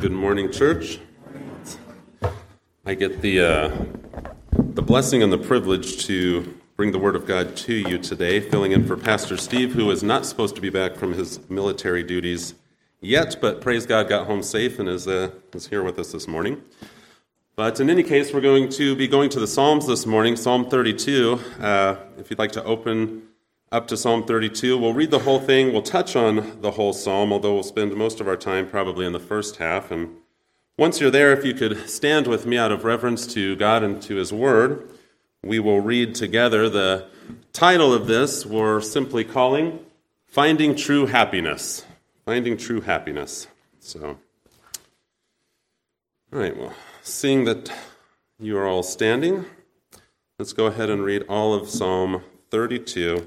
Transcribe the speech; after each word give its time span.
Good 0.00 0.12
morning, 0.12 0.50
church. 0.50 0.98
I 2.86 2.94
get 2.94 3.20
the, 3.20 3.40
uh, 3.40 3.84
the 4.50 4.80
blessing 4.80 5.22
and 5.22 5.30
the 5.30 5.36
privilege 5.36 6.06
to 6.06 6.58
bring 6.74 6.92
the 6.92 6.98
Word 6.98 7.16
of 7.16 7.26
God 7.26 7.54
to 7.58 7.74
you 7.74 7.98
today, 7.98 8.40
filling 8.40 8.72
in 8.72 8.86
for 8.86 8.96
Pastor 8.96 9.36
Steve, 9.36 9.74
who 9.74 9.90
is 9.90 10.02
not 10.02 10.24
supposed 10.24 10.54
to 10.54 10.62
be 10.62 10.70
back 10.70 10.96
from 10.96 11.12
his 11.12 11.38
military 11.50 12.02
duties 12.02 12.54
yet, 13.02 13.36
but 13.42 13.60
praise 13.60 13.84
God, 13.84 14.08
got 14.08 14.26
home 14.26 14.42
safe 14.42 14.78
and 14.78 14.88
is, 14.88 15.06
uh, 15.06 15.32
is 15.52 15.66
here 15.66 15.82
with 15.82 15.98
us 15.98 16.12
this 16.12 16.26
morning. 16.26 16.62
But 17.54 17.78
in 17.78 17.90
any 17.90 18.02
case, 18.02 18.32
we're 18.32 18.40
going 18.40 18.70
to 18.70 18.96
be 18.96 19.06
going 19.06 19.28
to 19.28 19.38
the 19.38 19.46
Psalms 19.46 19.86
this 19.86 20.06
morning, 20.06 20.34
Psalm 20.34 20.70
32. 20.70 21.38
Uh, 21.60 21.96
if 22.16 22.30
you'd 22.30 22.38
like 22.38 22.52
to 22.52 22.64
open 22.64 23.24
up 23.72 23.86
to 23.86 23.96
Psalm 23.96 24.24
32, 24.24 24.76
we'll 24.76 24.94
read 24.94 25.12
the 25.12 25.20
whole 25.20 25.38
thing. 25.38 25.72
We'll 25.72 25.82
touch 25.82 26.16
on 26.16 26.60
the 26.60 26.72
whole 26.72 26.92
psalm, 26.92 27.32
although 27.32 27.54
we'll 27.54 27.62
spend 27.62 27.94
most 27.94 28.20
of 28.20 28.26
our 28.26 28.36
time 28.36 28.68
probably 28.68 29.06
in 29.06 29.12
the 29.12 29.20
first 29.20 29.56
half. 29.56 29.92
And 29.92 30.16
once 30.76 31.00
you're 31.00 31.10
there, 31.10 31.32
if 31.32 31.44
you 31.44 31.54
could 31.54 31.88
stand 31.88 32.26
with 32.26 32.46
me 32.46 32.58
out 32.58 32.72
of 32.72 32.84
reverence 32.84 33.26
to 33.34 33.54
God 33.54 33.84
and 33.84 34.02
to 34.02 34.16
His 34.16 34.32
Word, 34.32 34.90
we 35.44 35.60
will 35.60 35.80
read 35.80 36.16
together. 36.16 36.68
The 36.68 37.06
title 37.52 37.94
of 37.94 38.08
this 38.08 38.44
we're 38.44 38.80
simply 38.80 39.22
calling 39.22 39.78
Finding 40.26 40.74
True 40.74 41.06
Happiness. 41.06 41.84
Finding 42.24 42.56
True 42.56 42.80
Happiness. 42.80 43.46
So, 43.78 44.18
all 46.32 46.38
right, 46.38 46.56
well. 46.56 46.74
Seeing 47.02 47.44
that 47.44 47.72
you 48.38 48.58
are 48.58 48.66
all 48.66 48.82
standing, 48.82 49.46
let's 50.38 50.52
go 50.52 50.66
ahead 50.66 50.90
and 50.90 51.02
read 51.02 51.22
all 51.28 51.54
of 51.54 51.68
Psalm 51.68 52.22
32. 52.50 53.26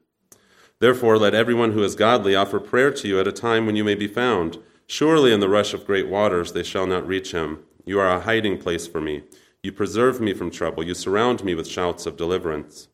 Therefore, 0.81 1.19
let 1.19 1.35
everyone 1.35 1.73
who 1.73 1.83
is 1.83 1.93
godly 1.93 2.35
offer 2.35 2.59
prayer 2.59 2.89
to 2.89 3.07
you 3.07 3.19
at 3.19 3.27
a 3.27 3.31
time 3.31 3.67
when 3.67 3.75
you 3.75 3.83
may 3.83 3.93
be 3.93 4.07
found. 4.07 4.57
Surely 4.87 5.31
in 5.31 5.39
the 5.39 5.47
rush 5.47 5.75
of 5.75 5.85
great 5.85 6.07
waters 6.07 6.53
they 6.53 6.63
shall 6.63 6.87
not 6.87 7.05
reach 7.05 7.33
him. 7.33 7.59
You 7.85 7.99
are 7.99 8.09
a 8.09 8.21
hiding 8.21 8.57
place 8.57 8.87
for 8.87 8.99
me. 8.99 9.21
You 9.61 9.71
preserve 9.71 10.19
me 10.19 10.33
from 10.33 10.49
trouble. 10.49 10.83
You 10.83 10.95
surround 10.95 11.43
me 11.43 11.53
with 11.53 11.67
shouts 11.67 12.07
of 12.07 12.17
deliverance. 12.17 12.87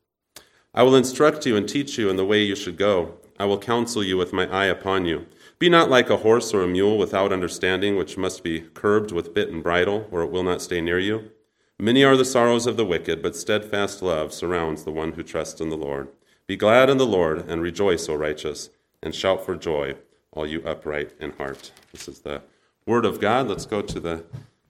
I 0.74 0.84
will 0.84 0.98
instruct 0.98 1.46
you 1.46 1.56
and 1.56 1.68
teach 1.68 1.98
you 1.98 2.10
in 2.10 2.18
the 2.18 2.26
way 2.26 2.44
you 2.44 2.58
should 2.58 2.78
go. 2.78 3.20
I 3.40 3.46
will 3.46 3.58
counsel 3.58 4.04
you 4.04 4.18
with 4.18 4.34
my 4.34 4.52
eye 4.52 4.66
upon 4.66 5.06
you. 5.06 5.26
Be 5.58 5.70
not 5.70 5.90
like 5.90 6.10
a 6.10 6.18
horse 6.18 6.54
or 6.54 6.64
a 6.64 6.68
mule 6.68 6.98
without 6.98 7.32
understanding, 7.32 7.96
which 7.96 8.18
must 8.18 8.44
be 8.44 8.66
curbed 8.74 9.14
with 9.14 9.34
bit 9.34 9.48
and 9.48 9.64
bridle, 9.64 10.10
or 10.12 10.24
it 10.24 10.32
will 10.32 10.44
not 10.44 10.62
stay 10.62 10.82
near 10.82 11.00
you. 11.00 11.32
Many 11.80 12.04
are 12.04 12.18
the 12.18 12.26
sorrows 12.26 12.68
of 12.68 12.76
the 12.76 12.86
wicked, 12.86 13.22
but 13.22 13.38
steadfast 13.38 14.02
love 14.02 14.34
surrounds 14.34 14.84
the 14.84 14.92
one 14.92 15.14
who 15.14 15.24
trusts 15.24 15.62
in 15.62 15.70
the 15.70 15.78
Lord. 15.78 16.10
Be 16.48 16.56
glad 16.56 16.90
in 16.90 16.98
the 16.98 17.06
Lord, 17.06 17.48
and 17.50 17.62
rejoice, 17.62 18.08
O 18.08 18.16
righteous, 18.16 18.70
and 19.04 19.14
shout 19.14 19.46
for 19.46 19.56
joy, 19.56 19.96
all 20.32 20.48
you 20.48 20.62
upright 20.64 21.12
in 21.20 21.34
heart. 21.34 21.72
This 21.92 22.08
is 22.08 22.20
the 22.22 22.42
word 22.86 23.06
of 23.06 23.20
God. 23.20 23.50
Let's 23.50 23.66
go 23.66 23.82
to, 23.82 24.00
the, 24.00 24.24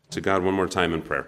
to 0.09 0.19
God 0.19 0.43
one 0.43 0.55
more 0.55 0.67
time 0.67 0.91
in 0.91 1.03
prayer. 1.03 1.27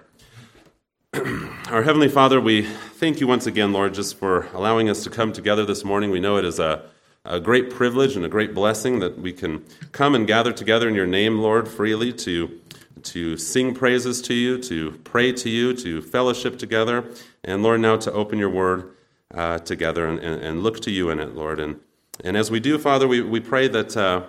Our 1.13 1.83
Heavenly 1.83 2.09
Father, 2.09 2.41
we 2.41 2.63
thank 2.63 3.19
you 3.19 3.27
once 3.27 3.45
again, 3.45 3.71
Lord, 3.73 3.93
just 3.93 4.17
for 4.17 4.47
allowing 4.53 4.89
us 4.89 5.03
to 5.03 5.11
come 5.11 5.31
together 5.31 5.65
this 5.65 5.85
morning. 5.85 6.09
We 6.09 6.19
know 6.19 6.37
it 6.37 6.45
is 6.45 6.59
a 6.59 6.83
a 7.25 7.39
great 7.39 7.69
privilege 7.69 8.15
and 8.15 8.25
a 8.25 8.29
great 8.29 8.53
blessing 8.53 8.99
that 8.99 9.19
we 9.19 9.33
can 9.33 9.63
come 9.91 10.15
and 10.15 10.25
gather 10.25 10.51
together 10.51 10.87
in 10.87 10.95
your 10.95 11.05
name, 11.05 11.39
Lord, 11.39 11.67
freely 11.67 12.13
to, 12.13 12.59
to 13.03 13.37
sing 13.37 13.75
praises 13.75 14.21
to 14.23 14.33
you, 14.33 14.57
to 14.63 14.91
pray 15.03 15.31
to 15.33 15.49
you, 15.49 15.75
to 15.75 16.01
fellowship 16.01 16.57
together, 16.57 17.05
and 17.43 17.61
Lord, 17.61 17.81
now 17.81 17.97
to 17.97 18.11
open 18.11 18.39
your 18.39 18.49
word 18.49 18.95
uh, 19.33 19.59
together 19.59 20.07
and, 20.07 20.19
and, 20.19 20.41
and, 20.41 20.63
look 20.63 20.79
to 20.81 20.91
you 20.91 21.09
in 21.09 21.19
it, 21.19 21.35
Lord. 21.35 21.59
And, 21.59 21.79
and 22.23 22.35
as 22.35 22.49
we 22.49 22.59
do, 22.59 22.77
Father, 22.77 23.07
we, 23.07 23.21
we 23.21 23.39
pray 23.39 23.67
that, 23.67 23.95
uh, 23.95 24.23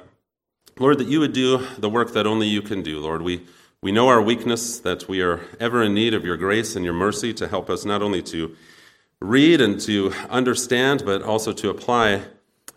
Lord, 0.79 0.99
that 0.99 1.09
you 1.09 1.21
would 1.21 1.33
do 1.33 1.67
the 1.79 1.89
work 1.89 2.13
that 2.13 2.27
only 2.27 2.47
you 2.47 2.61
can 2.61 2.83
do, 2.83 3.01
Lord. 3.01 3.23
We, 3.23 3.47
we 3.83 3.93
know 3.93 4.09
our 4.09 4.21
weakness, 4.21 4.79
that 4.81 5.09
we 5.09 5.23
are 5.23 5.41
ever 5.59 5.83
in 5.83 5.95
need 5.95 6.13
of 6.13 6.25
your 6.25 6.37
grace 6.37 6.77
and 6.77 6.85
your 6.85 6.95
mercy 6.95 7.33
to 7.35 7.49
help 7.49 7.71
us 7.71 7.85
not 7.87 8.03
only 8.03 8.21
to 8.25 8.55
read 9.21 9.61
and 9.61 9.81
to 9.81 10.13
understand, 10.29 11.03
but 11.07 11.23
also 11.23 11.53
to 11.53 11.71
apply 11.71 12.23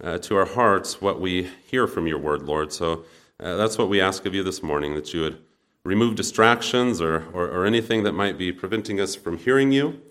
uh, 0.01 0.17
to 0.19 0.35
our 0.35 0.45
hearts 0.45 1.01
what 1.01 1.19
we 1.19 1.49
hear 1.65 1.87
from 1.87 2.07
your 2.07 2.19
word, 2.19 2.43
Lord. 2.43 2.71
So 2.71 3.05
uh, 3.39 3.55
that's 3.55 3.77
what 3.77 3.89
we 3.89 3.99
ask 3.99 4.25
of 4.25 4.33
you 4.33 4.43
this 4.43 4.63
morning, 4.63 4.95
that 4.95 5.13
you 5.13 5.21
would 5.21 5.39
remove 5.83 6.15
distractions 6.15 7.01
or, 7.01 7.25
or, 7.33 7.49
or, 7.49 7.65
anything 7.65 8.03
that 8.03 8.13
might 8.13 8.37
be 8.37 8.53
preventing 8.53 9.01
us 9.01 9.15
from 9.15 9.37
hearing 9.37 9.73
you, 9.73 10.01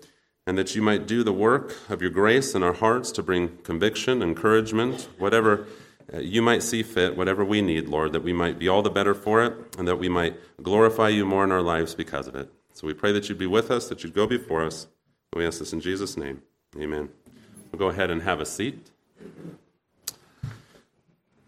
and 0.45 0.57
that 0.57 0.75
you 0.75 0.81
might 0.81 1.07
do 1.07 1.23
the 1.23 1.33
work 1.33 1.75
of 1.89 2.01
your 2.01 2.11
grace 2.11 2.53
in 2.53 2.63
our 2.63 2.73
hearts 2.73 3.11
to 3.13 3.23
bring 3.23 3.57
conviction, 3.63 4.21
encouragement, 4.21 5.07
whatever 5.17 5.67
uh, 6.13 6.19
you 6.19 6.41
might 6.41 6.61
see 6.61 6.83
fit, 6.83 7.15
whatever 7.15 7.45
we 7.45 7.61
need, 7.61 7.87
Lord, 7.87 8.11
that 8.11 8.23
we 8.23 8.33
might 8.33 8.59
be 8.59 8.67
all 8.67 8.81
the 8.81 8.89
better 8.89 9.13
for 9.13 9.43
it, 9.43 9.53
and 9.77 9.87
that 9.87 9.95
we 9.97 10.09
might 10.09 10.37
glorify 10.61 11.09
you 11.09 11.25
more 11.25 11.43
in 11.43 11.51
our 11.51 11.61
lives 11.61 11.95
because 11.95 12.27
of 12.27 12.35
it. 12.35 12.51
So 12.73 12.87
we 12.87 12.93
pray 12.93 13.11
that 13.13 13.29
you'd 13.29 13.37
be 13.37 13.47
with 13.47 13.71
us, 13.71 13.87
that 13.87 14.03
you'd 14.03 14.13
go 14.13 14.27
before 14.27 14.63
us. 14.63 14.87
We 15.33 15.45
ask 15.45 15.59
this 15.59 15.73
in 15.73 15.79
Jesus' 15.79 16.17
name. 16.17 16.41
Amen. 16.77 17.09
We'll 17.71 17.79
go 17.79 17.87
ahead 17.87 18.09
and 18.09 18.21
have 18.23 18.41
a 18.41 18.45
seat. 18.45 18.91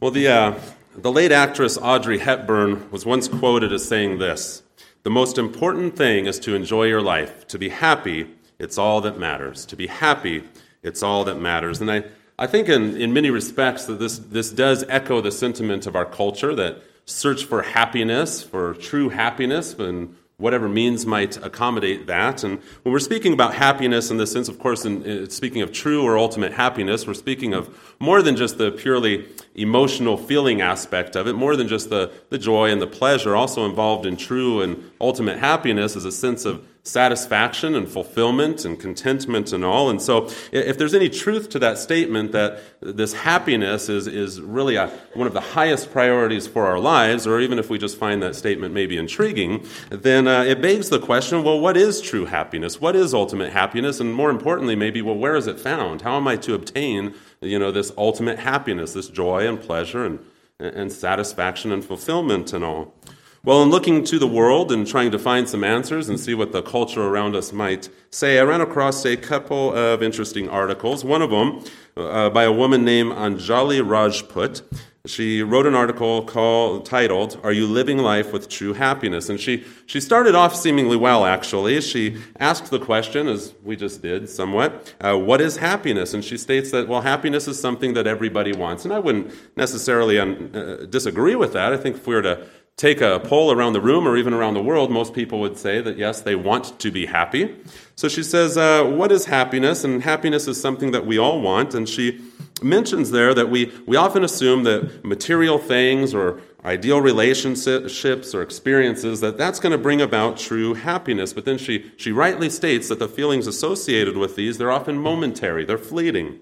well, 0.00 0.10
the, 0.10 0.28
uh, 0.28 0.54
the 0.96 1.12
late 1.12 1.32
actress 1.32 1.76
Audrey 1.76 2.18
Hepburn 2.18 2.90
was 2.90 3.04
once 3.04 3.28
quoted 3.28 3.72
as 3.72 3.86
saying 3.86 4.18
this 4.18 4.62
The 5.02 5.10
most 5.10 5.38
important 5.38 5.96
thing 5.96 6.26
is 6.26 6.38
to 6.40 6.54
enjoy 6.54 6.84
your 6.84 7.00
life. 7.00 7.46
To 7.48 7.58
be 7.58 7.70
happy, 7.70 8.28
it's 8.58 8.76
all 8.76 9.00
that 9.00 9.18
matters. 9.18 9.64
To 9.66 9.76
be 9.76 9.86
happy, 9.86 10.44
it's 10.82 11.02
all 11.02 11.24
that 11.24 11.40
matters. 11.40 11.80
And 11.80 11.90
I, 11.90 12.04
I 12.38 12.46
think 12.46 12.68
in, 12.68 12.96
in 12.96 13.12
many 13.12 13.30
respects 13.30 13.86
that 13.86 13.98
this, 13.98 14.18
this 14.18 14.50
does 14.50 14.84
echo 14.88 15.20
the 15.20 15.32
sentiment 15.32 15.86
of 15.86 15.96
our 15.96 16.04
culture 16.04 16.54
that 16.54 16.82
search 17.06 17.44
for 17.44 17.62
happiness, 17.62 18.42
for 18.42 18.74
true 18.74 19.08
happiness, 19.08 19.72
and 19.74 20.16
whatever 20.40 20.68
means 20.68 21.06
might 21.06 21.36
accommodate 21.44 22.06
that. 22.06 22.42
And 22.42 22.58
when 22.82 22.92
we're 22.92 22.98
speaking 22.98 23.32
about 23.32 23.54
happiness 23.54 24.10
in 24.10 24.16
the 24.16 24.26
sense, 24.26 24.48
of 24.48 24.58
course, 24.58 24.84
in, 24.84 25.02
in, 25.04 25.30
speaking 25.30 25.62
of 25.62 25.70
true 25.70 26.02
or 26.02 26.18
ultimate 26.18 26.52
happiness, 26.52 27.06
we're 27.06 27.14
speaking 27.14 27.52
of 27.52 27.94
more 28.00 28.22
than 28.22 28.36
just 28.36 28.58
the 28.58 28.72
purely 28.72 29.28
emotional 29.54 30.16
feeling 30.16 30.60
aspect 30.62 31.14
of 31.14 31.26
it, 31.26 31.34
more 31.34 31.56
than 31.56 31.68
just 31.68 31.90
the, 31.90 32.10
the 32.30 32.38
joy 32.38 32.70
and 32.70 32.80
the 32.80 32.86
pleasure. 32.86 33.36
Also 33.36 33.66
involved 33.66 34.06
in 34.06 34.16
true 34.16 34.62
and 34.62 34.90
ultimate 35.00 35.38
happiness 35.38 35.94
is 35.94 36.04
a 36.04 36.12
sense 36.12 36.44
of 36.44 36.66
satisfaction 36.82 37.74
and 37.74 37.86
fulfillment 37.88 38.64
and 38.64 38.80
contentment 38.80 39.52
and 39.52 39.64
all. 39.64 39.90
And 39.90 40.00
so, 40.00 40.30
if 40.50 40.78
there's 40.78 40.94
any 40.94 41.08
truth 41.08 41.50
to 41.50 41.58
that 41.58 41.78
statement 41.78 42.32
that 42.32 42.60
this 42.80 43.12
happiness 43.12 43.88
is, 43.88 44.06
is 44.06 44.40
really 44.40 44.76
a, 44.76 44.88
one 45.14 45.26
of 45.26 45.34
the 45.34 45.40
highest 45.40 45.92
priorities 45.92 46.46
for 46.46 46.66
our 46.66 46.78
lives, 46.78 47.26
or 47.26 47.38
even 47.40 47.58
if 47.58 47.68
we 47.68 47.78
just 47.78 47.98
find 47.98 48.22
that 48.22 48.34
statement 48.34 48.72
maybe 48.72 48.96
intriguing, 48.96 49.66
then 49.90 50.26
uh, 50.26 50.42
it 50.42 50.62
begs 50.62 50.88
the 50.88 50.98
question 50.98 51.44
well, 51.44 51.60
what 51.60 51.76
is 51.76 52.00
true 52.00 52.24
happiness? 52.24 52.80
What 52.80 52.96
is 52.96 53.12
ultimate 53.12 53.52
happiness? 53.52 54.00
And 54.00 54.14
more 54.14 54.30
importantly, 54.30 54.74
maybe, 54.74 55.02
well, 55.02 55.16
where 55.16 55.36
is 55.36 55.46
it 55.46 55.60
found? 55.60 56.02
How 56.02 56.16
am 56.16 56.26
I 56.26 56.36
to 56.36 56.54
obtain 56.54 57.14
you 57.42 57.58
know, 57.58 57.70
this 57.70 57.92
ultimate 57.98 58.38
happiness, 58.38 58.94
this 58.94 59.08
joy 59.08 59.46
and 59.46 59.60
pleasure 59.60 60.04
and, 60.04 60.18
and 60.58 60.90
satisfaction 60.90 61.72
and 61.72 61.84
fulfillment 61.84 62.52
and 62.52 62.64
all? 62.64 62.94
Well, 63.42 63.62
in 63.62 63.70
looking 63.70 64.04
to 64.04 64.18
the 64.18 64.26
world 64.26 64.70
and 64.70 64.86
trying 64.86 65.10
to 65.12 65.18
find 65.18 65.48
some 65.48 65.64
answers 65.64 66.10
and 66.10 66.20
see 66.20 66.34
what 66.34 66.52
the 66.52 66.60
culture 66.60 67.02
around 67.02 67.34
us 67.34 67.54
might 67.54 67.88
say, 68.10 68.38
I 68.38 68.42
ran 68.42 68.60
across 68.60 69.06
a 69.06 69.16
couple 69.16 69.72
of 69.74 70.02
interesting 70.02 70.50
articles. 70.50 71.06
One 71.06 71.22
of 71.22 71.30
them 71.30 71.64
uh, 71.96 72.28
by 72.28 72.44
a 72.44 72.52
woman 72.52 72.84
named 72.84 73.12
Anjali 73.12 73.80
Rajput. 73.80 74.60
She 75.06 75.42
wrote 75.42 75.64
an 75.64 75.74
article 75.74 76.22
called, 76.24 76.84
titled, 76.84 77.40
Are 77.42 77.52
You 77.52 77.66
Living 77.66 77.96
Life 77.96 78.34
with 78.34 78.50
True 78.50 78.74
Happiness? 78.74 79.30
And 79.30 79.40
she, 79.40 79.64
she 79.86 79.98
started 79.98 80.34
off 80.34 80.54
seemingly 80.54 80.98
well, 80.98 81.24
actually. 81.24 81.80
She 81.80 82.18
asked 82.38 82.70
the 82.70 82.78
question, 82.78 83.26
as 83.26 83.54
we 83.64 83.76
just 83.76 84.02
did 84.02 84.28
somewhat, 84.28 84.94
uh, 85.00 85.16
What 85.16 85.40
is 85.40 85.56
happiness? 85.56 86.12
And 86.12 86.22
she 86.22 86.36
states 86.36 86.70
that, 86.72 86.86
well, 86.86 87.00
happiness 87.00 87.48
is 87.48 87.58
something 87.58 87.94
that 87.94 88.06
everybody 88.06 88.52
wants. 88.52 88.84
And 88.84 88.92
I 88.92 88.98
wouldn't 88.98 89.32
necessarily 89.56 90.20
un- 90.20 90.50
uh, 90.54 90.84
disagree 90.84 91.34
with 91.34 91.54
that. 91.54 91.72
I 91.72 91.78
think 91.78 91.96
if 91.96 92.06
we 92.06 92.14
were 92.14 92.22
to 92.22 92.46
take 92.80 93.02
a 93.02 93.20
poll 93.20 93.52
around 93.52 93.74
the 93.74 93.80
room 93.80 94.08
or 94.08 94.16
even 94.16 94.32
around 94.32 94.54
the 94.54 94.62
world, 94.62 94.90
most 94.90 95.12
people 95.12 95.38
would 95.38 95.58
say 95.58 95.82
that 95.82 95.98
yes, 95.98 96.22
they 96.22 96.34
want 96.34 96.80
to 96.80 96.90
be 96.90 97.04
happy. 97.04 97.54
So 97.94 98.08
she 98.08 98.22
says, 98.22 98.56
uh, 98.56 98.84
What 98.84 99.12
is 99.12 99.26
happiness? 99.26 99.84
And 99.84 100.02
happiness 100.02 100.48
is 100.48 100.58
something 100.58 100.90
that 100.92 101.04
we 101.04 101.18
all 101.18 101.42
want. 101.42 101.74
And 101.74 101.86
she 101.86 102.22
mentions 102.62 103.10
there 103.10 103.34
that 103.34 103.50
we, 103.50 103.70
we 103.86 103.96
often 103.96 104.24
assume 104.24 104.62
that 104.64 105.04
material 105.04 105.58
things 105.58 106.14
or 106.14 106.40
ideal 106.64 107.02
relationships 107.02 108.34
or 108.34 108.42
experiences 108.42 109.20
that 109.20 109.36
that's 109.36 109.60
going 109.60 109.72
to 109.72 109.78
bring 109.78 110.02
about 110.02 110.36
true 110.36 110.74
happiness 110.74 111.32
but 111.32 111.46
then 111.46 111.56
she, 111.56 111.90
she 111.96 112.12
rightly 112.12 112.50
states 112.50 112.90
that 112.90 112.98
the 112.98 113.08
feelings 113.08 113.46
associated 113.46 114.14
with 114.14 114.36
these 114.36 114.58
they're 114.58 114.70
often 114.70 114.98
momentary 114.98 115.64
they're 115.64 115.78
fleeting 115.78 116.38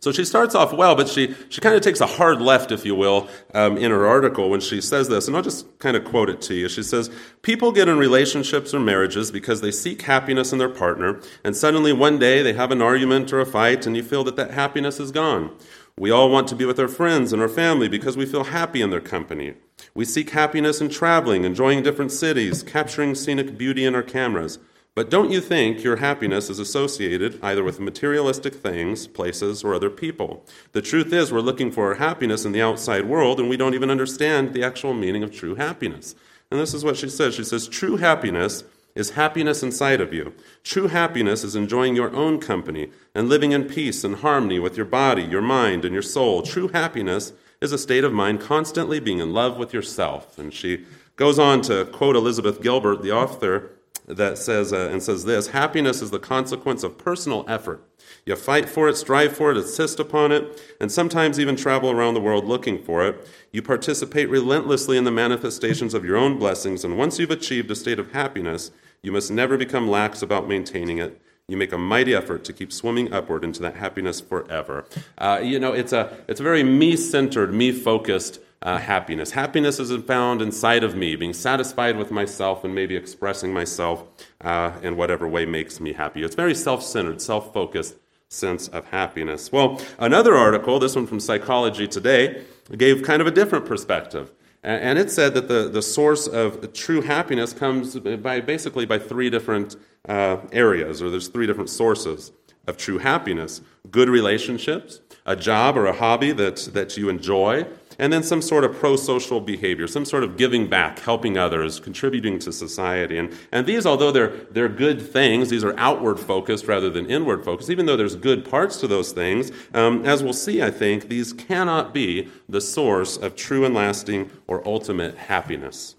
so 0.00 0.12
she 0.12 0.24
starts 0.24 0.54
off 0.54 0.72
well, 0.72 0.94
but 0.94 1.08
she, 1.08 1.34
she 1.50 1.60
kind 1.60 1.76
of 1.76 1.82
takes 1.82 2.00
a 2.00 2.06
hard 2.06 2.40
left, 2.40 2.72
if 2.72 2.86
you 2.86 2.94
will, 2.94 3.28
um, 3.52 3.76
in 3.76 3.90
her 3.90 4.06
article 4.06 4.48
when 4.48 4.60
she 4.60 4.80
says 4.80 5.08
this. 5.08 5.28
And 5.28 5.36
I'll 5.36 5.42
just 5.42 5.78
kind 5.78 5.94
of 5.94 6.04
quote 6.04 6.30
it 6.30 6.40
to 6.42 6.54
you. 6.54 6.70
She 6.70 6.82
says, 6.82 7.10
People 7.42 7.70
get 7.70 7.86
in 7.86 7.98
relationships 7.98 8.72
or 8.72 8.80
marriages 8.80 9.30
because 9.30 9.60
they 9.60 9.70
seek 9.70 10.02
happiness 10.02 10.52
in 10.52 10.58
their 10.58 10.70
partner, 10.70 11.20
and 11.44 11.54
suddenly 11.54 11.92
one 11.92 12.18
day 12.18 12.42
they 12.42 12.54
have 12.54 12.70
an 12.70 12.80
argument 12.80 13.30
or 13.30 13.40
a 13.40 13.46
fight, 13.46 13.84
and 13.84 13.94
you 13.94 14.02
feel 14.02 14.24
that 14.24 14.36
that 14.36 14.52
happiness 14.52 14.98
is 14.98 15.12
gone. 15.12 15.54
We 15.98 16.10
all 16.10 16.30
want 16.30 16.48
to 16.48 16.54
be 16.54 16.64
with 16.64 16.80
our 16.80 16.88
friends 16.88 17.30
and 17.34 17.42
our 17.42 17.48
family 17.48 17.86
because 17.86 18.16
we 18.16 18.24
feel 18.24 18.44
happy 18.44 18.80
in 18.80 18.88
their 18.88 19.02
company. 19.02 19.52
We 19.94 20.06
seek 20.06 20.30
happiness 20.30 20.80
in 20.80 20.88
traveling, 20.88 21.44
enjoying 21.44 21.82
different 21.82 22.10
cities, 22.12 22.62
capturing 22.62 23.14
scenic 23.14 23.58
beauty 23.58 23.84
in 23.84 23.94
our 23.94 24.02
cameras. 24.02 24.58
But 24.94 25.08
don't 25.08 25.30
you 25.30 25.40
think 25.40 25.84
your 25.84 25.96
happiness 25.96 26.50
is 26.50 26.58
associated 26.58 27.38
either 27.42 27.62
with 27.62 27.78
materialistic 27.78 28.54
things, 28.54 29.06
places, 29.06 29.62
or 29.62 29.72
other 29.72 29.88
people? 29.88 30.44
The 30.72 30.82
truth 30.82 31.12
is, 31.12 31.32
we're 31.32 31.40
looking 31.40 31.70
for 31.70 31.86
our 31.86 31.94
happiness 31.94 32.44
in 32.44 32.52
the 32.52 32.62
outside 32.62 33.06
world, 33.06 33.38
and 33.38 33.48
we 33.48 33.56
don't 33.56 33.74
even 33.74 33.90
understand 33.90 34.52
the 34.52 34.64
actual 34.64 34.92
meaning 34.92 35.22
of 35.22 35.32
true 35.32 35.54
happiness. 35.54 36.16
And 36.50 36.58
this 36.58 36.74
is 36.74 36.84
what 36.84 36.96
she 36.96 37.08
says 37.08 37.34
She 37.36 37.44
says, 37.44 37.68
True 37.68 37.98
happiness 37.98 38.64
is 38.96 39.10
happiness 39.10 39.62
inside 39.62 40.00
of 40.00 40.12
you. 40.12 40.34
True 40.64 40.88
happiness 40.88 41.44
is 41.44 41.54
enjoying 41.54 41.94
your 41.94 42.12
own 42.14 42.40
company 42.40 42.90
and 43.14 43.28
living 43.28 43.52
in 43.52 43.64
peace 43.64 44.02
and 44.02 44.16
harmony 44.16 44.58
with 44.58 44.76
your 44.76 44.86
body, 44.86 45.22
your 45.22 45.40
mind, 45.40 45.84
and 45.84 45.92
your 45.92 46.02
soul. 46.02 46.42
True 46.42 46.68
happiness 46.68 47.32
is 47.60 47.70
a 47.70 47.78
state 47.78 48.02
of 48.02 48.12
mind 48.12 48.40
constantly 48.40 48.98
being 48.98 49.20
in 49.20 49.32
love 49.32 49.56
with 49.56 49.72
yourself. 49.72 50.36
And 50.38 50.52
she 50.52 50.84
goes 51.14 51.38
on 51.38 51.60
to 51.62 51.84
quote 51.84 52.16
Elizabeth 52.16 52.60
Gilbert, 52.60 53.02
the 53.02 53.12
author 53.12 53.70
that 54.16 54.38
says 54.38 54.72
uh, 54.72 54.88
and 54.90 55.02
says 55.02 55.24
this 55.24 55.48
happiness 55.48 56.02
is 56.02 56.10
the 56.10 56.18
consequence 56.18 56.82
of 56.82 56.98
personal 56.98 57.44
effort. 57.48 57.84
You 58.26 58.36
fight 58.36 58.68
for 58.68 58.88
it 58.88 58.96
strive 58.96 59.36
for 59.36 59.50
it 59.50 59.56
insist 59.56 60.00
upon 60.00 60.32
it 60.32 60.60
and 60.80 60.90
sometimes 60.90 61.38
even 61.38 61.56
travel 61.56 61.90
around 61.90 62.14
the 62.14 62.20
world 62.20 62.44
looking 62.44 62.82
for 62.82 63.06
it. 63.06 63.26
You 63.52 63.62
participate 63.62 64.28
relentlessly 64.28 64.96
in 64.96 65.04
the 65.04 65.10
manifestations 65.10 65.94
of 65.94 66.04
your 66.04 66.16
own 66.16 66.38
blessings 66.38 66.84
and 66.84 66.98
once 66.98 67.18
you've 67.18 67.30
achieved 67.30 67.70
a 67.70 67.76
state 67.76 67.98
of 67.98 68.12
happiness 68.12 68.70
you 69.02 69.12
must 69.12 69.30
never 69.30 69.56
become 69.56 69.88
lax 69.88 70.20
about 70.22 70.46
maintaining 70.46 70.98
it. 70.98 71.20
You 71.48 71.56
make 71.56 71.72
a 71.72 71.78
mighty 71.78 72.14
effort 72.14 72.44
to 72.44 72.52
keep 72.52 72.72
swimming 72.72 73.12
upward 73.12 73.42
into 73.42 73.62
that 73.62 73.76
happiness 73.76 74.20
forever. 74.20 74.84
Uh, 75.18 75.40
you 75.42 75.58
know 75.58 75.72
it's 75.72 75.92
a 75.92 76.16
it's 76.28 76.40
a 76.40 76.44
very 76.44 76.62
me-centered 76.62 77.52
me-focused 77.52 78.40
uh, 78.62 78.78
happiness. 78.78 79.30
Happiness 79.30 79.78
isn't 79.80 80.06
found 80.06 80.42
inside 80.42 80.84
of 80.84 80.94
me, 80.94 81.16
being 81.16 81.32
satisfied 81.32 81.96
with 81.96 82.10
myself 82.10 82.64
and 82.64 82.74
maybe 82.74 82.96
expressing 82.96 83.52
myself 83.52 84.04
uh, 84.42 84.72
in 84.82 84.96
whatever 84.96 85.26
way 85.26 85.46
makes 85.46 85.80
me 85.80 85.92
happy. 85.92 86.22
It's 86.22 86.34
very 86.34 86.54
self 86.54 86.82
centered, 86.82 87.22
self 87.22 87.52
focused 87.52 87.96
sense 88.28 88.68
of 88.68 88.86
happiness. 88.86 89.50
Well, 89.50 89.80
another 89.98 90.36
article, 90.36 90.78
this 90.78 90.94
one 90.94 91.06
from 91.06 91.20
Psychology 91.20 91.88
Today, 91.88 92.44
gave 92.76 93.02
kind 93.02 93.20
of 93.20 93.26
a 93.26 93.32
different 93.32 93.66
perspective. 93.66 94.30
And 94.62 94.98
it 94.98 95.10
said 95.10 95.32
that 95.34 95.48
the, 95.48 95.70
the 95.70 95.80
source 95.80 96.26
of 96.26 96.74
true 96.74 97.00
happiness 97.00 97.54
comes 97.54 97.98
by 97.98 98.40
basically 98.40 98.84
by 98.84 98.98
three 98.98 99.30
different 99.30 99.76
uh, 100.06 100.36
areas, 100.52 101.00
or 101.00 101.08
there's 101.08 101.28
three 101.28 101.46
different 101.46 101.70
sources 101.70 102.30
of 102.66 102.76
true 102.76 102.98
happiness 102.98 103.62
good 103.90 104.10
relationships, 104.10 105.00
a 105.24 105.34
job 105.34 105.78
or 105.78 105.86
a 105.86 105.94
hobby 105.94 106.32
that, 106.32 106.56
that 106.74 106.96
you 106.98 107.08
enjoy, 107.08 107.66
and 108.00 108.10
then 108.12 108.22
some 108.22 108.40
sort 108.40 108.64
of 108.64 108.74
pro 108.74 108.96
social 108.96 109.40
behavior, 109.40 109.86
some 109.86 110.06
sort 110.06 110.24
of 110.24 110.36
giving 110.38 110.68
back, 110.68 110.98
helping 111.00 111.36
others, 111.36 111.78
contributing 111.78 112.38
to 112.40 112.50
society. 112.50 113.18
And, 113.18 113.32
and 113.52 113.66
these, 113.66 113.84
although 113.84 114.10
they're, 114.10 114.34
they're 114.50 114.70
good 114.70 115.02
things, 115.02 115.50
these 115.50 115.62
are 115.62 115.74
outward 115.78 116.18
focused 116.18 116.66
rather 116.66 116.88
than 116.88 117.06
inward 117.10 117.44
focused, 117.44 117.68
even 117.68 117.84
though 117.84 117.98
there's 117.98 118.16
good 118.16 118.48
parts 118.48 118.78
to 118.78 118.88
those 118.88 119.12
things, 119.12 119.52
um, 119.74 120.04
as 120.06 120.22
we'll 120.22 120.32
see, 120.32 120.62
I 120.62 120.70
think, 120.70 121.08
these 121.08 121.34
cannot 121.34 121.92
be 121.92 122.28
the 122.48 122.60
source 122.60 123.18
of 123.18 123.36
true 123.36 123.66
and 123.66 123.74
lasting 123.74 124.30
or 124.46 124.66
ultimate 124.66 125.16
happiness. 125.16 125.94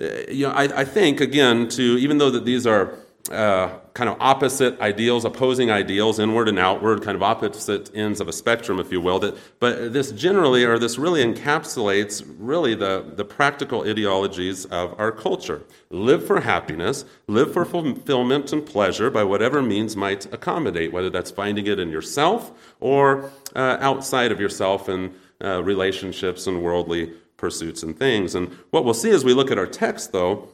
Uh, 0.00 0.06
you 0.28 0.48
know, 0.48 0.52
I, 0.52 0.80
I 0.80 0.84
think, 0.84 1.20
again, 1.20 1.68
to 1.68 1.82
even 1.82 2.18
though 2.18 2.30
that 2.30 2.44
these 2.44 2.66
are 2.66 2.98
uh, 3.30 3.78
kind 3.94 4.10
of 4.10 4.16
opposite 4.20 4.80
ideals, 4.80 5.24
opposing 5.24 5.70
ideals, 5.70 6.18
inward 6.18 6.48
and 6.48 6.58
outward, 6.58 7.02
kind 7.02 7.14
of 7.14 7.22
opposite 7.22 7.94
ends 7.94 8.20
of 8.20 8.28
a 8.28 8.32
spectrum, 8.32 8.80
if 8.80 8.90
you 8.90 9.00
will. 9.00 9.18
That, 9.20 9.36
but 9.60 9.92
this 9.92 10.10
generally, 10.12 10.64
or 10.64 10.78
this 10.78 10.98
really 10.98 11.24
encapsulates 11.24 12.24
really 12.38 12.74
the, 12.74 13.12
the 13.14 13.24
practical 13.24 13.88
ideologies 13.88 14.64
of 14.66 14.98
our 14.98 15.12
culture. 15.12 15.62
Live 15.90 16.26
for 16.26 16.40
happiness, 16.40 17.04
live 17.28 17.52
for 17.52 17.64
fulfillment 17.64 18.52
and 18.52 18.66
pleasure 18.66 19.10
by 19.10 19.22
whatever 19.22 19.62
means 19.62 19.94
might 19.94 20.32
accommodate, 20.32 20.92
whether 20.92 21.10
that's 21.10 21.30
finding 21.30 21.66
it 21.66 21.78
in 21.78 21.90
yourself 21.90 22.50
or 22.80 23.30
uh, 23.54 23.76
outside 23.80 24.32
of 24.32 24.40
yourself 24.40 24.88
in 24.88 25.14
uh, 25.44 25.62
relationships 25.62 26.46
and 26.46 26.62
worldly 26.62 27.12
pursuits 27.36 27.82
and 27.82 27.96
things. 27.98 28.34
And 28.34 28.48
what 28.70 28.84
we'll 28.84 28.94
see 28.94 29.10
as 29.10 29.24
we 29.24 29.34
look 29.34 29.50
at 29.50 29.58
our 29.58 29.66
text, 29.66 30.12
though, 30.12 30.48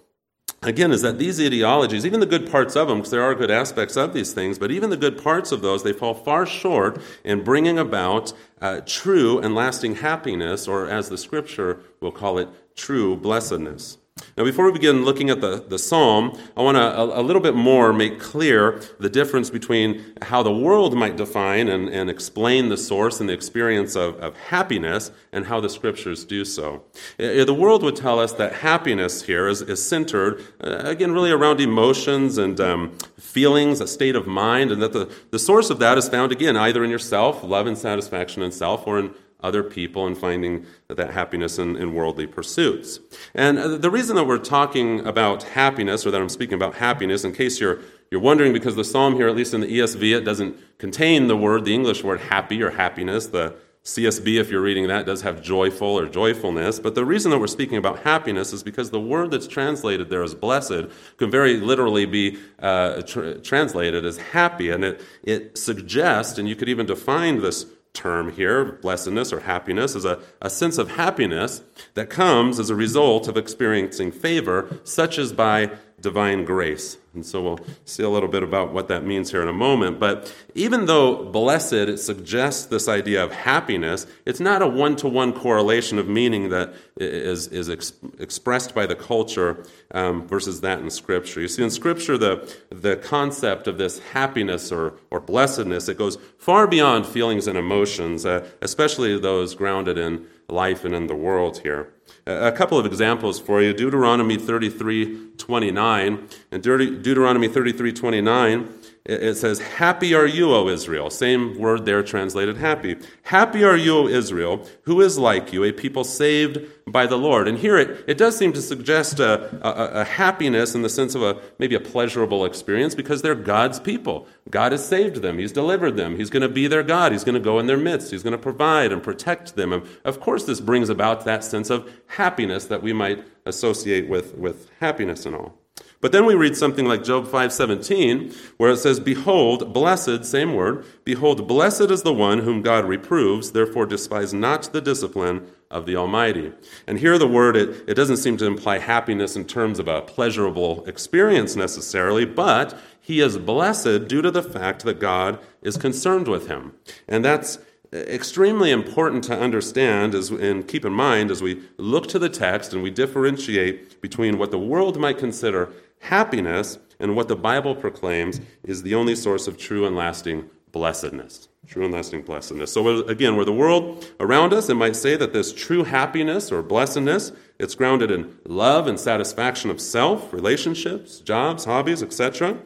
again 0.62 0.92
is 0.92 1.02
that 1.02 1.18
these 1.18 1.40
ideologies, 1.40 2.04
even 2.04 2.20
the 2.20 2.26
good 2.26 2.50
parts 2.50 2.76
of 2.76 2.88
them, 2.88 2.98
because 2.98 3.10
there 3.10 3.22
are 3.22 3.34
good 3.34 3.50
aspects 3.50 3.96
of 3.96 4.12
these 4.12 4.32
things, 4.32 4.58
but 4.58 4.70
even 4.70 4.90
the 4.90 4.96
good 4.96 5.22
parts 5.22 5.52
of 5.52 5.62
those, 5.62 5.82
they 5.82 5.92
fall 5.92 6.14
far 6.14 6.46
short 6.46 7.00
in 7.24 7.44
bringing 7.44 7.78
about 7.78 8.32
uh, 8.60 8.80
true 8.86 9.38
and 9.38 9.54
lasting 9.54 9.96
happiness, 9.96 10.66
or 10.66 10.88
as 10.88 11.08
the 11.08 11.18
scripture 11.18 11.80
will 12.00 12.12
call 12.12 12.38
it, 12.38 12.48
true 12.74 13.16
blessedness. 13.16 13.97
Now, 14.36 14.44
before 14.44 14.66
we 14.66 14.72
begin 14.72 15.04
looking 15.04 15.30
at 15.30 15.40
the, 15.40 15.64
the 15.66 15.78
psalm, 15.78 16.38
I 16.56 16.62
want 16.62 16.76
to 16.76 16.82
a, 16.82 17.20
a, 17.20 17.22
little 17.22 17.42
bit 17.42 17.54
more 17.54 17.92
make 17.92 18.20
clear 18.20 18.80
the 19.00 19.08
difference 19.08 19.50
between 19.50 20.14
how 20.22 20.42
the 20.42 20.52
world 20.52 20.94
might 20.96 21.16
define 21.16 21.68
and, 21.68 21.88
and 21.88 22.08
explain 22.08 22.68
the 22.68 22.76
source 22.76 23.20
and 23.20 23.28
the 23.28 23.32
experience 23.32 23.96
of, 23.96 24.16
of 24.20 24.36
happiness 24.36 25.10
and 25.32 25.46
how 25.46 25.60
the 25.60 25.68
scriptures 25.68 26.24
do 26.24 26.44
so. 26.44 26.84
The 27.18 27.52
world 27.52 27.82
would 27.82 27.96
tell 27.96 28.20
us 28.20 28.32
that 28.34 28.52
happiness 28.54 29.22
here 29.22 29.48
is, 29.48 29.62
is 29.62 29.84
centered, 29.84 30.42
uh, 30.62 30.82
again, 30.84 31.12
really 31.12 31.30
around 31.30 31.60
emotions 31.60 32.38
and 32.38 32.60
um, 32.60 32.96
feelings, 33.18 33.80
a 33.80 33.86
state 33.86 34.16
of 34.16 34.26
mind, 34.26 34.70
and 34.70 34.80
that 34.82 34.92
the, 34.92 35.12
the 35.30 35.38
source 35.38 35.70
of 35.70 35.78
that 35.80 35.98
is 35.98 36.08
found, 36.08 36.32
again, 36.32 36.56
either 36.56 36.84
in 36.84 36.90
yourself, 36.90 37.42
love 37.42 37.66
and 37.66 37.76
satisfaction 37.76 38.42
in 38.42 38.52
self, 38.52 38.86
or 38.86 38.98
in 38.98 39.14
other 39.40 39.62
people 39.62 40.06
and 40.06 40.18
finding 40.18 40.66
that 40.88 41.12
happiness 41.12 41.58
in, 41.58 41.76
in, 41.76 41.94
worldly 41.94 42.26
pursuits. 42.26 42.98
And 43.34 43.58
uh, 43.58 43.76
the 43.76 43.90
reason 43.90 44.16
that 44.16 44.24
we're 44.24 44.38
talking 44.38 45.06
about 45.06 45.44
happiness, 45.44 46.04
or 46.04 46.10
that 46.10 46.20
I'm 46.20 46.28
speaking 46.28 46.54
about 46.54 46.74
happiness, 46.74 47.24
in 47.24 47.32
case 47.32 47.60
you're, 47.60 47.78
you're 48.10 48.20
wondering, 48.20 48.52
because 48.52 48.74
the 48.74 48.84
psalm 48.84 49.14
here, 49.14 49.28
at 49.28 49.36
least 49.36 49.54
in 49.54 49.60
the 49.60 49.68
ESV, 49.68 50.16
it 50.16 50.24
doesn't 50.24 50.56
contain 50.78 51.28
the 51.28 51.36
word, 51.36 51.64
the 51.64 51.74
English 51.74 52.02
word 52.02 52.20
happy 52.20 52.60
or 52.62 52.70
happiness. 52.70 53.28
The 53.28 53.54
CSB, 53.84 54.38
if 54.38 54.50
you're 54.50 54.60
reading 54.60 54.88
that, 54.88 55.06
does 55.06 55.22
have 55.22 55.40
joyful 55.40 55.98
or 55.98 56.06
joyfulness. 56.06 56.78
But 56.78 56.94
the 56.94 57.04
reason 57.04 57.30
that 57.30 57.38
we're 57.38 57.46
speaking 57.46 57.78
about 57.78 58.00
happiness 58.00 58.52
is 58.52 58.62
because 58.62 58.90
the 58.90 59.00
word 59.00 59.30
that's 59.30 59.46
translated 59.46 60.10
there 60.10 60.22
as 60.22 60.34
blessed 60.34 60.88
can 61.16 61.30
very 61.30 61.56
literally 61.56 62.04
be 62.04 62.38
uh, 62.58 63.02
tr- 63.02 63.34
translated 63.34 64.04
as 64.04 64.18
happy. 64.18 64.70
And 64.70 64.84
it, 64.84 65.00
it 65.22 65.56
suggests, 65.56 66.38
and 66.38 66.48
you 66.48 66.54
could 66.54 66.68
even 66.68 66.86
define 66.86 67.40
this 67.40 67.64
term 67.92 68.32
here, 68.32 68.64
blessedness 68.64 69.32
or 69.32 69.40
happiness, 69.40 69.94
is 69.94 70.04
a, 70.04 70.20
a 70.40 70.50
sense 70.50 70.78
of 70.78 70.92
happiness 70.92 71.62
that 71.94 72.10
comes 72.10 72.58
as 72.58 72.70
a 72.70 72.74
result 72.74 73.28
of 73.28 73.36
experiencing 73.36 74.12
favor, 74.12 74.78
such 74.84 75.18
as 75.18 75.32
by 75.32 75.70
divine 76.00 76.44
grace. 76.44 76.96
And 77.14 77.26
so 77.26 77.42
we'll 77.42 77.60
see 77.84 78.04
a 78.04 78.08
little 78.08 78.28
bit 78.28 78.44
about 78.44 78.72
what 78.72 78.86
that 78.88 79.04
means 79.04 79.32
here 79.32 79.42
in 79.42 79.48
a 79.48 79.52
moment. 79.52 79.98
But 79.98 80.32
even 80.54 80.86
though 80.86 81.24
blessed 81.24 81.72
it 81.72 81.98
suggests 81.98 82.66
this 82.66 82.86
idea 82.86 83.24
of 83.24 83.32
happiness, 83.32 84.06
it's 84.24 84.38
not 84.38 84.62
a 84.62 84.68
one 84.68 84.94
to 84.96 85.08
one 85.08 85.32
correlation 85.32 85.98
of 85.98 86.08
meaning 86.08 86.50
that 86.50 86.74
is, 86.96 87.48
is 87.48 87.68
ex- 87.68 87.94
expressed 88.20 88.74
by 88.74 88.86
the 88.86 88.94
culture 88.94 89.64
um, 89.90 90.28
versus 90.28 90.60
that 90.60 90.78
in 90.78 90.90
Scripture. 90.90 91.40
You 91.40 91.48
see, 91.48 91.64
in 91.64 91.70
Scripture, 91.70 92.16
the, 92.16 92.54
the 92.70 92.96
concept 92.96 93.66
of 93.66 93.78
this 93.78 93.98
happiness 93.98 94.70
or, 94.70 94.94
or 95.10 95.18
blessedness, 95.18 95.88
it 95.88 95.98
goes 95.98 96.18
far 96.38 96.68
beyond 96.68 97.06
feelings 97.06 97.48
and 97.48 97.58
emotions, 97.58 98.24
uh, 98.24 98.46
especially 98.62 99.18
those 99.18 99.56
grounded 99.56 99.98
in 99.98 100.26
life 100.48 100.84
and 100.84 100.94
in 100.94 101.08
the 101.08 101.16
world 101.16 101.58
here. 101.58 101.92
A 102.28 102.52
couple 102.52 102.78
of 102.78 102.84
examples 102.84 103.40
for 103.40 103.62
you. 103.62 103.72
Deuteronomy 103.72 104.36
33 104.36 105.30
29. 105.38 106.28
And 106.50 106.62
Deuteronomy 106.62 107.48
33 107.48 107.90
29, 107.94 108.77
it 109.08 109.36
says, 109.36 109.58
Happy 109.58 110.14
are 110.14 110.26
you, 110.26 110.52
O 110.52 110.68
Israel. 110.68 111.08
Same 111.08 111.58
word 111.58 111.86
there 111.86 112.02
translated 112.02 112.58
happy. 112.58 112.96
Happy 113.22 113.64
are 113.64 113.76
you, 113.76 113.96
O 113.96 114.06
Israel, 114.06 114.66
who 114.82 115.00
is 115.00 115.18
like 115.18 115.52
you, 115.52 115.64
a 115.64 115.72
people 115.72 116.04
saved 116.04 116.58
by 116.86 117.06
the 117.06 117.16
Lord. 117.16 117.48
And 117.48 117.58
here 117.58 117.78
it, 117.78 118.04
it 118.06 118.18
does 118.18 118.36
seem 118.36 118.52
to 118.52 118.60
suggest 118.60 119.18
a, 119.18 119.66
a, 119.66 120.00
a 120.00 120.04
happiness 120.04 120.74
in 120.74 120.82
the 120.82 120.90
sense 120.90 121.14
of 121.14 121.22
a 121.22 121.40
maybe 121.58 121.74
a 121.74 121.80
pleasurable 121.80 122.44
experience 122.44 122.94
because 122.94 123.22
they're 123.22 123.34
God's 123.34 123.80
people. 123.80 124.26
God 124.50 124.72
has 124.72 124.86
saved 124.86 125.16
them, 125.16 125.38
He's 125.38 125.52
delivered 125.52 125.96
them, 125.96 126.16
He's 126.16 126.30
going 126.30 126.42
to 126.42 126.48
be 126.48 126.66
their 126.66 126.82
God, 126.82 127.12
He's 127.12 127.24
going 127.24 127.34
to 127.34 127.40
go 127.40 127.58
in 127.58 127.66
their 127.66 127.78
midst, 127.78 128.10
He's 128.10 128.22
going 128.22 128.32
to 128.32 128.38
provide 128.38 128.92
and 128.92 129.02
protect 129.02 129.56
them. 129.56 129.72
And 129.72 129.86
of 130.04 130.20
course, 130.20 130.44
this 130.44 130.60
brings 130.60 130.88
about 130.90 131.24
that 131.24 131.44
sense 131.44 131.70
of 131.70 131.90
happiness 132.06 132.66
that 132.66 132.82
we 132.82 132.92
might 132.92 133.24
associate 133.46 134.08
with, 134.08 134.34
with 134.36 134.70
happiness 134.80 135.24
and 135.24 135.34
all. 135.34 135.57
But 136.00 136.12
then 136.12 136.26
we 136.26 136.34
read 136.34 136.56
something 136.56 136.86
like 136.86 137.02
Job 137.02 137.26
5:17 137.26 138.32
where 138.56 138.70
it 138.70 138.78
says 138.78 139.00
behold 139.00 139.72
blessed 139.72 140.24
same 140.24 140.54
word 140.54 140.84
behold 141.04 141.48
blessed 141.48 141.90
is 141.90 142.02
the 142.02 142.12
one 142.12 142.40
whom 142.40 142.62
God 142.62 142.84
reproves 142.84 143.50
therefore 143.50 143.86
despise 143.86 144.32
not 144.32 144.72
the 144.72 144.80
discipline 144.80 145.48
of 145.70 145.86
the 145.86 145.96
Almighty. 145.96 146.52
And 146.86 146.98
here 146.98 147.18
the 147.18 147.26
word 147.26 147.56
it, 147.56 147.84
it 147.88 147.94
doesn't 147.94 148.18
seem 148.18 148.36
to 148.38 148.46
imply 148.46 148.78
happiness 148.78 149.36
in 149.36 149.44
terms 149.44 149.78
of 149.78 149.88
a 149.88 150.02
pleasurable 150.02 150.84
experience 150.86 151.56
necessarily, 151.56 152.24
but 152.24 152.78
he 153.00 153.20
is 153.20 153.38
blessed 153.38 154.06
due 154.06 154.22
to 154.22 154.30
the 154.30 154.42
fact 154.42 154.84
that 154.84 155.00
God 155.00 155.38
is 155.62 155.76
concerned 155.76 156.28
with 156.28 156.48
him. 156.48 156.74
And 157.06 157.24
that's 157.24 157.58
extremely 157.92 158.70
important 158.70 159.24
to 159.24 159.38
understand 159.38 160.14
as, 160.14 160.30
and 160.30 160.66
keep 160.66 160.84
in 160.84 160.92
mind 160.92 161.30
as 161.30 161.42
we 161.42 161.62
look 161.78 162.06
to 162.08 162.18
the 162.18 162.28
text 162.28 162.72
and 162.72 162.82
we 162.82 162.90
differentiate 162.90 164.00
between 164.00 164.38
what 164.38 164.50
the 164.50 164.58
world 164.58 164.98
might 164.98 165.18
consider 165.18 165.72
happiness 166.00 166.78
and 167.00 167.16
what 167.16 167.28
the 167.28 167.36
Bible 167.36 167.74
proclaims 167.74 168.40
is 168.64 168.82
the 168.82 168.94
only 168.94 169.14
source 169.14 169.46
of 169.46 169.56
true 169.56 169.86
and 169.86 169.96
lasting 169.96 170.48
blessedness. 170.72 171.48
True 171.66 171.84
and 171.84 171.92
lasting 171.92 172.22
blessedness. 172.22 172.72
So 172.72 173.06
again, 173.06 173.36
where 173.36 173.44
the 173.44 173.52
world 173.52 174.06
around 174.20 174.52
us, 174.52 174.68
it 174.68 174.74
might 174.74 174.96
say 174.96 175.16
that 175.16 175.32
this 175.32 175.52
true 175.52 175.84
happiness 175.84 176.50
or 176.50 176.62
blessedness, 176.62 177.32
it's 177.58 177.74
grounded 177.74 178.10
in 178.10 178.36
love 178.46 178.86
and 178.86 178.98
satisfaction 178.98 179.70
of 179.70 179.80
self, 179.80 180.32
relationships, 180.32 181.20
jobs, 181.20 181.64
hobbies, 181.64 182.02
etc. 182.02 182.58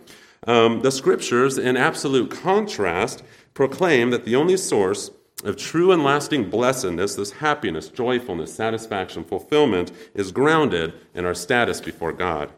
Um, 0.47 0.83
the 0.83 0.91
scriptures, 0.91 1.59
in 1.59 1.77
absolute 1.77 2.31
contrast, 2.31 3.23
proclaim 3.55 4.11
that 4.11 4.25
the 4.25 4.37
only 4.37 4.57
source 4.57 5.11
of 5.45 5.57
true 5.57 5.91
and 5.93 6.05
lasting 6.05 6.49
blessedness, 6.49 7.17
this 7.17 7.33
happiness, 7.33 7.89
joyfulness, 7.89 8.55
satisfaction, 8.55 9.25
fulfillment, 9.25 9.91
is 10.15 10.31
grounded 10.31 10.95
in 11.15 11.25
our 11.25 11.35
status 11.35 11.81
before 11.81 12.13
God. 12.13 12.51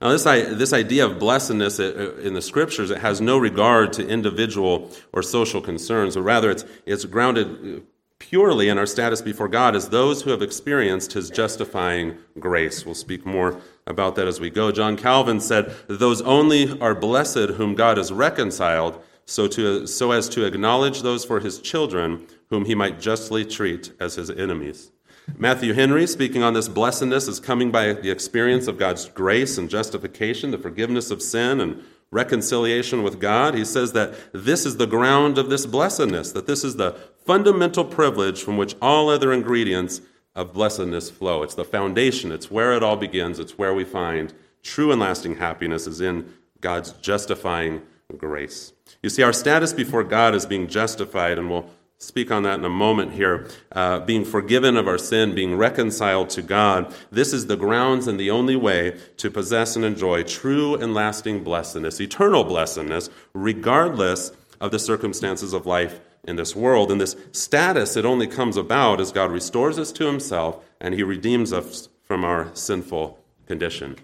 Now, 0.00 0.08
this, 0.08 0.24
this 0.24 0.72
idea 0.72 1.06
of 1.06 1.20
blessedness 1.20 1.78
uh, 1.78 2.16
in 2.22 2.34
the 2.34 2.42
scriptures, 2.42 2.90
it 2.90 2.98
has 2.98 3.20
no 3.20 3.38
regard 3.38 3.92
to 3.94 4.08
individual 4.08 4.90
or 5.12 5.22
social 5.22 5.60
concerns, 5.60 6.16
or 6.16 6.22
rather, 6.22 6.50
it's, 6.50 6.64
it's 6.86 7.04
grounded 7.04 7.76
uh, 7.76 7.80
purely 8.18 8.68
in 8.68 8.78
our 8.78 8.86
status 8.86 9.22
before 9.22 9.46
God 9.46 9.76
as 9.76 9.90
those 9.90 10.22
who 10.22 10.30
have 10.30 10.42
experienced 10.42 11.12
his 11.12 11.30
justifying 11.30 12.16
grace. 12.38 12.84
We'll 12.84 12.96
speak 12.96 13.24
more 13.24 13.60
about 13.86 14.16
that 14.16 14.26
as 14.26 14.40
we 14.40 14.50
go. 14.50 14.72
John 14.72 14.96
Calvin 14.96 15.38
said, 15.38 15.72
Those 15.86 16.20
only 16.22 16.80
are 16.80 16.94
blessed 16.96 17.50
whom 17.56 17.76
God 17.76 17.96
has 17.96 18.10
reconciled, 18.10 19.00
so, 19.24 19.46
to, 19.48 19.86
so 19.86 20.12
as 20.12 20.28
to 20.30 20.44
acknowledge 20.44 21.02
those 21.02 21.24
for 21.24 21.40
his 21.40 21.60
children 21.60 22.26
whom 22.50 22.64
he 22.64 22.74
might 22.74 23.00
justly 23.00 23.44
treat 23.44 23.92
as 23.98 24.16
his 24.16 24.30
enemies. 24.30 24.90
Matthew 25.38 25.72
Henry, 25.72 26.06
speaking 26.06 26.42
on 26.42 26.52
this 26.52 26.68
blessedness, 26.68 27.28
is 27.28 27.40
coming 27.40 27.70
by 27.70 27.92
the 27.92 28.10
experience 28.10 28.66
of 28.66 28.78
God's 28.78 29.08
grace 29.08 29.56
and 29.56 29.70
justification, 29.70 30.50
the 30.50 30.58
forgiveness 30.58 31.10
of 31.10 31.22
sin 31.22 31.60
and 31.60 31.82
reconciliation 32.10 33.02
with 33.02 33.20
God. 33.20 33.54
He 33.54 33.64
says 33.64 33.92
that 33.92 34.14
this 34.32 34.66
is 34.66 34.76
the 34.76 34.86
ground 34.86 35.38
of 35.38 35.48
this 35.48 35.64
blessedness, 35.64 36.32
that 36.32 36.46
this 36.46 36.64
is 36.64 36.76
the 36.76 36.92
fundamental 37.24 37.84
privilege 37.84 38.42
from 38.42 38.56
which 38.56 38.74
all 38.82 39.08
other 39.08 39.32
ingredients 39.32 40.00
of 40.34 40.52
blessedness 40.52 41.10
flow. 41.10 41.42
It's 41.42 41.54
the 41.54 41.64
foundation, 41.64 42.32
it's 42.32 42.50
where 42.50 42.72
it 42.72 42.82
all 42.82 42.96
begins, 42.96 43.38
it's 43.38 43.58
where 43.58 43.74
we 43.74 43.84
find 43.84 44.34
true 44.62 44.92
and 44.92 45.00
lasting 45.00 45.36
happiness 45.36 45.86
is 45.86 46.00
in 46.00 46.32
God's 46.60 46.92
justifying 46.92 47.82
grace. 48.18 48.72
You 49.02 49.10
see, 49.10 49.22
our 49.22 49.32
status 49.32 49.72
before 49.72 50.04
God 50.04 50.34
is 50.34 50.46
being 50.46 50.68
justified, 50.68 51.38
and 51.38 51.50
we'll 51.50 51.68
speak 51.98 52.30
on 52.32 52.42
that 52.42 52.58
in 52.58 52.64
a 52.64 52.68
moment 52.68 53.12
here. 53.12 53.48
Uh, 53.70 54.00
being 54.00 54.24
forgiven 54.24 54.76
of 54.76 54.88
our 54.88 54.98
sin, 54.98 55.34
being 55.34 55.56
reconciled 55.56 56.30
to 56.30 56.42
God, 56.42 56.92
this 57.10 57.32
is 57.32 57.46
the 57.46 57.56
grounds 57.56 58.06
and 58.08 58.18
the 58.18 58.30
only 58.30 58.56
way 58.56 58.98
to 59.18 59.30
possess 59.30 59.76
and 59.76 59.84
enjoy 59.84 60.22
true 60.24 60.74
and 60.74 60.94
lasting 60.94 61.44
blessedness, 61.44 62.00
eternal 62.00 62.44
blessedness, 62.44 63.08
regardless 63.32 64.32
of 64.60 64.70
the 64.72 64.78
circumstances 64.78 65.52
of 65.52 65.66
life 65.66 66.00
in 66.24 66.36
this 66.36 66.56
world. 66.56 66.90
And 66.90 67.00
this 67.00 67.16
status, 67.32 67.96
it 67.96 68.04
only 68.04 68.26
comes 68.26 68.56
about 68.56 69.00
as 69.00 69.12
God 69.12 69.30
restores 69.30 69.78
us 69.78 69.92
to 69.92 70.06
Himself 70.06 70.64
and 70.80 70.94
He 70.94 71.02
redeems 71.02 71.52
us 71.52 71.88
from 72.02 72.24
our 72.24 72.50
sinful 72.54 73.18
condition. 73.46 73.96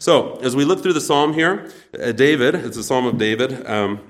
So, 0.00 0.36
as 0.36 0.56
we 0.56 0.64
look 0.64 0.82
through 0.82 0.94
the 0.94 1.00
psalm 1.00 1.34
here, 1.34 1.70
uh, 2.02 2.12
David, 2.12 2.54
it's 2.54 2.78
a 2.78 2.82
psalm 2.82 3.04
of 3.04 3.18
David, 3.18 3.66
um, 3.66 4.00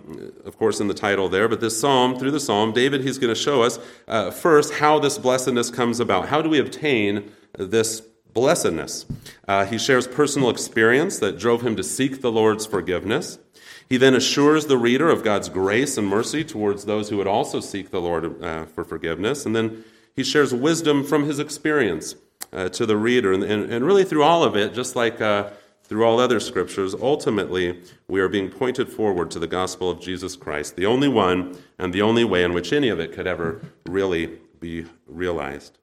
of 0.44 0.56
course, 0.56 0.78
in 0.78 0.86
the 0.86 0.94
title 0.94 1.28
there, 1.28 1.48
but 1.48 1.60
this 1.60 1.80
psalm, 1.80 2.16
through 2.16 2.30
the 2.30 2.38
psalm, 2.38 2.72
David, 2.72 3.00
he's 3.00 3.18
going 3.18 3.34
to 3.34 3.40
show 3.40 3.62
us 3.62 3.80
uh, 4.06 4.30
first 4.30 4.74
how 4.74 5.00
this 5.00 5.18
blessedness 5.18 5.68
comes 5.68 5.98
about. 5.98 6.28
How 6.28 6.42
do 6.42 6.48
we 6.48 6.60
obtain 6.60 7.32
this 7.58 8.02
blessedness? 8.32 9.04
Uh, 9.48 9.66
he 9.66 9.78
shares 9.78 10.06
personal 10.06 10.48
experience 10.48 11.18
that 11.18 11.40
drove 11.40 11.62
him 11.62 11.74
to 11.74 11.82
seek 11.82 12.20
the 12.20 12.30
Lord's 12.30 12.66
forgiveness. 12.66 13.40
He 13.88 13.96
then 13.96 14.14
assures 14.14 14.66
the 14.66 14.78
reader 14.78 15.10
of 15.10 15.24
God's 15.24 15.48
grace 15.48 15.98
and 15.98 16.06
mercy 16.06 16.44
towards 16.44 16.84
those 16.84 17.08
who 17.08 17.16
would 17.16 17.26
also 17.26 17.58
seek 17.58 17.90
the 17.90 18.00
Lord 18.00 18.40
uh, 18.40 18.66
for 18.66 18.84
forgiveness. 18.84 19.44
And 19.44 19.56
then 19.56 19.82
he 20.14 20.22
shares 20.22 20.54
wisdom 20.54 21.02
from 21.02 21.24
his 21.24 21.40
experience 21.40 22.14
uh, 22.52 22.68
to 22.68 22.86
the 22.86 22.96
reader. 22.96 23.32
And, 23.32 23.42
and, 23.42 23.72
and, 23.72 23.84
really, 23.84 24.04
through 24.04 24.22
all 24.22 24.44
of 24.44 24.56
it, 24.56 24.72
just 24.72 24.94
like 24.94 25.20
uh, 25.20 25.50
through 25.90 26.04
all 26.04 26.20
other 26.20 26.38
scriptures, 26.38 26.94
ultimately, 26.94 27.82
we 28.06 28.20
are 28.20 28.28
being 28.28 28.48
pointed 28.48 28.88
forward 28.88 29.28
to 29.28 29.40
the 29.40 29.48
gospel 29.48 29.90
of 29.90 30.00
Jesus 30.00 30.36
Christ, 30.36 30.76
the 30.76 30.86
only 30.86 31.08
one 31.08 31.58
and 31.80 31.92
the 31.92 32.00
only 32.00 32.22
way 32.22 32.44
in 32.44 32.52
which 32.52 32.72
any 32.72 32.88
of 32.90 33.00
it 33.00 33.12
could 33.12 33.26
ever 33.26 33.60
really 33.86 34.38
be 34.60 34.86
realized. 35.08 35.78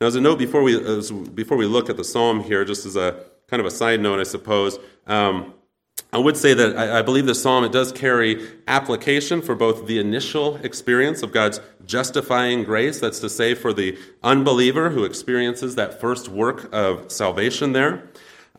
Now, 0.00 0.06
as 0.06 0.14
a 0.14 0.22
note 0.22 0.38
before 0.38 0.62
we, 0.62 0.82
as, 0.82 1.10
before 1.10 1.58
we 1.58 1.66
look 1.66 1.90
at 1.90 1.98
the 1.98 2.02
psalm 2.02 2.42
here, 2.42 2.64
just 2.64 2.86
as 2.86 2.96
a 2.96 3.26
kind 3.46 3.60
of 3.60 3.66
a 3.66 3.70
side 3.70 4.00
note, 4.00 4.20
I 4.20 4.22
suppose, 4.22 4.78
um, 5.06 5.52
I 6.14 6.18
would 6.18 6.38
say 6.38 6.54
that 6.54 6.74
I, 6.74 7.00
I 7.00 7.02
believe 7.02 7.26
the 7.26 7.34
psalm 7.34 7.62
it 7.62 7.72
does 7.72 7.92
carry 7.92 8.48
application 8.66 9.42
for 9.42 9.54
both 9.54 9.86
the 9.86 9.98
initial 9.98 10.56
experience 10.64 11.22
of 11.22 11.30
God's 11.30 11.60
justifying 11.84 12.64
grace, 12.64 13.00
that's 13.00 13.20
to 13.20 13.28
say, 13.28 13.54
for 13.54 13.74
the 13.74 13.98
unbeliever 14.22 14.88
who 14.88 15.04
experiences 15.04 15.74
that 15.74 16.00
first 16.00 16.30
work 16.30 16.70
of 16.72 17.12
salvation 17.12 17.74
there, 17.74 18.04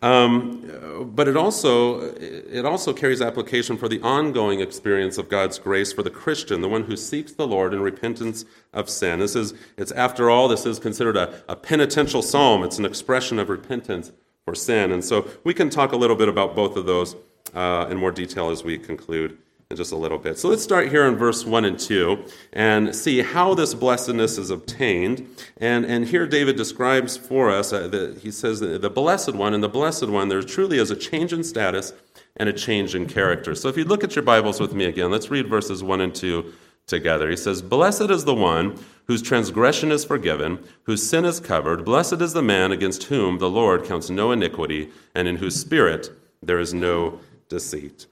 um, 0.04 1.10
but 1.16 1.30
it 1.30 1.38
also, 1.38 2.02
it 2.02 2.66
also 2.66 2.92
carries 2.92 3.22
application 3.22 3.78
for 3.78 3.88
the 3.88 4.02
ongoing 4.02 4.60
experience 4.60 5.18
of 5.18 5.30
God's 5.30 5.58
grace 5.58 5.94
for 5.94 6.04
the 6.04 6.10
Christian, 6.10 6.60
the 6.60 6.68
one 6.68 6.84
who 6.84 6.98
seeks 6.98 7.32
the 7.32 7.48
Lord 7.48 7.74
in 7.74 7.82
repentance 7.82 8.44
of 8.74 8.90
sin. 8.90 9.20
This 9.20 9.34
is, 9.34 9.54
it's 9.78 9.94
after 9.94 10.30
all, 10.30 10.50
this 10.50 10.66
is 10.66 10.78
considered 10.78 11.16
a, 11.16 11.42
a 11.48 11.56
penitential 11.56 12.22
psalm. 12.22 12.64
It's 12.64 12.78
an 12.78 12.84
expression 12.84 13.40
of 13.40 13.48
repentance 13.48 14.12
for 14.44 14.54
sin. 14.54 14.92
And 14.92 15.06
so 15.06 15.26
we 15.46 15.54
can 15.54 15.70
talk 15.70 15.94
a 15.94 15.98
little 15.98 16.18
bit 16.18 16.28
about 16.28 16.54
both 16.54 16.76
of 16.76 16.86
those 16.86 17.16
uh, 17.54 17.88
in 17.90 17.96
more 17.96 18.12
detail 18.12 18.50
as 18.50 18.62
we 18.62 18.78
conclude 18.78 19.38
in 19.70 19.78
just 19.78 19.92
a 19.92 19.96
little 19.96 20.18
bit. 20.18 20.38
So 20.38 20.50
let's 20.50 20.64
start 20.64 20.90
here 20.90 21.06
in 21.06 21.16
verse 21.16 21.46
1 21.46 21.66
and 21.66 21.80
2 21.80 22.26
and 22.54 22.96
see 22.96 23.22
how 23.22 23.54
this 23.54 23.74
blessedness 23.74 24.38
is 24.38 24.50
obtained. 24.50 25.28
And, 25.58 25.86
and 25.86 26.08
here 26.08 26.28
David 26.28 26.56
describes 26.56 27.18
for 27.18 27.50
us, 27.50 27.74
uh, 27.74 28.16
he 28.22 28.32
says, 28.32 28.60
the, 28.60 28.78
the 28.78 28.90
blessed 28.90 29.34
one 29.34 29.54
and 29.54 29.64
the 29.64 29.70
blessed 29.70 30.08
one, 30.08 30.30
there 30.30 30.42
truly 30.42 30.78
is 30.78 30.92
a 30.92 30.96
change 30.96 31.34
in 31.34 31.44
status 31.44 31.94
and 32.38 32.50
a 32.50 32.54
change 32.54 32.96
in 32.96 33.08
character. 33.08 33.56
So 33.56 33.68
if 33.70 33.78
you 33.78 33.84
look 33.84 34.04
at 34.04 34.16
your 34.16 34.24
Bibles 34.24 34.60
with 34.60 34.74
me 34.74 34.86
again, 34.86 35.12
let's 35.12 35.30
read 35.30 35.48
verses 35.48 35.84
1 35.84 36.02
and 36.02 36.14
2 36.14 36.54
together. 36.88 37.30
He 37.30 37.38
says, 37.38 37.62
Blessed 37.62 38.10
is 38.10 38.26
the 38.26 38.34
one 38.34 38.78
whose 39.06 39.22
transgression 39.22 39.92
is 39.92 40.06
forgiven, 40.06 40.60
whose 40.84 41.08
sin 41.08 41.26
is 41.26 41.40
covered. 41.40 41.86
Blessed 41.86 42.22
is 42.22 42.34
the 42.34 42.42
man 42.42 42.72
against 42.72 43.04
whom 43.06 43.38
the 43.38 43.50
Lord 43.50 43.86
counts 43.86 44.10
no 44.10 44.32
iniquity, 44.32 44.90
and 45.14 45.28
in 45.28 45.38
whose 45.38 45.60
spirit 45.60 46.10
there 46.42 46.60
is 46.60 46.74
no 46.74 47.20
deceit. 47.50 48.08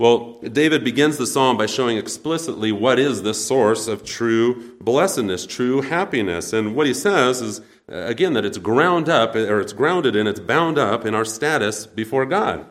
Well, 0.00 0.40
David 0.40 0.82
begins 0.82 1.18
the 1.18 1.26
psalm 1.26 1.56
by 1.56 1.66
showing 1.66 1.98
explicitly 1.98 2.72
what 2.72 2.98
is 2.98 3.22
the 3.22 3.32
source 3.32 3.86
of 3.86 4.04
true 4.04 4.76
blessedness, 4.80 5.46
true 5.46 5.82
happiness. 5.82 6.52
And 6.52 6.74
what 6.74 6.88
he 6.88 6.94
says 6.94 7.40
is, 7.40 7.60
uh, 7.88 8.06
again, 8.06 8.32
that 8.32 8.44
it's 8.44 8.58
ground 8.58 9.08
up, 9.08 9.36
or 9.36 9.60
it's 9.60 9.72
grounded 9.72 10.16
in, 10.16 10.26
it's 10.26 10.40
bound 10.40 10.78
up 10.78 11.06
in 11.06 11.14
our 11.14 11.24
status 11.24 11.86
before 11.86 12.26
God. 12.26 12.66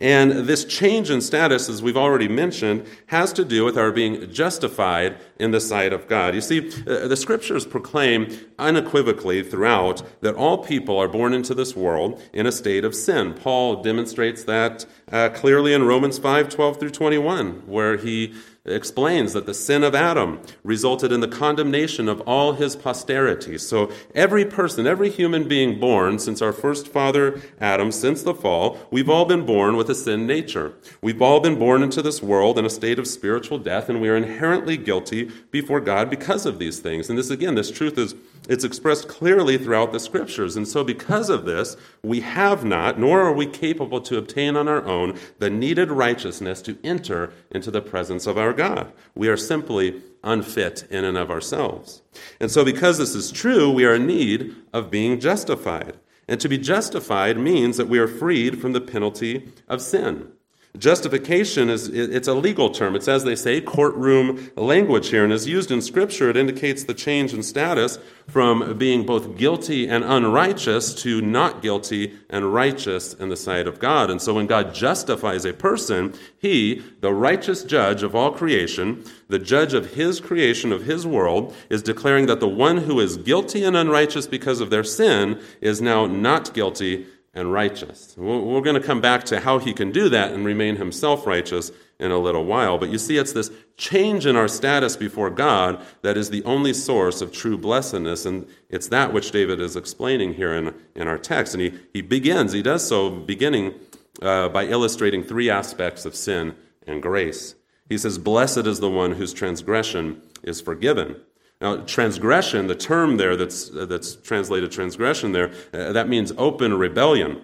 And 0.00 0.32
this 0.32 0.64
change 0.64 1.08
in 1.08 1.20
status, 1.20 1.68
as 1.68 1.82
we've 1.82 1.96
already 1.96 2.26
mentioned, 2.26 2.86
has 3.06 3.32
to 3.34 3.44
do 3.44 3.64
with 3.64 3.78
our 3.78 3.92
being 3.92 4.30
justified 4.32 5.16
in 5.38 5.52
the 5.52 5.60
sight 5.60 5.92
of 5.92 6.08
God. 6.08 6.34
You 6.34 6.40
see, 6.40 6.70
uh, 6.86 7.06
the 7.06 7.16
scriptures 7.16 7.64
proclaim 7.64 8.36
unequivocally 8.58 9.42
throughout 9.42 10.02
that 10.20 10.34
all 10.34 10.58
people 10.58 10.98
are 10.98 11.08
born 11.08 11.32
into 11.32 11.54
this 11.54 11.76
world 11.76 12.20
in 12.32 12.46
a 12.46 12.52
state 12.52 12.84
of 12.84 12.94
sin. 12.94 13.34
Paul 13.34 13.82
demonstrates 13.82 14.44
that 14.44 14.84
uh, 15.12 15.28
clearly 15.28 15.72
in 15.72 15.84
Romans 15.84 16.18
5 16.18 16.48
12 16.48 16.80
through 16.80 16.90
21, 16.90 17.62
where 17.66 17.96
he 17.96 18.34
explains 18.66 19.34
that 19.34 19.44
the 19.44 19.52
sin 19.52 19.84
of 19.84 19.94
Adam 19.94 20.40
resulted 20.62 21.12
in 21.12 21.20
the 21.20 21.28
condemnation 21.28 22.08
of 22.08 22.22
all 22.22 22.52
his 22.52 22.74
posterity. 22.76 23.58
So 23.58 23.92
every 24.14 24.46
person, 24.46 24.86
every 24.86 25.10
human 25.10 25.46
being 25.46 25.78
born 25.78 26.18
since 26.18 26.40
our 26.40 26.52
first 26.52 26.88
father 26.88 27.42
Adam, 27.60 27.92
since 27.92 28.22
the 28.22 28.34
fall, 28.34 28.78
we've 28.90 29.10
all 29.10 29.26
been 29.26 29.44
born 29.44 29.76
with 29.76 29.90
a 29.90 29.94
sin 29.94 30.26
nature. 30.26 30.72
We've 31.02 31.20
all 31.20 31.40
been 31.40 31.58
born 31.58 31.82
into 31.82 32.00
this 32.00 32.22
world 32.22 32.58
in 32.58 32.64
a 32.64 32.70
state 32.70 32.98
of 32.98 33.06
spiritual 33.06 33.58
death, 33.58 33.90
and 33.90 34.00
we 34.00 34.08
are 34.08 34.16
inherently 34.16 34.78
guilty 34.78 35.30
before 35.50 35.80
God 35.80 36.08
because 36.08 36.46
of 36.46 36.58
these 36.58 36.78
things. 36.78 37.10
And 37.10 37.18
this, 37.18 37.28
again, 37.28 37.56
this 37.56 37.70
truth 37.70 37.98
is 37.98 38.14
it's 38.48 38.64
expressed 38.64 39.08
clearly 39.08 39.56
throughout 39.56 39.92
the 39.92 40.00
scriptures. 40.00 40.56
And 40.56 40.68
so, 40.68 40.84
because 40.84 41.30
of 41.30 41.44
this, 41.44 41.76
we 42.02 42.20
have 42.20 42.64
not, 42.64 42.98
nor 42.98 43.22
are 43.22 43.32
we 43.32 43.46
capable 43.46 44.00
to 44.02 44.18
obtain 44.18 44.56
on 44.56 44.68
our 44.68 44.84
own, 44.84 45.18
the 45.38 45.50
needed 45.50 45.90
righteousness 45.90 46.60
to 46.62 46.78
enter 46.84 47.32
into 47.50 47.70
the 47.70 47.80
presence 47.80 48.26
of 48.26 48.36
our 48.36 48.52
God. 48.52 48.92
We 49.14 49.28
are 49.28 49.36
simply 49.36 50.02
unfit 50.22 50.86
in 50.90 51.04
and 51.04 51.16
of 51.16 51.30
ourselves. 51.30 52.02
And 52.38 52.50
so, 52.50 52.64
because 52.64 52.98
this 52.98 53.14
is 53.14 53.32
true, 53.32 53.70
we 53.70 53.86
are 53.86 53.94
in 53.94 54.06
need 54.06 54.54
of 54.72 54.90
being 54.90 55.20
justified. 55.20 55.96
And 56.28 56.40
to 56.40 56.48
be 56.48 56.58
justified 56.58 57.38
means 57.38 57.76
that 57.76 57.88
we 57.88 57.98
are 57.98 58.08
freed 58.08 58.60
from 58.60 58.72
the 58.72 58.80
penalty 58.80 59.48
of 59.68 59.80
sin. 59.80 60.32
Justification 60.76 61.70
is 61.70 61.88
it's 61.88 62.26
a 62.26 62.34
legal 62.34 62.68
term. 62.68 62.96
It's 62.96 63.06
as 63.06 63.22
they 63.22 63.36
say 63.36 63.60
courtroom 63.60 64.50
language 64.56 65.10
here 65.10 65.22
and 65.22 65.32
is 65.32 65.46
used 65.46 65.70
in 65.70 65.80
scripture 65.80 66.28
it 66.28 66.36
indicates 66.36 66.82
the 66.82 66.94
change 66.94 67.32
in 67.32 67.44
status 67.44 68.00
from 68.26 68.76
being 68.76 69.06
both 69.06 69.36
guilty 69.36 69.86
and 69.86 70.02
unrighteous 70.02 70.92
to 71.02 71.20
not 71.20 71.62
guilty 71.62 72.14
and 72.28 72.52
righteous 72.52 73.14
in 73.14 73.28
the 73.28 73.36
sight 73.36 73.68
of 73.68 73.78
God. 73.78 74.10
And 74.10 74.20
so 74.20 74.34
when 74.34 74.48
God 74.48 74.74
justifies 74.74 75.44
a 75.44 75.52
person, 75.52 76.12
he, 76.38 76.82
the 77.00 77.12
righteous 77.12 77.62
judge 77.62 78.02
of 78.02 78.16
all 78.16 78.32
creation, 78.32 79.04
the 79.28 79.38
judge 79.38 79.74
of 79.74 79.94
his 79.94 80.20
creation 80.20 80.72
of 80.72 80.86
his 80.86 81.06
world 81.06 81.54
is 81.70 81.82
declaring 81.82 82.26
that 82.26 82.40
the 82.40 82.48
one 82.48 82.78
who 82.78 82.98
is 82.98 83.16
guilty 83.16 83.62
and 83.62 83.76
unrighteous 83.76 84.26
because 84.26 84.60
of 84.60 84.70
their 84.70 84.84
sin 84.84 85.40
is 85.60 85.80
now 85.80 86.06
not 86.06 86.52
guilty 86.52 87.06
and 87.34 87.52
righteous. 87.52 88.14
We're 88.16 88.60
going 88.60 88.80
to 88.80 88.86
come 88.86 89.00
back 89.00 89.24
to 89.24 89.40
how 89.40 89.58
he 89.58 89.72
can 89.72 89.90
do 89.90 90.08
that 90.08 90.32
and 90.32 90.44
remain 90.44 90.76
himself 90.76 91.26
righteous 91.26 91.72
in 91.98 92.10
a 92.10 92.18
little 92.18 92.44
while. 92.44 92.78
But 92.78 92.90
you 92.90 92.98
see, 92.98 93.16
it's 93.16 93.32
this 93.32 93.50
change 93.76 94.24
in 94.24 94.36
our 94.36 94.46
status 94.46 94.96
before 94.96 95.30
God 95.30 95.84
that 96.02 96.16
is 96.16 96.30
the 96.30 96.44
only 96.44 96.72
source 96.72 97.20
of 97.20 97.32
true 97.32 97.58
blessedness. 97.58 98.24
And 98.24 98.46
it's 98.68 98.88
that 98.88 99.12
which 99.12 99.32
David 99.32 99.60
is 99.60 99.74
explaining 99.74 100.34
here 100.34 100.54
in, 100.54 100.74
in 100.94 101.08
our 101.08 101.18
text. 101.18 101.54
And 101.54 101.62
he, 101.62 101.78
he 101.92 102.02
begins, 102.02 102.52
he 102.52 102.62
does 102.62 102.86
so 102.86 103.10
beginning 103.10 103.74
uh, 104.22 104.48
by 104.48 104.66
illustrating 104.66 105.24
three 105.24 105.50
aspects 105.50 106.04
of 106.04 106.14
sin 106.14 106.54
and 106.86 107.02
grace. 107.02 107.56
He 107.88 107.98
says, 107.98 108.18
Blessed 108.18 108.66
is 108.66 108.80
the 108.80 108.90
one 108.90 109.12
whose 109.12 109.32
transgression 109.32 110.22
is 110.42 110.60
forgiven. 110.60 111.16
Now, 111.60 111.76
transgression, 111.78 112.66
the 112.66 112.74
term 112.74 113.16
there 113.16 113.36
that's, 113.36 113.70
that's 113.70 114.16
translated 114.16 114.70
transgression 114.72 115.32
there, 115.32 115.52
uh, 115.72 115.92
that 115.92 116.08
means 116.08 116.32
open 116.36 116.74
rebellion. 116.74 117.42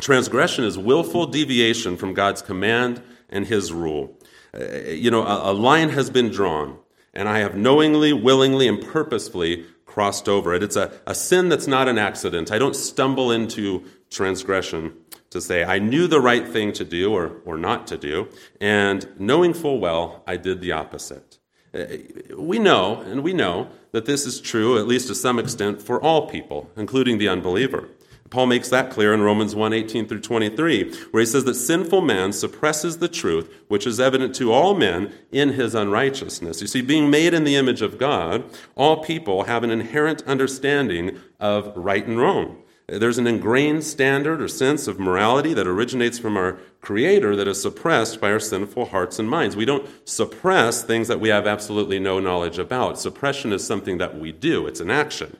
Transgression 0.00 0.64
is 0.64 0.78
willful 0.78 1.26
deviation 1.26 1.96
from 1.96 2.14
God's 2.14 2.42
command 2.42 3.02
and 3.28 3.46
his 3.46 3.72
rule. 3.72 4.18
Uh, 4.54 4.64
you 4.88 5.10
know, 5.10 5.22
a, 5.22 5.52
a 5.52 5.54
line 5.54 5.88
has 5.90 6.08
been 6.10 6.30
drawn, 6.30 6.78
and 7.12 7.28
I 7.28 7.40
have 7.40 7.56
knowingly, 7.56 8.12
willingly, 8.12 8.68
and 8.68 8.80
purposefully 8.80 9.64
crossed 9.84 10.28
over 10.28 10.54
it. 10.54 10.62
It's 10.62 10.76
a, 10.76 10.92
a 11.06 11.14
sin 11.14 11.48
that's 11.48 11.66
not 11.66 11.88
an 11.88 11.98
accident. 11.98 12.52
I 12.52 12.58
don't 12.58 12.76
stumble 12.76 13.32
into 13.32 13.84
transgression 14.10 14.92
to 15.30 15.40
say, 15.40 15.64
I 15.64 15.78
knew 15.78 16.06
the 16.06 16.20
right 16.20 16.46
thing 16.46 16.72
to 16.74 16.84
do 16.84 17.12
or, 17.12 17.40
or 17.44 17.56
not 17.58 17.86
to 17.88 17.96
do, 17.96 18.28
and 18.60 19.08
knowing 19.18 19.54
full 19.54 19.80
well, 19.80 20.22
I 20.26 20.36
did 20.36 20.60
the 20.60 20.72
opposite. 20.72 21.25
Uh, 21.76 22.36
we 22.36 22.58
know, 22.58 23.00
and 23.02 23.22
we 23.22 23.32
know, 23.32 23.68
that 23.92 24.06
this 24.06 24.26
is 24.26 24.40
true, 24.40 24.78
at 24.78 24.86
least 24.86 25.08
to 25.08 25.14
some 25.14 25.38
extent, 25.38 25.82
for 25.82 26.00
all 26.00 26.28
people, 26.28 26.70
including 26.76 27.18
the 27.18 27.28
unbeliever. 27.28 27.88
Paul 28.30 28.46
makes 28.46 28.68
that 28.70 28.90
clear 28.90 29.14
in 29.14 29.22
Romans 29.22 29.54
1 29.54 29.72
18 29.72 30.08
through 30.08 30.20
23, 30.20 30.92
where 31.10 31.20
he 31.20 31.26
says 31.26 31.44
that 31.44 31.54
sinful 31.54 32.00
man 32.00 32.32
suppresses 32.32 32.98
the 32.98 33.08
truth, 33.08 33.52
which 33.68 33.86
is 33.86 34.00
evident 34.00 34.34
to 34.36 34.52
all 34.52 34.74
men 34.74 35.12
in 35.30 35.50
his 35.50 35.74
unrighteousness. 35.74 36.60
You 36.60 36.66
see, 36.66 36.82
being 36.82 37.10
made 37.10 37.34
in 37.34 37.44
the 37.44 37.56
image 37.56 37.82
of 37.82 37.98
God, 37.98 38.44
all 38.74 39.02
people 39.02 39.44
have 39.44 39.62
an 39.62 39.70
inherent 39.70 40.22
understanding 40.22 41.18
of 41.38 41.72
right 41.76 42.06
and 42.06 42.18
wrong. 42.18 42.62
There's 42.88 43.18
an 43.18 43.26
ingrained 43.26 43.82
standard 43.84 44.40
or 44.40 44.46
sense 44.46 44.86
of 44.86 45.00
morality 45.00 45.52
that 45.54 45.66
originates 45.66 46.20
from 46.20 46.36
our 46.36 46.58
Creator 46.80 47.36
that 47.36 47.48
is 47.48 47.60
suppressed 47.60 48.20
by 48.20 48.30
our 48.30 48.40
sinful 48.40 48.86
hearts 48.86 49.18
and 49.18 49.28
minds. 49.28 49.56
We 49.56 49.64
don't 49.64 49.88
suppress 50.08 50.82
things 50.82 51.08
that 51.08 51.20
we 51.20 51.28
have 51.30 51.46
absolutely 51.46 51.98
no 51.98 52.20
knowledge 52.20 52.58
about. 52.58 52.98
Suppression 52.98 53.52
is 53.52 53.66
something 53.66 53.98
that 53.98 54.18
we 54.18 54.32
do, 54.32 54.66
it's 54.66 54.80
an 54.80 54.90
action. 54.90 55.36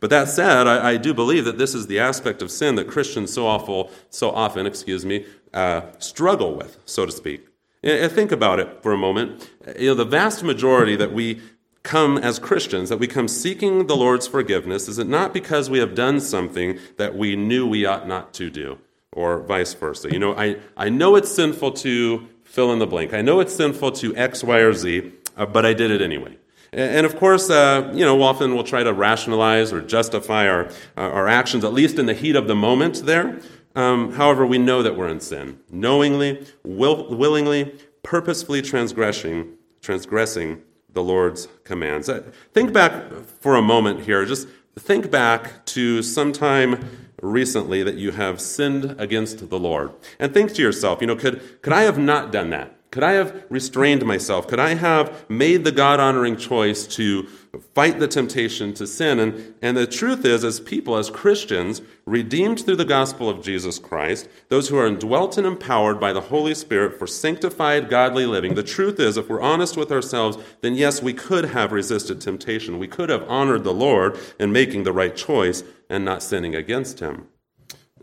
But 0.00 0.10
that 0.10 0.28
said, 0.28 0.66
I, 0.66 0.92
I 0.92 0.96
do 0.96 1.12
believe 1.12 1.44
that 1.44 1.58
this 1.58 1.74
is 1.74 1.86
the 1.86 1.98
aspect 1.98 2.40
of 2.42 2.50
sin 2.50 2.74
that 2.76 2.88
Christians 2.88 3.32
so 3.32 3.46
awful, 3.46 3.90
so 4.08 4.30
often, 4.30 4.66
excuse 4.66 5.04
me, 5.04 5.26
uh, 5.52 5.82
struggle 5.98 6.54
with, 6.54 6.78
so 6.86 7.06
to 7.06 7.12
speak. 7.12 7.46
And 7.82 8.10
think 8.12 8.32
about 8.32 8.60
it 8.60 8.82
for 8.82 8.92
a 8.92 8.98
moment. 8.98 9.50
You 9.78 9.88
know, 9.88 9.94
the 9.94 10.04
vast 10.04 10.42
majority 10.42 10.96
that 10.96 11.12
we 11.12 11.40
come 11.82 12.18
as 12.18 12.38
Christians, 12.38 12.90
that 12.90 12.98
we 12.98 13.06
come 13.06 13.26
seeking 13.26 13.86
the 13.86 13.96
Lord's 13.96 14.26
forgiveness, 14.26 14.86
is 14.86 14.98
it 14.98 15.06
not 15.06 15.32
because 15.32 15.70
we 15.70 15.78
have 15.78 15.94
done 15.94 16.20
something 16.20 16.78
that 16.98 17.16
we 17.16 17.36
knew 17.36 17.66
we 17.66 17.86
ought 17.86 18.06
not 18.06 18.34
to 18.34 18.50
do, 18.50 18.78
or 19.12 19.40
vice 19.40 19.74
versa? 19.74 20.12
You 20.12 20.18
know, 20.18 20.34
I, 20.36 20.56
I 20.76 20.88
know 20.88 21.16
it's 21.16 21.30
sinful 21.30 21.72
to 21.72 22.28
fill 22.44 22.72
in 22.72 22.78
the 22.78 22.86
blank. 22.86 23.14
I 23.14 23.22
know 23.22 23.40
it's 23.40 23.54
sinful 23.54 23.92
to 23.92 24.14
X, 24.16 24.42
Y, 24.42 24.58
or 24.58 24.72
Z, 24.72 25.12
uh, 25.36 25.46
but 25.46 25.64
I 25.64 25.72
did 25.72 25.90
it 25.90 26.02
anyway. 26.02 26.36
And, 26.72 26.96
and 26.96 27.06
of 27.06 27.16
course, 27.16 27.50
uh, 27.50 27.90
you 27.94 28.04
know, 28.04 28.22
often 28.22 28.54
we'll 28.54 28.64
try 28.64 28.82
to 28.82 28.92
rationalize 28.92 29.72
or 29.72 29.80
justify 29.80 30.48
our, 30.48 30.70
our 30.96 31.28
actions, 31.28 31.64
at 31.64 31.72
least 31.72 31.98
in 31.98 32.06
the 32.06 32.14
heat 32.14 32.36
of 32.36 32.48
the 32.48 32.54
moment 32.54 33.02
there. 33.04 33.40
Um, 33.76 34.12
however, 34.12 34.44
we 34.44 34.58
know 34.58 34.82
that 34.82 34.96
we're 34.96 35.08
in 35.08 35.20
sin, 35.20 35.60
knowingly, 35.70 36.44
will, 36.64 37.14
willingly, 37.14 37.72
purposefully 38.02 38.62
transgressing, 38.62 39.54
transgressing 39.80 40.62
the 40.92 41.02
Lord's 41.02 41.46
commands. 41.62 42.08
Uh, 42.08 42.22
think 42.52 42.72
back 42.72 43.12
for 43.40 43.54
a 43.54 43.62
moment 43.62 44.00
here. 44.00 44.24
Just 44.24 44.48
think 44.76 45.10
back 45.10 45.64
to 45.66 46.02
sometime 46.02 46.84
recently 47.20 47.82
that 47.82 47.96
you 47.96 48.12
have 48.12 48.40
sinned 48.40 48.96
against 48.98 49.50
the 49.50 49.58
Lord. 49.58 49.92
And 50.18 50.32
think 50.32 50.54
to 50.54 50.62
yourself, 50.62 51.00
you 51.00 51.06
know, 51.06 51.16
could, 51.16 51.62
could 51.62 51.72
I 51.72 51.82
have 51.82 51.98
not 51.98 52.32
done 52.32 52.50
that? 52.50 52.76
Could 52.90 53.04
I 53.04 53.12
have 53.12 53.44
restrained 53.48 54.04
myself? 54.04 54.48
Could 54.48 54.58
I 54.58 54.74
have 54.74 55.28
made 55.30 55.64
the 55.64 55.70
God 55.70 56.00
honoring 56.00 56.36
choice 56.36 56.86
to 56.96 57.28
fight 57.74 57.98
the 57.98 58.08
temptation 58.08 58.72
to 58.74 58.86
sin? 58.86 59.18
And, 59.18 59.54
and 59.60 59.76
the 59.76 59.86
truth 59.86 60.24
is, 60.24 60.44
as 60.44 60.60
people, 60.60 60.96
as 60.96 61.10
Christians, 61.10 61.82
redeemed 62.06 62.64
through 62.64 62.76
the 62.76 62.84
gospel 62.84 63.28
of 63.28 63.42
Jesus 63.42 63.78
Christ, 63.78 64.28
those 64.48 64.68
who 64.68 64.78
are 64.78 64.86
indwelt 64.86 65.36
and 65.36 65.46
empowered 65.46 65.98
by 65.98 66.12
the 66.12 66.20
Holy 66.20 66.54
Spirit 66.54 66.98
for 66.98 67.06
sanctified, 67.06 67.88
godly 67.88 68.26
living, 68.26 68.54
the 68.54 68.62
truth 68.62 69.00
is, 69.00 69.16
if 69.16 69.28
we're 69.28 69.40
honest 69.40 69.76
with 69.76 69.90
ourselves, 69.92 70.38
then 70.60 70.74
yes, 70.74 71.02
we 71.02 71.12
could 71.12 71.46
have 71.46 71.72
resisted 71.72 72.20
temptation. 72.20 72.78
We 72.78 72.88
could 72.88 73.08
have 73.08 73.28
honored 73.28 73.64
the 73.64 73.74
Lord 73.74 74.18
in 74.38 74.52
making 74.52 74.84
the 74.84 74.92
right 74.92 75.16
choice 75.16 75.62
and 75.88 76.04
not 76.04 76.22
sinning 76.22 76.54
against 76.54 77.00
Him. 77.00 77.26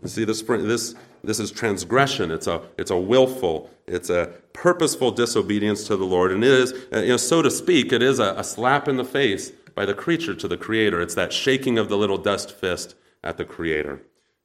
See, 0.04 0.24
this, 0.24 0.42
this, 0.42 0.94
this 1.24 1.40
is 1.40 1.50
transgression. 1.50 2.30
It's 2.30 2.46
a, 2.46 2.62
it's 2.78 2.90
a 2.90 2.98
willful, 2.98 3.70
it's 3.88 4.10
a 4.10 4.32
purposeful 4.52 5.10
disobedience 5.10 5.84
to 5.84 5.96
the 5.96 6.04
Lord. 6.04 6.32
And 6.32 6.44
it 6.44 6.50
is, 6.50 6.72
uh, 6.92 7.00
you 7.00 7.08
know, 7.08 7.16
so 7.16 7.42
to 7.42 7.50
speak, 7.50 7.92
it 7.92 8.02
is 8.02 8.18
a, 8.18 8.34
a 8.36 8.44
slap 8.44 8.88
in 8.88 8.96
the 8.96 9.04
face 9.04 9.50
by 9.74 9.86
the 9.86 9.94
creature 9.94 10.34
to 10.34 10.48
the 10.48 10.56
Creator. 10.56 11.00
It's 11.00 11.14
that 11.14 11.32
shaking 11.32 11.78
of 11.78 11.88
the 11.88 11.96
little 11.96 12.18
dust 12.18 12.52
fist 12.52 12.94
at 13.22 13.36
the 13.36 13.44
Creator 13.44 14.02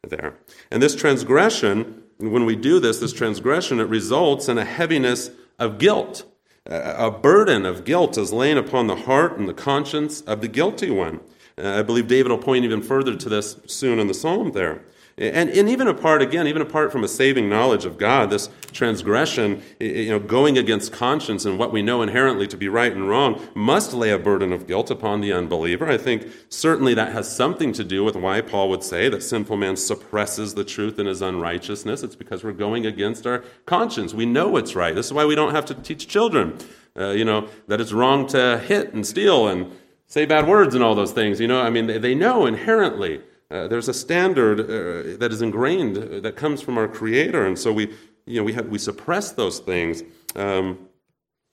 there. 0.08 0.36
And 0.70 0.82
this 0.82 0.96
transgression, 0.96 2.04
when 2.18 2.46
we 2.46 2.56
do 2.56 2.80
this, 2.80 3.00
this 3.00 3.14
transgression, 3.14 3.80
it 3.80 3.88
results 3.88 4.48
in 4.48 4.58
a 4.58 4.66
heaviness 4.66 5.32
of 5.60 5.78
guilt. 5.78 6.26
A 6.66 7.12
burden 7.12 7.66
of 7.66 7.84
guilt 7.84 8.18
is 8.18 8.32
laying 8.32 8.58
upon 8.58 8.88
the 8.88 8.96
heart 8.96 9.38
and 9.38 9.50
the 9.50 9.54
conscience 9.54 10.22
of 10.22 10.42
the 10.42 10.48
guilty 10.48 10.90
one. 10.90 11.20
Uh, 11.58 11.80
I 11.80 11.82
believe 11.82 12.08
David 12.08 12.32
will 12.32 12.38
point 12.38 12.64
even 12.64 12.82
further 12.82 13.16
to 13.16 13.30
this 13.30 13.60
soon 13.66 14.00
in 14.00 14.08
the 14.08 14.14
psalm 14.14 14.54
there. 14.54 14.82
And, 15.16 15.52
and 15.52 15.70
even 15.70 15.88
apart, 15.88 16.24
again, 16.24 16.48
even 16.48 16.62
apart 16.62 16.92
from 16.92 17.04
a 17.04 17.08
saving 17.08 17.48
knowledge 17.48 17.86
of 17.86 18.00
God, 18.00 18.32
this 18.32 18.50
transgression, 18.72 19.62
you 19.80 20.10
know, 20.10 20.20
going 20.20 20.58
against 20.58 20.92
conscience 20.92 21.46
and 21.46 21.60
what 21.60 21.72
we 21.72 21.84
know 21.84 22.02
inherently 22.02 22.48
to 22.48 22.58
be 22.58 22.68
right 22.68 22.92
and 22.92 23.08
wrong, 23.08 23.40
must 23.54 23.94
lay 23.94 24.10
a 24.10 24.18
burden 24.18 24.52
of 24.52 24.66
guilt 24.66 24.90
upon 24.90 25.22
the 25.22 25.32
unbeliever. 25.32 25.88
I 25.88 26.00
think 26.00 26.28
certainly 26.50 26.96
that 26.96 27.12
has 27.14 27.34
something 27.34 27.74
to 27.74 27.84
do 27.84 28.04
with 28.04 28.16
why 28.16 28.42
Paul 28.42 28.70
would 28.70 28.84
say 28.84 29.08
that 29.10 29.22
sinful 29.22 29.58
man 29.58 29.76
suppresses 29.76 30.56
the 30.56 30.64
truth 30.64 30.98
in 30.98 31.06
his 31.06 31.22
unrighteousness. 31.22 32.02
It's 32.02 32.16
because 32.16 32.44
we're 32.44 32.52
going 32.52 32.88
against 32.88 33.28
our 33.28 33.44
conscience. 33.68 34.16
We 34.16 34.26
know 34.26 34.50
what's 34.50 34.76
right. 34.76 34.96
This 34.96 35.06
is 35.06 35.14
why 35.14 35.26
we 35.26 35.36
don't 35.36 35.54
have 35.54 35.66
to 35.66 35.76
teach 35.76 36.08
children, 36.08 36.58
uh, 36.98 37.10
you 37.10 37.24
know, 37.24 37.50
that 37.68 37.80
it's 37.80 37.94
wrong 37.94 38.26
to 38.28 38.58
hit 38.58 38.96
and 38.96 39.06
steal 39.06 39.48
and 39.48 39.72
say 40.08 40.26
bad 40.26 40.48
words 40.48 40.74
and 40.74 40.84
all 40.84 40.96
those 40.96 41.12
things. 41.12 41.40
You 41.40 41.48
know, 41.48 41.62
I 41.62 41.70
mean, 41.70 41.86
they, 41.86 42.00
they 42.00 42.16
know 42.16 42.48
inherently 42.48 43.22
uh, 43.54 43.68
there's 43.68 43.88
a 43.88 43.94
standard 43.94 44.60
uh, 44.62 45.18
that 45.20 45.30
is 45.32 45.44
ingrained 45.44 45.96
uh, 45.96 46.20
that 46.22 46.36
comes 46.36 46.60
from 46.60 46.76
our 46.76 46.88
Creator, 46.88 47.46
and 47.46 47.58
so 47.58 47.72
we, 47.72 47.94
you 48.26 48.38
know, 48.38 48.44
we 48.44 48.52
have 48.54 48.68
we 48.68 48.80
suppress 48.80 49.32
those 49.32 49.60
things. 49.60 50.02
Um, 50.36 50.90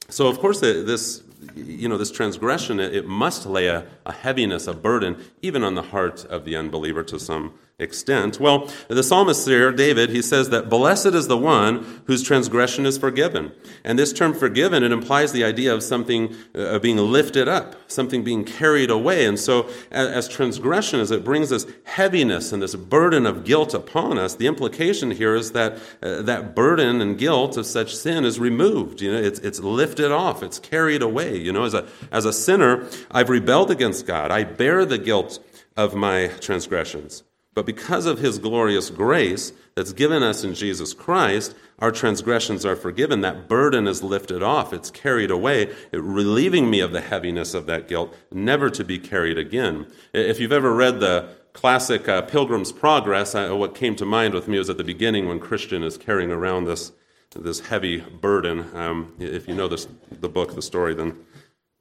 so 0.08 0.26
of 0.26 0.38
course, 0.38 0.60
this 0.60 1.22
you 1.54 1.88
know 1.88 1.98
this 1.98 2.10
transgression 2.10 2.80
it, 2.80 3.06
must 3.06 3.44
lay 3.44 3.66
a, 3.66 3.86
a, 4.06 4.12
heaviness, 4.12 4.66
a 4.66 4.72
burden, 4.72 5.22
even 5.42 5.62
on 5.62 5.74
the 5.74 5.82
heart 5.82 6.24
of 6.24 6.46
the 6.46 6.56
unbeliever 6.56 7.02
to 7.02 7.18
some 7.18 7.52
extent. 7.80 8.38
Well, 8.38 8.70
the 8.88 9.02
psalmist 9.02 9.46
here, 9.46 9.72
David, 9.72 10.10
he 10.10 10.22
says 10.22 10.50
that 10.50 10.68
blessed 10.68 11.06
is 11.06 11.28
the 11.28 11.36
one 11.36 12.02
whose 12.06 12.22
transgression 12.22 12.86
is 12.86 12.98
forgiven. 12.98 13.52
And 13.84 13.98
this 13.98 14.12
term 14.12 14.34
forgiven, 14.34 14.82
it 14.82 14.92
implies 14.92 15.32
the 15.32 15.44
idea 15.44 15.74
of 15.74 15.82
something 15.82 16.34
uh, 16.54 16.78
being 16.78 16.98
lifted 16.98 17.48
up, 17.48 17.76
something 17.90 18.22
being 18.22 18.44
carried 18.44 18.90
away. 18.90 19.24
And 19.24 19.38
so, 19.38 19.68
as, 19.90 20.08
as 20.08 20.28
transgression, 20.28 21.00
as 21.00 21.10
it 21.10 21.24
brings 21.24 21.50
this 21.50 21.66
heaviness 21.84 22.52
and 22.52 22.62
this 22.62 22.74
burden 22.74 23.26
of 23.26 23.44
guilt 23.44 23.74
upon 23.74 24.18
us, 24.18 24.34
the 24.34 24.46
implication 24.46 25.10
here 25.10 25.34
is 25.34 25.52
that 25.52 25.78
uh, 26.02 26.22
that 26.22 26.54
burden 26.54 27.00
and 27.00 27.18
guilt 27.18 27.56
of 27.56 27.66
such 27.66 27.94
sin 27.96 28.24
is 28.24 28.38
removed. 28.38 29.00
You 29.00 29.12
know, 29.12 29.18
it's, 29.18 29.40
it's 29.40 29.60
lifted 29.60 30.12
off, 30.12 30.42
it's 30.42 30.58
carried 30.58 31.02
away. 31.02 31.36
You 31.36 31.52
know, 31.52 31.64
as 31.64 31.74
a, 31.74 31.86
as 32.12 32.24
a 32.24 32.32
sinner, 32.32 32.86
I've 33.10 33.30
rebelled 33.30 33.70
against 33.70 34.06
God. 34.06 34.30
I 34.30 34.44
bear 34.44 34.84
the 34.84 34.98
guilt 34.98 35.42
of 35.76 35.94
my 35.94 36.28
transgressions. 36.40 37.22
But 37.54 37.66
because 37.66 38.06
of 38.06 38.20
his 38.20 38.38
glorious 38.38 38.90
grace 38.90 39.52
that's 39.74 39.92
given 39.92 40.22
us 40.22 40.44
in 40.44 40.54
Jesus 40.54 40.94
Christ, 40.94 41.54
our 41.80 41.90
transgressions 41.90 42.64
are 42.64 42.76
forgiven. 42.76 43.22
That 43.22 43.48
burden 43.48 43.88
is 43.88 44.04
lifted 44.04 44.42
off. 44.42 44.72
It's 44.72 44.90
carried 44.90 45.32
away, 45.32 45.74
relieving 45.92 46.70
me 46.70 46.80
of 46.80 46.92
the 46.92 47.00
heaviness 47.00 47.52
of 47.54 47.66
that 47.66 47.88
guilt, 47.88 48.14
never 48.30 48.70
to 48.70 48.84
be 48.84 48.98
carried 48.98 49.36
again. 49.36 49.86
If 50.12 50.38
you've 50.38 50.52
ever 50.52 50.72
read 50.72 51.00
the 51.00 51.28
classic 51.52 52.08
uh, 52.08 52.22
Pilgrim's 52.22 52.70
Progress, 52.70 53.34
uh, 53.34 53.48
what 53.56 53.74
came 53.74 53.96
to 53.96 54.06
mind 54.06 54.32
with 54.32 54.46
me 54.46 54.58
was 54.58 54.70
at 54.70 54.76
the 54.76 54.84
beginning 54.84 55.26
when 55.26 55.40
Christian 55.40 55.82
is 55.82 55.98
carrying 55.98 56.30
around 56.30 56.66
this, 56.66 56.92
this 57.34 57.60
heavy 57.60 58.00
burden. 58.00 58.64
Um, 58.76 59.14
if 59.18 59.48
you 59.48 59.54
know 59.54 59.66
this, 59.66 59.88
the 60.12 60.28
book, 60.28 60.54
the 60.54 60.62
story, 60.62 60.94
then 60.94 61.16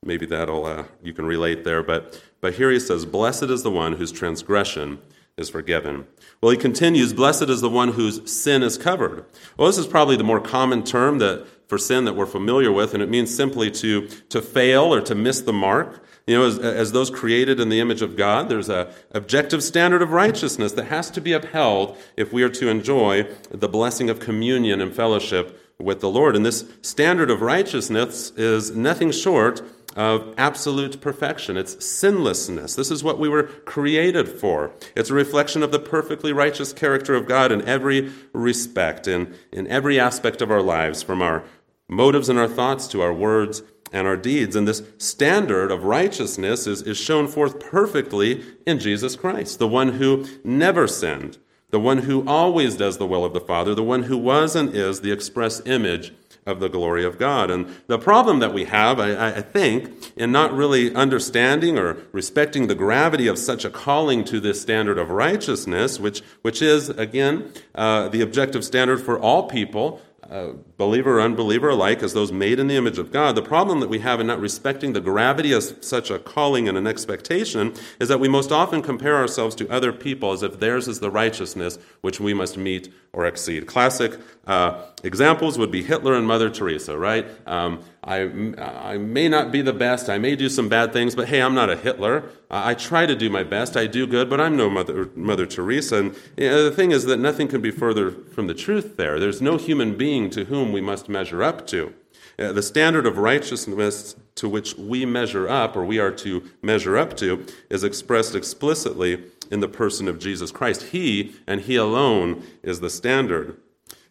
maybe 0.03 0.25
that'll, 0.25 0.65
uh, 0.65 0.85
you 1.03 1.13
can 1.13 1.25
relate 1.25 1.63
there. 1.63 1.83
But, 1.83 2.19
but 2.41 2.55
here 2.55 2.71
he 2.71 2.79
says, 2.79 3.05
Blessed 3.05 3.43
is 3.43 3.61
the 3.61 3.69
one 3.69 3.93
whose 3.93 4.11
transgression 4.11 4.99
is 5.39 5.49
forgiven. 5.49 6.05
Well, 6.41 6.51
he 6.51 6.57
continues, 6.57 7.13
Blessed 7.13 7.49
is 7.49 7.61
the 7.61 7.69
one 7.69 7.93
whose 7.93 8.31
sin 8.31 8.61
is 8.61 8.77
covered. 8.77 9.25
Well, 9.57 9.67
this 9.67 9.77
is 9.77 9.87
probably 9.87 10.17
the 10.17 10.23
more 10.23 10.39
common 10.39 10.83
term 10.83 11.17
that, 11.19 11.47
for 11.67 11.77
sin 11.77 12.05
that 12.05 12.15
we're 12.15 12.25
familiar 12.25 12.71
with, 12.71 12.93
and 12.93 13.01
it 13.01 13.09
means 13.09 13.33
simply 13.33 13.71
to, 13.71 14.07
to 14.07 14.41
fail 14.41 14.93
or 14.93 15.01
to 15.01 15.15
miss 15.15 15.41
the 15.41 15.53
mark. 15.53 16.03
You 16.27 16.37
know, 16.37 16.45
as, 16.45 16.59
as 16.59 16.91
those 16.91 17.09
created 17.09 17.59
in 17.59 17.69
the 17.69 17.79
image 17.79 18.01
of 18.01 18.15
God, 18.15 18.49
there's 18.49 18.69
a 18.69 18.93
objective 19.11 19.63
standard 19.63 20.01
of 20.01 20.11
righteousness 20.11 20.73
that 20.73 20.85
has 20.85 21.09
to 21.11 21.21
be 21.21 21.33
upheld 21.33 21.97
if 22.17 22.31
we 22.31 22.43
are 22.43 22.49
to 22.49 22.69
enjoy 22.69 23.27
the 23.49 23.69
blessing 23.69 24.09
of 24.09 24.19
communion 24.19 24.81
and 24.81 24.93
fellowship 24.93 25.59
with 25.79 26.01
the 26.01 26.09
Lord. 26.09 26.35
And 26.35 26.45
this 26.45 26.65
standard 26.81 27.31
of 27.31 27.41
righteousness 27.41 28.31
is 28.31 28.75
nothing 28.75 29.11
short 29.11 29.61
of 29.95 30.33
absolute 30.37 31.01
perfection. 31.01 31.57
It's 31.57 31.83
sinlessness. 31.83 32.75
This 32.75 32.91
is 32.91 33.03
what 33.03 33.19
we 33.19 33.29
were 33.29 33.43
created 33.43 34.27
for. 34.27 34.71
It's 34.95 35.09
a 35.09 35.15
reflection 35.15 35.63
of 35.63 35.71
the 35.71 35.79
perfectly 35.79 36.31
righteous 36.31 36.73
character 36.73 37.15
of 37.15 37.27
God 37.27 37.51
in 37.51 37.67
every 37.67 38.11
respect, 38.33 39.07
in, 39.07 39.33
in 39.51 39.67
every 39.67 39.99
aspect 39.99 40.41
of 40.41 40.51
our 40.51 40.61
lives, 40.61 41.01
from 41.01 41.21
our 41.21 41.43
motives 41.87 42.29
and 42.29 42.37
our 42.37 42.47
thoughts 42.47 42.87
to 42.89 43.01
our 43.01 43.13
words 43.13 43.63
and 43.91 44.07
our 44.07 44.17
deeds. 44.17 44.55
And 44.55 44.67
this 44.67 44.83
standard 44.97 45.71
of 45.71 45.83
righteousness 45.83 46.67
is, 46.67 46.81
is 46.83 46.97
shown 46.97 47.27
forth 47.27 47.59
perfectly 47.59 48.43
in 48.65 48.79
Jesus 48.79 49.15
Christ, 49.15 49.59
the 49.59 49.67
one 49.67 49.93
who 49.93 50.25
never 50.43 50.87
sinned, 50.87 51.39
the 51.71 51.79
one 51.79 51.99
who 51.99 52.27
always 52.27 52.75
does 52.75 52.97
the 52.97 53.07
will 53.07 53.25
of 53.25 53.33
the 53.33 53.39
Father, 53.39 53.73
the 53.73 53.83
one 53.83 54.03
who 54.03 54.17
was 54.17 54.55
and 54.55 54.75
is 54.75 55.01
the 55.01 55.11
express 55.11 55.61
image 55.65 56.13
of 56.49 56.59
the 56.59 56.67
glory 56.67 57.05
of 57.05 57.17
God. 57.17 57.49
And 57.49 57.67
the 57.87 57.97
problem 57.97 58.39
that 58.39 58.53
we 58.53 58.65
have, 58.65 58.99
I, 58.99 59.29
I, 59.29 59.41
think, 59.41 60.11
in 60.17 60.31
not 60.31 60.53
really 60.53 60.93
understanding 60.93 61.77
or 61.77 61.97
respecting 62.11 62.67
the 62.67 62.75
gravity 62.75 63.27
of 63.27 63.37
such 63.37 63.63
a 63.63 63.69
calling 63.69 64.25
to 64.25 64.39
this 64.39 64.61
standard 64.61 64.97
of 64.97 65.09
righteousness, 65.09 65.99
which, 65.99 66.21
which 66.41 66.61
is, 66.61 66.89
again, 66.89 67.53
uh, 67.75 68.09
the 68.09 68.21
objective 68.21 68.65
standard 68.65 69.01
for 69.01 69.19
all 69.19 69.47
people, 69.47 70.01
uh, 70.29 70.53
believer 70.77 71.17
or 71.17 71.21
unbeliever 71.21 71.69
alike, 71.69 72.03
as 72.03 72.13
those 72.13 72.31
made 72.31 72.59
in 72.59 72.67
the 72.67 72.75
image 72.75 72.99
of 72.99 73.11
God. 73.11 73.33
The 73.33 73.41
problem 73.41 73.79
that 73.79 73.89
we 73.89 73.99
have 73.99 74.19
in 74.19 74.27
not 74.27 74.39
respecting 74.39 74.93
the 74.93 75.01
gravity 75.01 75.51
of 75.51 75.63
such 75.83 76.11
a 76.11 76.19
calling 76.19 76.69
and 76.69 76.77
an 76.77 76.85
expectation 76.85 77.73
is 77.99 78.09
that 78.09 78.19
we 78.19 78.27
most 78.27 78.51
often 78.51 78.83
compare 78.83 79.15
ourselves 79.15 79.55
to 79.55 79.69
other 79.69 79.91
people 79.91 80.31
as 80.31 80.43
if 80.43 80.59
theirs 80.59 80.87
is 80.87 80.99
the 80.99 81.09
righteousness 81.09 81.79
which 82.01 82.19
we 82.19 82.35
must 82.35 82.57
meet 82.57 82.93
or 83.13 83.25
exceed. 83.25 83.65
Classic 83.65 84.13
uh, 84.45 84.83
examples 85.03 85.57
would 85.57 85.71
be 85.71 85.83
Hitler 85.83 86.13
and 86.13 86.27
Mother 86.27 86.49
Teresa, 86.49 86.97
right? 86.97 87.27
Um, 87.47 87.83
I, 88.03 88.21
I 88.57 88.97
may 88.97 89.27
not 89.27 89.51
be 89.51 89.61
the 89.61 89.73
best, 89.73 90.09
I 90.09 90.17
may 90.17 90.35
do 90.35 90.49
some 90.49 90.69
bad 90.69 90.93
things, 90.93 91.15
but 91.15 91.27
hey, 91.27 91.41
I'm 91.41 91.53
not 91.53 91.69
a 91.69 91.75
Hitler. 91.75 92.29
I, 92.49 92.71
I 92.71 92.73
try 92.73 93.05
to 93.05 93.15
do 93.15 93.29
my 93.29 93.43
best, 93.43 93.75
I 93.75 93.87
do 93.87 94.07
good, 94.07 94.29
but 94.29 94.39
I'm 94.39 94.55
no 94.55 94.69
Mother, 94.69 95.09
Mother 95.15 95.45
Teresa. 95.45 95.97
And 95.97 96.15
you 96.37 96.49
know, 96.49 96.63
the 96.63 96.71
thing 96.71 96.91
is 96.91 97.05
that 97.05 97.17
nothing 97.17 97.47
can 97.47 97.61
be 97.61 97.71
further 97.71 98.11
from 98.11 98.47
the 98.47 98.53
truth 98.53 98.97
there. 98.97 99.19
There's 99.19 99.41
no 99.41 99.57
human 99.57 99.97
being 99.97 100.29
to 100.31 100.45
whom 100.45 100.71
we 100.71 100.81
must 100.81 101.09
measure 101.09 101.43
up 101.43 101.65
to. 101.67 101.93
Uh, 102.39 102.53
the 102.53 102.63
standard 102.63 103.05
of 103.05 103.17
righteousness 103.17 104.15
to 104.35 104.47
which 104.47 104.75
we 104.77 105.05
measure 105.05 105.49
up, 105.49 105.75
or 105.75 105.83
we 105.83 105.99
are 105.99 106.11
to 106.11 106.41
measure 106.61 106.97
up 106.97 107.17
to, 107.17 107.45
is 107.69 107.83
expressed 107.83 108.33
explicitly 108.33 109.25
in 109.49 109.59
the 109.59 109.67
person 109.67 110.07
of 110.07 110.19
Jesus 110.19 110.51
Christ. 110.51 110.83
He 110.83 111.35
and 111.47 111.61
He 111.61 111.75
alone 111.75 112.43
is 112.63 112.79
the 112.79 112.89
standard. 112.89 113.57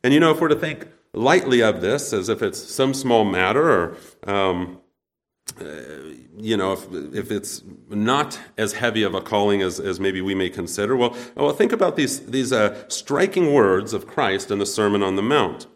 And 0.03 0.14
you 0.14 0.20
know, 0.20 0.31
if 0.31 0.40
we're 0.40 0.48
to 0.48 0.57
think 0.57 0.88
lightly 1.12 1.62
of 1.62 1.81
this 1.81 2.12
as 2.12 2.29
if 2.29 2.42
it's 2.42 2.59
some 2.59 2.94
small 2.94 3.24
matter 3.24 3.70
or 3.70 3.96
um, 4.31 4.81
uh, 5.61 5.64
you 6.37 6.57
know, 6.57 6.72
if, 6.72 6.87
if 7.14 7.31
it's 7.33 7.62
not 7.88 8.38
as 8.57 8.74
heavy 8.74 9.03
of 9.03 9.14
a 9.14 9.20
calling 9.20 9.61
as, 9.62 9.81
as 9.81 9.98
maybe 9.98 10.20
we 10.20 10.35
may 10.35 10.48
consider, 10.48 10.96
well, 10.96 11.16
well 11.35 11.53
think 11.53 11.72
about 11.72 11.96
these, 11.96 12.20
these 12.27 12.53
uh, 12.53 12.88
striking 12.88 13.53
words 13.53 13.92
of 13.92 14.07
Christ 14.07 14.51
in 14.51 14.59
the 14.59 14.66
Sermon 14.66 15.03
on 15.03 15.16
the 15.16 15.22
Mount. 15.22 15.66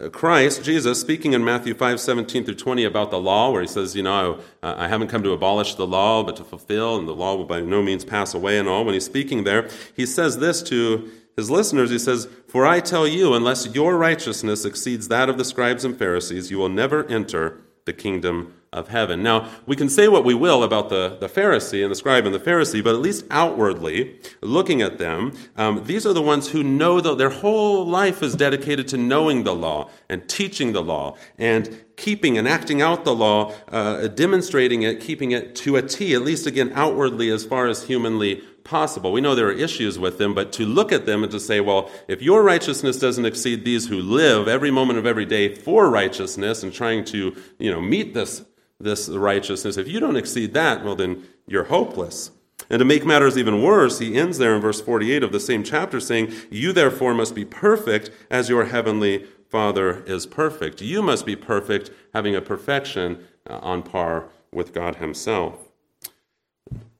Uh, 0.00 0.08
Christ, 0.08 0.64
Jesus, 0.64 1.00
speaking 1.00 1.34
in 1.34 1.44
Matthew 1.44 1.72
5, 1.72 2.00
17 2.00 2.44
through 2.44 2.54
20 2.54 2.84
about 2.84 3.10
the 3.10 3.18
law, 3.18 3.52
where 3.52 3.62
he 3.62 3.68
says, 3.68 3.94
You 3.94 4.02
know, 4.02 4.40
I, 4.62 4.84
I 4.84 4.88
haven't 4.88 5.08
come 5.08 5.22
to 5.22 5.30
abolish 5.30 5.76
the 5.76 5.86
law, 5.86 6.24
but 6.24 6.36
to 6.36 6.44
fulfill, 6.44 6.96
and 6.98 7.06
the 7.06 7.14
law 7.14 7.36
will 7.36 7.44
by 7.44 7.60
no 7.60 7.82
means 7.82 8.04
pass 8.04 8.34
away 8.34 8.58
and 8.58 8.68
all. 8.68 8.84
When 8.84 8.94
he's 8.94 9.04
speaking 9.04 9.44
there, 9.44 9.68
he 9.94 10.04
says 10.04 10.38
this 10.38 10.62
to 10.64 11.10
his 11.36 11.50
listeners, 11.50 11.90
he 11.90 11.98
says, 11.98 12.28
For 12.48 12.66
I 12.66 12.80
tell 12.80 13.06
you, 13.06 13.34
unless 13.34 13.74
your 13.74 13.96
righteousness 13.96 14.64
exceeds 14.64 15.08
that 15.08 15.28
of 15.28 15.38
the 15.38 15.44
scribes 15.44 15.84
and 15.84 15.96
Pharisees, 15.96 16.50
you 16.50 16.58
will 16.58 16.68
never 16.68 17.04
enter 17.06 17.60
the 17.84 17.92
kingdom 17.92 18.54
of 18.74 18.88
heaven. 18.88 19.22
Now, 19.22 19.48
we 19.66 19.76
can 19.76 19.88
say 19.88 20.08
what 20.08 20.24
we 20.24 20.34
will 20.34 20.62
about 20.62 20.88
the, 20.90 21.16
the 21.20 21.28
Pharisee 21.28 21.82
and 21.82 21.90
the 21.90 21.96
scribe 21.96 22.26
and 22.26 22.34
the 22.34 22.40
Pharisee, 22.40 22.82
but 22.82 22.94
at 22.94 23.00
least 23.00 23.24
outwardly, 23.30 24.18
looking 24.42 24.82
at 24.82 24.98
them, 24.98 25.32
um, 25.56 25.84
these 25.84 26.04
are 26.04 26.12
the 26.12 26.20
ones 26.20 26.50
who 26.50 26.62
know 26.62 27.00
that 27.00 27.16
their 27.16 27.30
whole 27.30 27.86
life 27.86 28.22
is 28.22 28.34
dedicated 28.34 28.88
to 28.88 28.96
knowing 28.96 29.44
the 29.44 29.54
law 29.54 29.88
and 30.08 30.28
teaching 30.28 30.72
the 30.72 30.82
law 30.82 31.16
and 31.38 31.84
keeping 31.96 32.36
and 32.36 32.48
acting 32.48 32.82
out 32.82 33.04
the 33.04 33.14
law, 33.14 33.54
uh, 33.68 34.08
demonstrating 34.08 34.82
it, 34.82 35.00
keeping 35.00 35.30
it 35.30 35.54
to 35.54 35.76
a 35.76 35.82
T, 35.82 36.12
at 36.12 36.22
least 36.22 36.46
again 36.46 36.72
outwardly 36.74 37.30
as 37.30 37.44
far 37.44 37.68
as 37.68 37.84
humanly 37.84 38.42
possible. 38.64 39.12
We 39.12 39.20
know 39.20 39.34
there 39.34 39.46
are 39.46 39.52
issues 39.52 39.98
with 39.98 40.18
them, 40.18 40.34
but 40.34 40.50
to 40.54 40.66
look 40.66 40.90
at 40.90 41.06
them 41.06 41.22
and 41.22 41.30
to 41.30 41.38
say, 41.38 41.60
well, 41.60 41.90
if 42.08 42.22
your 42.22 42.42
righteousness 42.42 42.98
doesn't 42.98 43.26
exceed 43.26 43.64
these 43.64 43.86
who 43.86 44.00
live 44.00 44.48
every 44.48 44.70
moment 44.70 44.98
of 44.98 45.06
every 45.06 45.26
day 45.26 45.54
for 45.54 45.90
righteousness 45.90 46.62
and 46.62 46.72
trying 46.72 47.04
to, 47.04 47.36
you 47.58 47.70
know, 47.70 47.80
meet 47.80 48.14
this, 48.14 48.42
this 48.84 49.08
righteousness, 49.08 49.76
if 49.76 49.88
you 49.88 49.98
don't 49.98 50.16
exceed 50.16 50.54
that, 50.54 50.84
well, 50.84 50.94
then 50.94 51.24
you're 51.46 51.64
hopeless. 51.64 52.30
And 52.70 52.78
to 52.78 52.84
make 52.84 53.04
matters 53.04 53.36
even 53.36 53.62
worse, 53.62 53.98
he 53.98 54.16
ends 54.16 54.38
there 54.38 54.54
in 54.54 54.60
verse 54.60 54.80
48 54.80 55.22
of 55.22 55.32
the 55.32 55.40
same 55.40 55.62
chapter 55.62 56.00
saying, 56.00 56.32
You 56.50 56.72
therefore 56.72 57.14
must 57.14 57.34
be 57.34 57.44
perfect 57.44 58.10
as 58.30 58.48
your 58.48 58.66
heavenly 58.66 59.26
Father 59.48 60.02
is 60.04 60.26
perfect. 60.26 60.80
You 60.80 61.02
must 61.02 61.26
be 61.26 61.36
perfect, 61.36 61.90
having 62.12 62.34
a 62.34 62.40
perfection 62.40 63.24
uh, 63.48 63.58
on 63.58 63.82
par 63.82 64.28
with 64.52 64.72
God 64.72 64.96
Himself. 64.96 65.58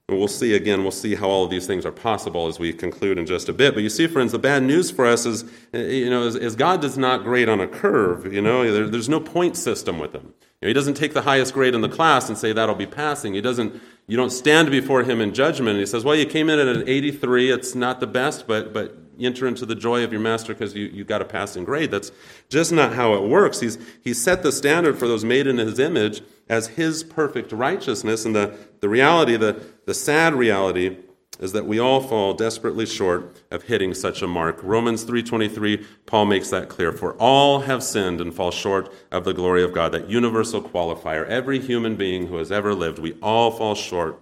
And 0.09 0.19
we'll 0.19 0.29
see 0.29 0.55
again, 0.55 0.83
we'll 0.83 0.91
see 0.91 1.15
how 1.15 1.31
all 1.31 1.45
of 1.45 1.51
these 1.51 1.67
things 1.67 1.87
are 1.87 1.93
possible 1.93 2.47
as 2.47 2.59
we 2.59 2.75
conclude 2.75 3.17
in 3.17 3.25
just 3.25 3.49
a 3.49 3.55
bit. 3.55 3.73
But 3.73 3.83
you 3.83 3.89
see, 3.89 4.07
friends, 4.07 4.33
the 4.33 4.39
bad 4.39 4.63
news 4.63 4.91
for 4.91 5.07
us 5.07 5.25
is, 5.25 5.45
you 5.73 6.11
know, 6.11 6.25
is, 6.27 6.37
is 6.37 6.55
God 6.55 6.83
does 6.83 6.99
not 6.99 7.25
grade 7.25 7.49
on 7.49 7.59
a 7.59 7.67
curve. 7.67 8.31
You 8.31 8.43
know, 8.43 8.71
there, 8.71 8.87
there's 8.87 9.09
no 9.09 9.19
point 9.19 9.57
system 9.57 9.99
with 9.99 10.15
him. 10.15 10.35
Know, 10.65 10.69
he 10.69 10.75
doesn't 10.75 10.95
take 10.95 11.13
the 11.13 11.23
highest 11.23 11.53
grade 11.53 11.75
in 11.75 11.83
the 11.83 11.89
class 11.91 12.29
and 12.31 12.39
say 12.39 12.53
that'll 12.53 12.75
be 12.75 12.87
passing. 12.87 13.35
He 13.35 13.43
doesn't, 13.43 13.81
you 14.07 14.17
don't 14.17 14.31
stand 14.31 14.71
before 14.71 15.03
him 15.03 15.21
in 15.21 15.35
judgment. 15.35 15.79
He 15.79 15.85
says, 15.85 16.05
well, 16.05 16.17
you 16.17 16.25
came 16.25 16.49
in 16.49 16.59
at 16.59 16.67
an 16.67 16.89
83. 16.89 17.51
It's 17.51 17.75
not 17.75 18.01
the 18.01 18.07
best, 18.07 18.47
but, 18.47 18.73
but 18.73 18.97
enter 19.21 19.47
into 19.47 19.67
the 19.67 19.75
joy 19.75 20.03
of 20.05 20.11
your 20.11 20.23
master 20.23 20.55
because 20.55 20.75
you, 20.75 20.87
you 20.87 21.05
got 21.05 21.21
a 21.21 21.27
passing 21.27 21.65
grade. 21.65 21.91
That's 21.91 22.11
just 22.49 22.73
not 22.73 22.95
how 22.95 23.13
it 23.13 23.29
works. 23.29 23.61
He's, 23.61 23.77
he's 24.03 24.23
set 24.23 24.43
the 24.43 24.51
standard 24.51 24.99
for 24.99 25.07
those 25.07 25.23
made 25.23 25.47
in 25.47 25.59
his 25.59 25.79
image 25.79 26.23
as 26.49 26.69
his 26.69 27.05
perfect 27.05 27.53
righteousness. 27.53 28.25
And 28.25 28.35
the, 28.35 28.57
the 28.81 28.89
reality, 28.89 29.37
the, 29.37 29.63
the 29.85 29.95
sad 29.95 30.35
reality, 30.35 30.97
is 31.41 31.53
that 31.53 31.67
we 31.67 31.79
all 31.79 32.01
fall 32.01 32.35
desperately 32.35 32.87
short 32.87 33.37
of 33.51 33.65
hitting 33.65 33.95
such 33.95 34.23
a 34.23 34.27
mark. 34.27 34.61
Romans 34.63 35.05
3:23 35.05 35.85
Paul 36.07 36.27
makes 36.27 36.51
that 36.51 36.69
clear 36.69 36.93
for 36.93 37.15
all 37.15 37.61
have 37.61 37.83
sinned 37.83 38.21
and 38.21 38.35
fall 38.35 38.51
short 38.51 38.93
of 39.11 39.25
the 39.25 39.35
glory 39.35 39.63
of 39.63 39.73
God 39.73 39.93
that 39.93 40.09
universal 40.09 40.63
qualifier 40.63 41.27
every 41.27 41.59
human 41.59 41.97
being 41.97 42.29
who 42.29 42.37
has 42.37 42.53
ever 42.53 42.75
lived 42.75 42.99
we 42.99 43.15
all 43.23 43.51
fall 43.51 43.75
short 43.75 44.21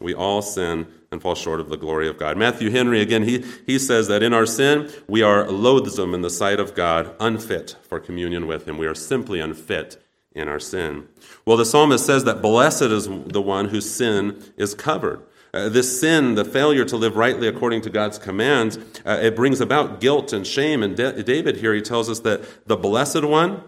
we 0.00 0.14
all 0.14 0.42
sin 0.42 0.86
and 1.10 1.20
fall 1.20 1.34
short 1.34 1.60
of 1.60 1.68
the 1.68 1.76
glory 1.76 2.08
of 2.08 2.18
God. 2.18 2.36
Matthew 2.36 2.70
Henry 2.70 3.00
again 3.00 3.24
he 3.24 3.44
he 3.66 3.78
says 3.78 4.08
that 4.08 4.22
in 4.22 4.32
our 4.32 4.46
sin 4.46 4.90
we 5.08 5.22
are 5.22 5.50
loathsome 5.50 6.14
in 6.14 6.22
the 6.22 6.30
sight 6.30 6.60
of 6.60 6.74
God 6.74 7.14
unfit 7.20 7.76
for 7.82 7.98
communion 7.98 8.46
with 8.46 8.66
him 8.66 8.78
we 8.78 8.86
are 8.86 8.94
simply 8.94 9.40
unfit 9.40 10.02
in 10.34 10.48
our 10.48 10.60
sin. 10.60 11.08
Well, 11.44 11.56
the 11.56 11.66
psalmist 11.66 12.06
says 12.06 12.24
that 12.24 12.40
blessed 12.42 12.82
is 12.82 13.06
the 13.06 13.42
one 13.42 13.68
whose 13.68 13.90
sin 13.90 14.42
is 14.56 14.74
covered. 14.74 15.22
Uh, 15.54 15.68
this 15.68 16.00
sin, 16.00 16.34
the 16.34 16.46
failure 16.46 16.84
to 16.84 16.96
live 16.96 17.14
rightly 17.14 17.46
according 17.46 17.82
to 17.82 17.90
God's 17.90 18.18
commands, 18.18 18.78
uh, 19.04 19.18
it 19.20 19.36
brings 19.36 19.60
about 19.60 20.00
guilt 20.00 20.32
and 20.32 20.46
shame. 20.46 20.82
And 20.82 20.96
De- 20.96 21.22
David 21.22 21.56
here, 21.56 21.74
he 21.74 21.82
tells 21.82 22.08
us 22.08 22.20
that 22.20 22.66
the 22.66 22.76
blessed 22.76 23.24
one 23.24 23.62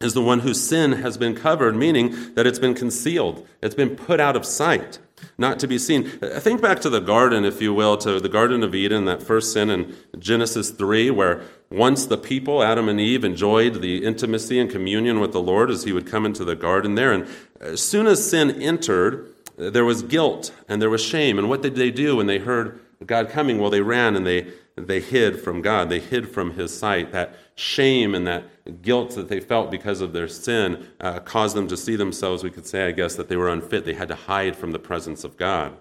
is 0.00 0.14
the 0.14 0.22
one 0.22 0.40
whose 0.40 0.66
sin 0.66 0.92
has 0.92 1.18
been 1.18 1.34
covered, 1.34 1.76
meaning 1.76 2.34
that 2.34 2.46
it's 2.46 2.58
been 2.58 2.72
concealed, 2.72 3.46
it's 3.62 3.74
been 3.74 3.96
put 3.96 4.18
out 4.18 4.34
of 4.34 4.46
sight, 4.46 4.98
not 5.36 5.58
to 5.58 5.68
be 5.68 5.78
seen. 5.78 6.10
Uh, 6.22 6.40
think 6.40 6.62
back 6.62 6.80
to 6.80 6.88
the 6.88 7.00
garden, 7.00 7.44
if 7.44 7.60
you 7.60 7.74
will, 7.74 7.98
to 7.98 8.18
the 8.18 8.28
Garden 8.30 8.62
of 8.62 8.74
Eden, 8.74 9.04
that 9.04 9.22
first 9.22 9.52
sin 9.52 9.68
in 9.68 9.94
Genesis 10.18 10.70
3, 10.70 11.10
where 11.10 11.42
once 11.70 12.06
the 12.06 12.16
people, 12.16 12.62
Adam 12.62 12.88
and 12.88 12.98
Eve, 12.98 13.24
enjoyed 13.24 13.82
the 13.82 14.06
intimacy 14.06 14.58
and 14.58 14.70
communion 14.70 15.20
with 15.20 15.32
the 15.32 15.42
Lord 15.42 15.70
as 15.70 15.84
he 15.84 15.92
would 15.92 16.06
come 16.06 16.24
into 16.24 16.46
the 16.46 16.56
garden 16.56 16.94
there. 16.94 17.12
And 17.12 17.28
as 17.60 17.82
soon 17.82 18.06
as 18.06 18.28
sin 18.28 18.50
entered, 18.62 19.29
there 19.60 19.84
was 19.84 20.02
guilt 20.02 20.52
and 20.68 20.80
there 20.80 20.88
was 20.88 21.04
shame. 21.04 21.38
And 21.38 21.48
what 21.48 21.60
did 21.62 21.74
they 21.74 21.90
do 21.90 22.16
when 22.16 22.26
they 22.26 22.38
heard 22.38 22.80
God 23.04 23.28
coming? 23.28 23.58
Well, 23.58 23.70
they 23.70 23.82
ran 23.82 24.16
and 24.16 24.26
they, 24.26 24.52
they 24.76 25.00
hid 25.00 25.38
from 25.40 25.60
God. 25.60 25.90
They 25.90 26.00
hid 26.00 26.30
from 26.30 26.52
his 26.52 26.76
sight. 26.76 27.12
That 27.12 27.36
shame 27.56 28.14
and 28.14 28.26
that 28.26 28.80
guilt 28.80 29.14
that 29.16 29.28
they 29.28 29.40
felt 29.40 29.70
because 29.70 30.00
of 30.00 30.14
their 30.14 30.28
sin 30.28 30.86
uh, 31.00 31.20
caused 31.20 31.54
them 31.54 31.68
to 31.68 31.76
see 31.76 31.94
themselves, 31.94 32.42
we 32.42 32.50
could 32.50 32.66
say, 32.66 32.86
I 32.86 32.92
guess, 32.92 33.16
that 33.16 33.28
they 33.28 33.36
were 33.36 33.50
unfit. 33.50 33.84
They 33.84 33.94
had 33.94 34.08
to 34.08 34.14
hide 34.14 34.56
from 34.56 34.72
the 34.72 34.78
presence 34.78 35.24
of 35.24 35.36
God. 35.36 35.76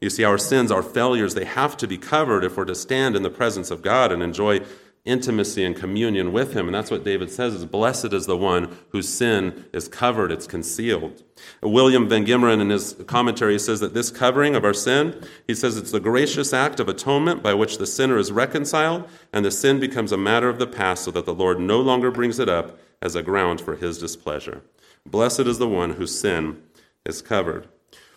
You 0.00 0.10
see, 0.10 0.24
our 0.24 0.38
sins, 0.38 0.72
our 0.72 0.82
failures, 0.82 1.34
they 1.34 1.44
have 1.44 1.76
to 1.76 1.86
be 1.86 1.98
covered 1.98 2.44
if 2.44 2.56
we're 2.56 2.64
to 2.64 2.74
stand 2.74 3.14
in 3.14 3.22
the 3.22 3.30
presence 3.30 3.70
of 3.70 3.82
God 3.82 4.10
and 4.10 4.22
enjoy 4.22 4.60
intimacy 5.04 5.64
and 5.64 5.74
communion 5.74 6.32
with 6.32 6.54
him. 6.54 6.66
And 6.66 6.74
that's 6.74 6.90
what 6.90 7.04
David 7.04 7.30
says 7.30 7.54
is 7.54 7.64
blessed 7.64 8.12
is 8.12 8.26
the 8.26 8.36
one 8.36 8.76
whose 8.90 9.08
sin 9.08 9.64
is 9.72 9.88
covered, 9.88 10.30
it's 10.30 10.46
concealed. 10.46 11.24
William 11.60 12.08
Van 12.08 12.24
Gemeren 12.24 12.60
in 12.60 12.70
his 12.70 12.94
commentary 13.06 13.58
says 13.58 13.80
that 13.80 13.94
this 13.94 14.10
covering 14.10 14.54
of 14.54 14.64
our 14.64 14.74
sin, 14.74 15.20
he 15.48 15.54
says 15.54 15.76
it's 15.76 15.90
the 15.90 15.98
gracious 15.98 16.52
act 16.52 16.78
of 16.78 16.88
atonement 16.88 17.42
by 17.42 17.52
which 17.52 17.78
the 17.78 17.86
sinner 17.86 18.16
is 18.16 18.30
reconciled 18.30 19.08
and 19.32 19.44
the 19.44 19.50
sin 19.50 19.80
becomes 19.80 20.12
a 20.12 20.16
matter 20.16 20.48
of 20.48 20.60
the 20.60 20.66
past 20.68 21.04
so 21.04 21.10
that 21.10 21.26
the 21.26 21.34
Lord 21.34 21.58
no 21.58 21.80
longer 21.80 22.12
brings 22.12 22.38
it 22.38 22.48
up 22.48 22.78
as 23.00 23.16
a 23.16 23.22
ground 23.22 23.60
for 23.60 23.74
his 23.74 23.98
displeasure. 23.98 24.62
Blessed 25.04 25.40
is 25.40 25.58
the 25.58 25.68
one 25.68 25.94
whose 25.94 26.16
sin 26.16 26.62
is 27.04 27.20
covered. 27.22 27.66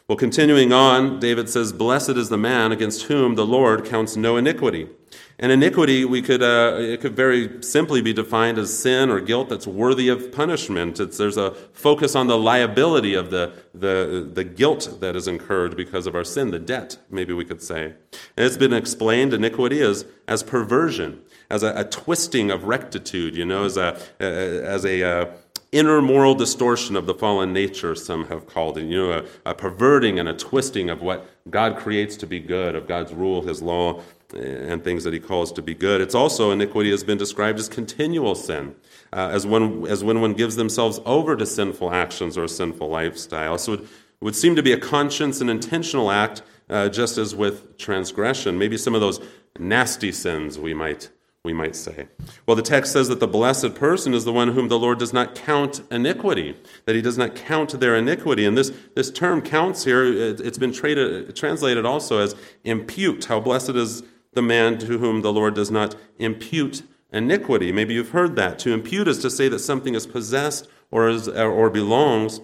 Well, 0.07 0.19
continuing 0.19 0.71
on, 0.71 1.19
David 1.19 1.49
says, 1.49 1.73
Blessed 1.73 2.11
is 2.11 2.29
the 2.29 2.37
man 2.37 2.71
against 2.71 3.03
whom 3.03 3.33
the 3.33 3.45
Lord 3.45 3.85
counts 3.85 4.15
no 4.15 4.37
iniquity. 4.37 4.87
And 5.39 5.51
iniquity, 5.51 6.05
we 6.05 6.21
could, 6.21 6.43
uh, 6.43 6.77
it 6.79 7.01
could 7.01 7.15
very 7.15 7.63
simply 7.63 8.03
be 8.03 8.13
defined 8.13 8.59
as 8.59 8.77
sin 8.77 9.09
or 9.09 9.19
guilt 9.19 9.49
that's 9.49 9.65
worthy 9.65 10.07
of 10.07 10.31
punishment. 10.31 10.99
It's, 10.99 11.17
there's 11.17 11.37
a 11.37 11.55
focus 11.73 12.15
on 12.15 12.27
the 12.27 12.37
liability 12.37 13.15
of 13.15 13.31
the, 13.31 13.53
the, 13.73 14.29
the 14.31 14.43
guilt 14.43 14.99
that 15.01 15.15
is 15.15 15.27
incurred 15.27 15.75
because 15.75 16.05
of 16.05 16.13
our 16.13 16.23
sin, 16.23 16.51
the 16.51 16.59
debt, 16.59 16.99
maybe 17.09 17.33
we 17.33 17.43
could 17.43 17.63
say. 17.63 17.95
And 18.37 18.45
it's 18.45 18.57
been 18.57 18.73
explained, 18.73 19.33
iniquity, 19.33 19.81
as, 19.81 20.05
as 20.27 20.43
perversion, 20.43 21.19
as 21.49 21.63
a, 21.63 21.73
a 21.75 21.83
twisting 21.83 22.51
of 22.51 22.65
rectitude, 22.65 23.35
you 23.35 23.43
know, 23.43 23.63
as 23.63 23.75
a, 23.75 23.99
as 24.19 24.85
a, 24.85 25.03
uh, 25.03 25.25
inner 25.75 26.01
moral 26.01 26.35
distortion 26.35 26.95
of 26.95 27.05
the 27.05 27.13
fallen 27.13 27.51
nature, 27.51 27.95
some 27.95 28.27
have 28.27 28.47
called 28.47 28.77
it. 28.77 28.85
You 28.85 28.97
know, 28.97 29.11
a, 29.45 29.51
a, 29.51 29.53
perverting 29.53 30.19
and 30.19 30.29
a 30.29 30.33
twisting 30.33 30.89
of 30.89 31.01
what 31.01 31.29
God 31.49 31.77
creates 31.77 32.15
to 32.17 32.27
be 32.27 32.39
good, 32.39 32.75
of 32.75 32.87
God's 32.87 33.13
rule, 33.13 33.41
His 33.41 33.61
law, 33.61 34.01
and 34.33 34.83
things 34.83 35.03
that 35.03 35.13
he 35.13 35.19
calls 35.19 35.51
to 35.53 35.61
be 35.61 35.73
good. 35.73 36.01
It's 36.01 36.15
also 36.15 36.51
iniquity 36.51 36.91
has 36.91 37.03
been 37.03 37.17
described 37.17 37.59
as 37.59 37.69
continual 37.69 38.35
sin, 38.35 38.75
uh, 39.13 39.29
as 39.31 39.45
when 39.45 39.85
as 39.87 40.03
when 40.03 40.19
one 40.21 40.33
gives 40.33 40.55
themselves 40.55 40.99
over 41.05 41.35
to 41.35 41.45
sinful 41.45 41.93
actions 41.93 42.37
or 42.37 42.43
a 42.45 42.49
sinful 42.49 42.89
lifestyle. 42.89 43.57
So 43.57 43.73
it 43.73 43.83
would 44.21 44.35
seem 44.35 44.55
to 44.55 44.63
be 44.63 44.73
a 44.73 44.79
conscious 44.79 45.41
and 45.41 45.49
intentional 45.49 46.11
act, 46.11 46.41
uh, 46.69 46.89
just 46.89 47.17
as 47.17 47.35
with 47.35 47.77
transgression. 47.77 48.57
Maybe 48.57 48.77
some 48.77 48.95
of 48.95 49.01
those 49.01 49.19
nasty 49.59 50.11
sins 50.11 50.59
we 50.59 50.73
might 50.73 51.09
we 51.45 51.53
might 51.53 51.75
say. 51.75 52.07
Well, 52.45 52.57
the 52.57 52.61
text 52.61 52.91
says 52.91 53.07
that 53.07 53.21
the 53.21 53.27
blessed 53.27 53.75
person 53.75 54.13
is 54.13 54.25
the 54.25 54.33
one 54.33 54.49
whom 54.49 54.67
the 54.67 54.77
Lord 54.77 54.99
does 54.99 55.13
not 55.13 55.35
count 55.35 55.81
iniquity, 55.89 56.57
that 56.83 56.95
he 56.95 57.01
does 57.01 57.17
not 57.17 57.35
count 57.35 57.79
their 57.79 57.95
iniquity. 57.95 58.45
And 58.45 58.57
this, 58.57 58.73
this 58.95 59.09
term 59.09 59.41
counts 59.41 59.85
here, 59.85 60.03
it's 60.03 60.57
been 60.57 60.73
traded, 60.73 61.35
translated 61.35 61.85
also 61.85 62.19
as 62.19 62.35
impute. 62.65 63.25
How 63.25 63.39
blessed 63.39 63.69
is 63.69 64.03
the 64.33 64.41
man 64.41 64.77
to 64.79 64.97
whom 64.97 65.21
the 65.21 65.31
Lord 65.31 65.55
does 65.55 65.71
not 65.71 65.95
impute 66.19 66.83
iniquity. 67.13 67.71
Maybe 67.71 67.93
you've 67.93 68.09
heard 68.09 68.35
that. 68.35 68.59
To 68.59 68.73
impute 68.73 69.07
is 69.07 69.19
to 69.19 69.29
say 69.29 69.47
that 69.47 69.59
something 69.59 69.95
is 69.95 70.05
possessed 70.05 70.67
or, 70.91 71.07
is, 71.07 71.27
or 71.29 71.69
belongs 71.69 72.41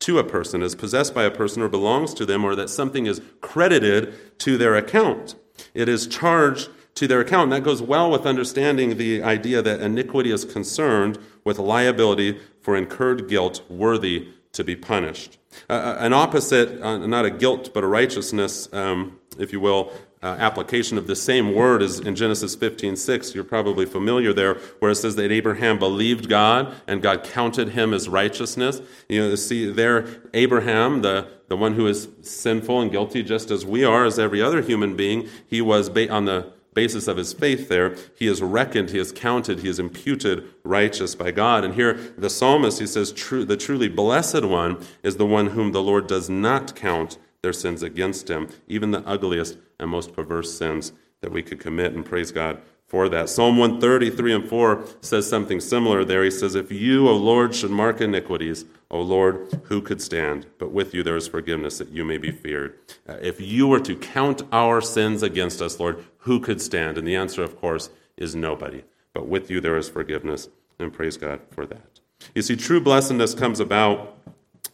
to 0.00 0.18
a 0.18 0.24
person, 0.24 0.62
is 0.62 0.74
possessed 0.74 1.14
by 1.14 1.24
a 1.24 1.30
person 1.30 1.62
or 1.62 1.68
belongs 1.68 2.12
to 2.14 2.26
them, 2.26 2.44
or 2.44 2.54
that 2.56 2.68
something 2.68 3.06
is 3.06 3.22
credited 3.40 4.38
to 4.40 4.58
their 4.58 4.74
account. 4.74 5.36
It 5.74 5.88
is 5.88 6.06
charged 6.06 6.68
to 6.94 7.06
their 7.06 7.20
account. 7.20 7.44
And 7.44 7.52
that 7.52 7.64
goes 7.64 7.82
well 7.82 8.10
with 8.10 8.26
understanding 8.26 8.96
the 8.96 9.22
idea 9.22 9.62
that 9.62 9.80
iniquity 9.80 10.30
is 10.30 10.44
concerned 10.44 11.18
with 11.44 11.58
liability 11.58 12.38
for 12.60 12.76
incurred 12.76 13.28
guilt 13.28 13.62
worthy 13.68 14.28
to 14.52 14.62
be 14.62 14.76
punished. 14.76 15.38
Uh, 15.68 15.96
an 15.98 16.12
opposite, 16.12 16.80
uh, 16.82 16.98
not 16.98 17.24
a 17.24 17.30
guilt, 17.30 17.70
but 17.74 17.82
a 17.82 17.86
righteousness, 17.86 18.68
um, 18.72 19.18
if 19.38 19.52
you 19.52 19.60
will, 19.60 19.92
uh, 20.22 20.36
application 20.38 20.96
of 20.96 21.08
the 21.08 21.16
same 21.16 21.52
word 21.52 21.82
is 21.82 21.98
in 21.98 22.14
Genesis 22.14 22.54
15 22.54 22.94
6. 22.94 23.34
You're 23.34 23.42
probably 23.42 23.84
familiar 23.86 24.32
there, 24.32 24.54
where 24.78 24.92
it 24.92 24.94
says 24.94 25.16
that 25.16 25.32
Abraham 25.32 25.80
believed 25.80 26.28
God 26.28 26.74
and 26.86 27.02
God 27.02 27.24
counted 27.24 27.70
him 27.70 27.92
as 27.92 28.08
righteousness. 28.08 28.80
You 29.08 29.28
know, 29.28 29.34
see 29.34 29.70
there, 29.70 30.06
Abraham, 30.32 31.02
the, 31.02 31.26
the 31.48 31.56
one 31.56 31.74
who 31.74 31.88
is 31.88 32.08
sinful 32.20 32.80
and 32.80 32.90
guilty 32.92 33.24
just 33.24 33.50
as 33.50 33.66
we 33.66 33.84
are, 33.84 34.04
as 34.04 34.18
every 34.18 34.40
other 34.40 34.62
human 34.62 34.94
being, 34.96 35.28
he 35.48 35.60
was 35.60 35.88
ba- 35.88 36.10
on 36.10 36.26
the 36.26 36.52
basis 36.74 37.08
of 37.08 37.16
his 37.16 37.32
faith 37.32 37.68
there, 37.68 37.96
he 38.16 38.26
is 38.26 38.42
reckoned, 38.42 38.90
he 38.90 38.98
is 38.98 39.12
counted, 39.12 39.60
he 39.60 39.68
is 39.68 39.78
imputed 39.78 40.44
righteous 40.64 41.14
by 41.14 41.30
God. 41.30 41.64
And 41.64 41.74
here 41.74 41.94
the 42.16 42.30
psalmist, 42.30 42.80
he 42.80 42.86
says, 42.86 43.12
the 43.12 43.56
truly 43.58 43.88
blessed 43.88 44.44
one 44.44 44.82
is 45.02 45.16
the 45.16 45.26
one 45.26 45.48
whom 45.48 45.72
the 45.72 45.82
Lord 45.82 46.06
does 46.06 46.30
not 46.30 46.74
count 46.74 47.18
their 47.42 47.52
sins 47.52 47.82
against 47.82 48.30
him, 48.30 48.48
even 48.68 48.90
the 48.90 49.06
ugliest 49.06 49.58
and 49.78 49.90
most 49.90 50.12
perverse 50.12 50.56
sins 50.56 50.92
that 51.20 51.32
we 51.32 51.42
could 51.42 51.60
commit. 51.60 51.92
And 51.92 52.04
praise 52.04 52.30
God 52.30 52.60
for 52.92 53.08
that. 53.08 53.30
Psalm 53.30 53.56
133 53.56 54.34
and 54.34 54.46
4 54.46 54.84
says 55.00 55.26
something 55.26 55.60
similar 55.60 56.04
there. 56.04 56.22
He 56.22 56.30
says, 56.30 56.54
If 56.54 56.70
you, 56.70 57.08
O 57.08 57.16
Lord, 57.16 57.54
should 57.54 57.70
mark 57.70 58.02
iniquities, 58.02 58.66
O 58.90 59.00
Lord, 59.00 59.62
who 59.64 59.80
could 59.80 60.02
stand? 60.02 60.44
But 60.58 60.72
with 60.72 60.92
you 60.92 61.02
there 61.02 61.16
is 61.16 61.26
forgiveness 61.26 61.78
that 61.78 61.88
you 61.88 62.04
may 62.04 62.18
be 62.18 62.30
feared. 62.30 62.78
Uh, 63.08 63.14
if 63.22 63.40
you 63.40 63.66
were 63.66 63.80
to 63.80 63.96
count 63.96 64.42
our 64.52 64.82
sins 64.82 65.22
against 65.22 65.62
us, 65.62 65.80
Lord, 65.80 66.04
who 66.18 66.38
could 66.38 66.60
stand? 66.60 66.98
And 66.98 67.08
the 67.08 67.16
answer, 67.16 67.42
of 67.42 67.58
course, 67.58 67.88
is 68.18 68.36
nobody. 68.36 68.84
But 69.14 69.26
with 69.26 69.50
you 69.50 69.62
there 69.62 69.78
is 69.78 69.88
forgiveness, 69.88 70.50
and 70.78 70.92
praise 70.92 71.16
God 71.16 71.40
for 71.50 71.64
that. 71.64 71.98
You 72.34 72.42
see, 72.42 72.56
true 72.56 72.80
blessedness 72.80 73.34
comes 73.34 73.58
about 73.58 74.18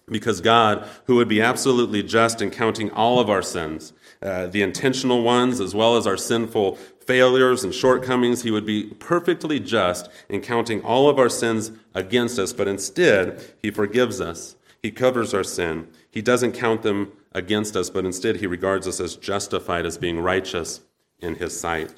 because 0.06 0.40
God, 0.40 0.88
who 1.04 1.14
would 1.16 1.28
be 1.28 1.40
absolutely 1.40 2.02
just 2.02 2.42
in 2.42 2.50
counting 2.50 2.90
all 2.90 3.20
of 3.20 3.30
our 3.30 3.42
sins, 3.42 3.92
uh, 4.20 4.48
the 4.48 4.62
intentional 4.62 5.22
ones 5.22 5.60
as 5.60 5.72
well 5.72 5.96
as 5.96 6.06
our 6.06 6.16
sinful 6.16 6.78
failures 7.08 7.64
and 7.64 7.74
shortcomings, 7.74 8.42
he 8.42 8.50
would 8.50 8.66
be 8.66 8.84
perfectly 8.98 9.58
just 9.58 10.10
in 10.28 10.42
counting 10.42 10.82
all 10.82 11.08
of 11.08 11.18
our 11.18 11.30
sins 11.30 11.72
against 11.94 12.38
us, 12.38 12.52
but 12.52 12.68
instead, 12.68 13.42
he 13.62 13.70
forgives 13.70 14.20
us. 14.20 14.56
He 14.82 14.90
covers 14.90 15.32
our 15.32 15.42
sin. 15.42 15.88
He 16.10 16.20
doesn't 16.20 16.52
count 16.52 16.82
them 16.82 17.12
against 17.32 17.76
us, 17.76 17.88
but 17.88 18.04
instead 18.04 18.36
he 18.36 18.46
regards 18.46 18.86
us 18.86 19.00
as 19.00 19.16
justified, 19.16 19.86
as 19.86 19.96
being 19.96 20.20
righteous 20.20 20.82
in 21.18 21.36
his 21.36 21.58
sight. 21.58 21.94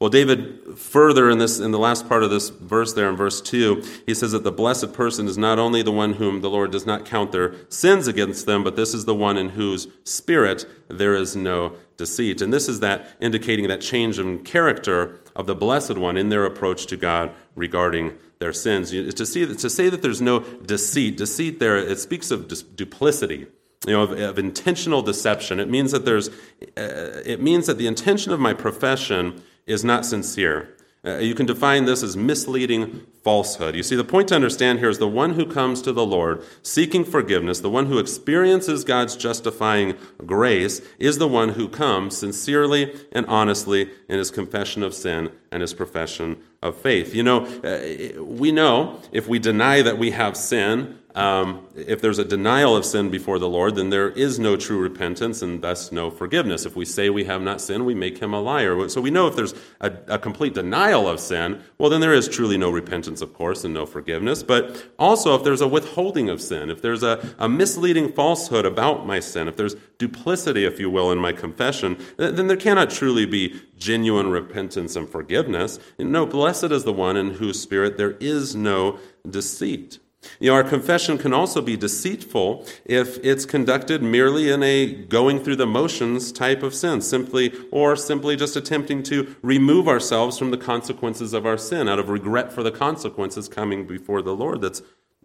Well, 0.00 0.10
David 0.10 0.78
further 0.78 1.28
in 1.28 1.38
this 1.38 1.58
in 1.58 1.72
the 1.72 1.78
last 1.78 2.08
part 2.08 2.22
of 2.22 2.30
this 2.30 2.50
verse 2.50 2.92
there 2.92 3.08
in 3.08 3.16
verse 3.16 3.40
2, 3.40 3.82
he 4.06 4.14
says 4.14 4.30
that 4.30 4.44
the 4.44 4.52
blessed 4.52 4.92
person 4.92 5.26
is 5.26 5.36
not 5.36 5.58
only 5.58 5.82
the 5.82 5.90
one 5.90 6.14
whom 6.14 6.40
the 6.40 6.50
Lord 6.50 6.70
does 6.70 6.86
not 6.86 7.04
count 7.04 7.32
their 7.32 7.54
sins 7.68 8.06
against 8.06 8.46
them, 8.46 8.62
but 8.62 8.76
this 8.76 8.94
is 8.94 9.06
the 9.06 9.14
one 9.14 9.36
in 9.36 9.50
whose 9.50 9.88
spirit 10.04 10.66
there 10.86 11.16
is 11.16 11.34
no 11.34 11.72
deceit. 11.96 12.40
And 12.40 12.52
this 12.52 12.68
is 12.68 12.78
that 12.78 13.08
indicating 13.20 13.66
that 13.68 13.80
change 13.80 14.20
in 14.20 14.44
character 14.44 15.18
of 15.34 15.46
the 15.46 15.56
blessed 15.56 15.98
one 15.98 16.16
in 16.16 16.28
their 16.28 16.44
approach 16.44 16.86
to 16.86 16.96
God 16.96 17.32
regarding 17.56 18.16
their 18.38 18.52
sins. 18.52 18.90
To, 18.92 19.26
see, 19.26 19.52
to 19.52 19.70
say 19.70 19.88
that 19.88 20.00
there's 20.00 20.22
no 20.22 20.40
deceit, 20.40 21.16
deceit 21.16 21.58
there, 21.58 21.76
it 21.76 21.98
speaks 21.98 22.30
of 22.30 22.46
duplicity 22.76 23.48
you 23.86 23.92
know, 23.92 24.02
of, 24.02 24.12
of, 24.12 24.38
intentional 24.38 25.02
deception. 25.02 25.60
It 25.60 25.68
means 25.68 25.92
that 25.92 26.04
there's, 26.04 26.28
uh, 26.76 27.22
it 27.24 27.40
means 27.40 27.66
that 27.66 27.78
the 27.78 27.86
intention 27.86 28.32
of 28.32 28.40
my 28.40 28.52
profession 28.52 29.42
is 29.68 29.84
not 29.84 30.04
sincere. 30.04 30.74
Uh, 31.04 31.18
you 31.18 31.34
can 31.34 31.46
define 31.46 31.84
this 31.84 32.02
as 32.02 32.16
misleading 32.16 33.06
falsehood. 33.22 33.76
You 33.76 33.84
see, 33.84 33.94
the 33.94 34.02
point 34.02 34.28
to 34.28 34.34
understand 34.34 34.80
here 34.80 34.88
is 34.88 34.98
the 34.98 35.06
one 35.06 35.34
who 35.34 35.46
comes 35.46 35.80
to 35.82 35.92
the 35.92 36.04
Lord 36.04 36.42
seeking 36.62 37.04
forgiveness, 37.04 37.60
the 37.60 37.70
one 37.70 37.86
who 37.86 37.98
experiences 37.98 38.82
God's 38.82 39.16
justifying 39.16 39.94
grace, 40.26 40.82
is 40.98 41.18
the 41.18 41.28
one 41.28 41.50
who 41.50 41.68
comes 41.68 42.16
sincerely 42.16 42.92
and 43.12 43.24
honestly 43.26 43.90
in 44.08 44.18
his 44.18 44.32
confession 44.32 44.82
of 44.82 44.92
sin 44.92 45.30
and 45.52 45.60
his 45.60 45.72
profession 45.72 46.42
of 46.62 46.76
faith. 46.76 47.14
You 47.14 47.22
know, 47.22 47.46
uh, 47.62 48.22
we 48.22 48.50
know 48.50 49.00
if 49.12 49.28
we 49.28 49.38
deny 49.38 49.82
that 49.82 49.98
we 49.98 50.10
have 50.10 50.36
sin, 50.36 50.98
um, 51.18 51.66
if 51.74 52.00
there's 52.00 52.20
a 52.20 52.24
denial 52.24 52.76
of 52.76 52.84
sin 52.84 53.10
before 53.10 53.40
the 53.40 53.48
Lord, 53.48 53.74
then 53.74 53.90
there 53.90 54.10
is 54.10 54.38
no 54.38 54.56
true 54.56 54.78
repentance 54.78 55.42
and 55.42 55.60
thus 55.60 55.90
no 55.90 56.10
forgiveness. 56.10 56.64
If 56.64 56.76
we 56.76 56.84
say 56.84 57.10
we 57.10 57.24
have 57.24 57.42
not 57.42 57.60
sinned, 57.60 57.84
we 57.84 57.94
make 57.94 58.18
him 58.18 58.32
a 58.32 58.40
liar. 58.40 58.88
So 58.88 59.00
we 59.00 59.10
know 59.10 59.26
if 59.26 59.34
there's 59.34 59.52
a, 59.80 59.92
a 60.06 60.18
complete 60.18 60.54
denial 60.54 61.08
of 61.08 61.18
sin, 61.18 61.60
well, 61.76 61.90
then 61.90 62.00
there 62.00 62.14
is 62.14 62.28
truly 62.28 62.56
no 62.56 62.70
repentance, 62.70 63.20
of 63.20 63.34
course, 63.34 63.64
and 63.64 63.74
no 63.74 63.84
forgiveness. 63.84 64.44
But 64.44 64.90
also, 64.96 65.34
if 65.34 65.42
there's 65.42 65.60
a 65.60 65.66
withholding 65.66 66.28
of 66.28 66.40
sin, 66.40 66.70
if 66.70 66.82
there's 66.82 67.02
a, 67.02 67.34
a 67.40 67.48
misleading 67.48 68.12
falsehood 68.12 68.64
about 68.64 69.04
my 69.04 69.18
sin, 69.18 69.48
if 69.48 69.56
there's 69.56 69.74
duplicity, 69.98 70.64
if 70.64 70.78
you 70.78 70.88
will, 70.88 71.10
in 71.10 71.18
my 71.18 71.32
confession, 71.32 71.98
then 72.16 72.46
there 72.46 72.56
cannot 72.56 72.90
truly 72.90 73.26
be 73.26 73.60
genuine 73.76 74.30
repentance 74.30 74.94
and 74.94 75.08
forgiveness. 75.08 75.80
No, 75.98 76.26
blessed 76.26 76.70
is 76.70 76.84
the 76.84 76.92
one 76.92 77.16
in 77.16 77.30
whose 77.30 77.60
spirit 77.60 77.96
there 77.96 78.12
is 78.20 78.54
no 78.54 79.00
deceit. 79.28 79.98
You 80.40 80.50
know, 80.50 80.56
our 80.56 80.64
confession 80.64 81.16
can 81.16 81.32
also 81.32 81.62
be 81.62 81.76
deceitful 81.76 82.66
if 82.84 83.18
it's 83.24 83.44
conducted 83.44 84.02
merely 84.02 84.50
in 84.50 84.62
a 84.62 84.92
going 84.92 85.42
through 85.42 85.56
the 85.56 85.66
motions 85.66 86.32
type 86.32 86.62
of 86.62 86.74
sin, 86.74 87.00
simply 87.00 87.52
or 87.70 87.94
simply 87.96 88.36
just 88.36 88.56
attempting 88.56 89.02
to 89.04 89.36
remove 89.42 89.86
ourselves 89.86 90.38
from 90.38 90.50
the 90.50 90.56
consequences 90.56 91.32
of 91.32 91.46
our 91.46 91.58
sin 91.58 91.88
out 91.88 91.98
of 91.98 92.08
regret 92.08 92.52
for 92.52 92.62
the 92.62 92.72
consequences 92.72 93.48
coming 93.48 93.86
before 93.86 94.22
the 94.22 94.34
Lord. 94.34 94.60
That's 94.60 94.82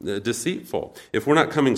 uh, 0.07 0.19
deceitful. 0.19 0.95
If 1.11 1.25
we're 1.25 1.35
not 1.35 1.49
coming 1.49 1.75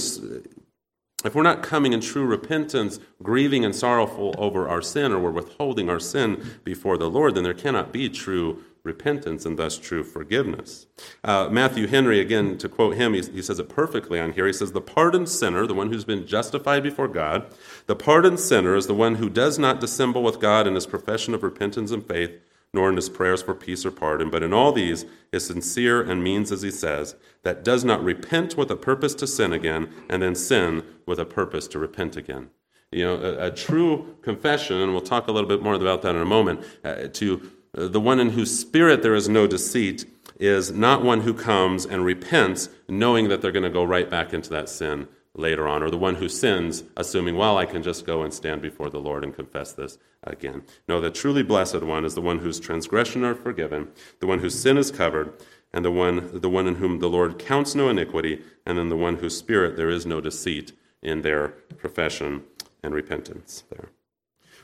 if 1.26 1.34
we're 1.34 1.44
not 1.44 1.64
coming 1.64 1.94
in 1.94 2.02
true 2.02 2.26
repentance, 2.26 3.00
grieving 3.24 3.66
and 3.66 3.76
sorrowful 3.76 4.36
over 4.38 4.68
our 4.68 4.82
sin, 4.82 5.12
or 5.12 5.20
we're 5.20 5.32
withholding 5.32 5.90
our 5.90 6.00
sin 6.00 6.60
before 6.64 6.98
the 6.98 7.10
Lord, 7.10 7.34
then 7.34 7.44
there 7.44 7.54
cannot 7.54 7.92
be 7.92 8.10
true 8.10 8.64
repentance 8.86 9.46
and 9.46 9.58
thus 9.58 9.78
true 9.78 10.04
forgiveness. 10.04 10.86
Uh, 11.24 11.50
Matthew 11.52 11.88
Henry, 11.88 12.20
again, 12.20 12.58
to 12.60 12.70
quote 12.70 12.96
him, 12.96 13.14
he, 13.14 13.22
he 13.22 13.42
says 13.42 13.60
it 13.60 13.68
perfectly 13.68 14.20
on 14.20 14.34
here. 14.34 14.48
He 14.48 14.54
says, 14.54 14.72
The 14.72 14.82
pardoned 14.82 15.28
sinner, 15.28 15.68
the 15.68 15.74
one 15.74 15.92
who's 15.92 16.06
been 16.06 16.28
justified 16.28 16.84
before 16.84 17.08
God, 17.08 17.48
the 17.88 17.96
pardoned 17.96 18.40
sinner 18.40 18.76
is 18.76 18.88
the 18.88 18.94
one 18.94 19.16
who 19.16 19.30
does 19.30 19.60
not 19.60 19.82
dissemble 19.82 20.24
with 20.24 20.40
God 20.40 20.68
in 20.68 20.76
his 20.76 20.86
profession 20.86 21.34
of 21.34 21.44
repentance 21.44 21.92
and 21.92 22.06
faith, 22.08 22.32
nor 22.74 22.90
in 22.90 22.96
his 22.96 23.10
prayers 23.10 23.42
for 23.42 23.56
peace 23.56 23.86
or 23.86 23.92
pardon, 23.92 24.30
but 24.30 24.44
in 24.44 24.54
all 24.54 24.72
these 24.72 25.06
is 25.32 25.48
sincere 25.48 26.02
and 26.02 26.24
means, 26.24 26.52
as 26.52 26.62
he 26.62 26.72
says, 26.72 27.16
that 27.44 27.64
does 27.64 27.86
not 27.86 28.04
repent 28.04 28.58
with 28.58 28.70
a 28.70 28.76
purpose 28.76 29.16
to 29.16 29.26
sin 29.26 29.54
again, 29.54 29.90
and 30.10 30.22
then 30.22 30.36
sin 30.36 30.84
with 31.06 31.20
a 31.20 31.26
purpose 31.26 31.68
to 31.68 31.80
repent 31.80 32.18
again. 32.18 32.50
You 32.92 33.06
know, 33.06 33.16
a, 33.16 33.48
a 33.48 33.52
true 33.52 34.16
confession, 34.22 34.78
and 34.78 34.92
we'll 34.92 35.02
talk 35.02 35.28
a 35.28 35.32
little 35.32 35.50
bit 35.50 35.62
more 35.62 35.74
about 35.74 36.02
that 36.04 36.16
in 36.16 36.22
a 36.22 36.26
moment, 36.26 36.64
uh, 36.84 37.08
to 37.14 37.52
the 37.76 38.00
one 38.00 38.20
in 38.20 38.32
whose 38.32 38.58
spirit 38.58 39.04
there 39.04 39.16
is 39.16 39.28
no 39.28 39.48
deceit 39.48 40.06
is 40.40 40.72
not 40.72 41.04
one 41.04 41.22
who 41.22 41.34
comes 41.34 41.86
and 41.86 42.04
repents 42.04 42.70
knowing 42.88 43.30
that 43.30 43.42
they're 43.42 43.52
going 43.52 43.64
to 43.64 43.70
go 43.70 43.84
right 43.84 44.10
back 44.10 44.34
into 44.34 44.50
that 44.50 44.70
sin 44.70 45.08
later 45.34 45.68
on, 45.68 45.84
or 45.84 45.90
the 45.90 45.98
one 45.98 46.16
who 46.16 46.30
sins 46.30 46.84
assuming, 46.96 47.36
well, 47.36 47.58
I 47.58 47.66
can 47.66 47.84
just 47.84 48.06
go 48.06 48.22
and 48.22 48.34
stand 48.34 48.62
before 48.62 48.90
the 48.90 49.00
Lord 49.00 49.24
and 49.24 49.36
confess 49.36 49.74
this 49.74 49.98
again. 50.24 50.64
No, 50.88 51.02
the 51.02 51.12
truly 51.12 51.44
blessed 51.44 51.84
one 51.84 52.06
is 52.06 52.16
the 52.16 52.22
one 52.22 52.40
whose 52.40 52.60
transgression 52.60 53.26
are 53.26 53.36
forgiven, 53.36 53.90
the 54.22 54.28
one 54.28 54.40
whose 54.40 54.58
sin 54.58 54.78
is 54.78 54.92
covered, 54.92 55.34
and 55.74 55.84
the 55.84 55.92
one, 55.92 56.40
the 56.40 56.50
one 56.50 56.68
in 56.68 56.76
whom 56.76 57.00
the 57.00 57.10
Lord 57.10 57.38
counts 57.38 57.76
no 57.76 57.90
iniquity, 57.90 58.42
and 58.66 58.78
then 58.78 58.88
the 58.88 58.96
one 58.96 59.18
whose 59.18 59.38
spirit 59.38 59.76
there 59.76 59.90
is 59.90 60.06
no 60.06 60.22
deceit 60.22 60.72
in 61.02 61.22
their 61.22 61.50
profession 61.78 62.44
and 62.82 62.94
repentance 62.94 63.66
there. 63.70 63.90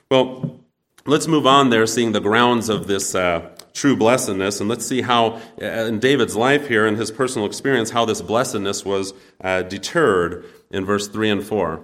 Well, 0.10 0.62
let's 1.06 1.28
move 1.28 1.46
on 1.48 1.70
there, 1.70 1.86
seeing 1.88 2.12
the 2.12 2.20
grounds 2.20 2.70
of 2.70 2.88
this 2.88 3.16
uh, 3.16 3.50
true 3.74 3.96
blessedness, 3.96 4.60
and 4.60 4.70
let's 4.70 4.86
see 4.86 5.02
how, 5.02 5.42
uh, 5.62 5.66
in 5.66 6.00
David's 6.00 6.36
life 6.36 6.68
here, 6.68 6.86
in 6.86 6.96
his 6.96 7.12
personal 7.12 7.48
experience, 7.48 7.92
how 7.92 8.06
this 8.06 8.22
blessedness 8.22 8.86
was 8.86 9.14
uh, 9.42 9.62
deterred 9.64 10.46
in 10.70 10.86
verse 10.86 11.08
3 11.08 11.30
and 11.30 11.44
4. 11.44 11.82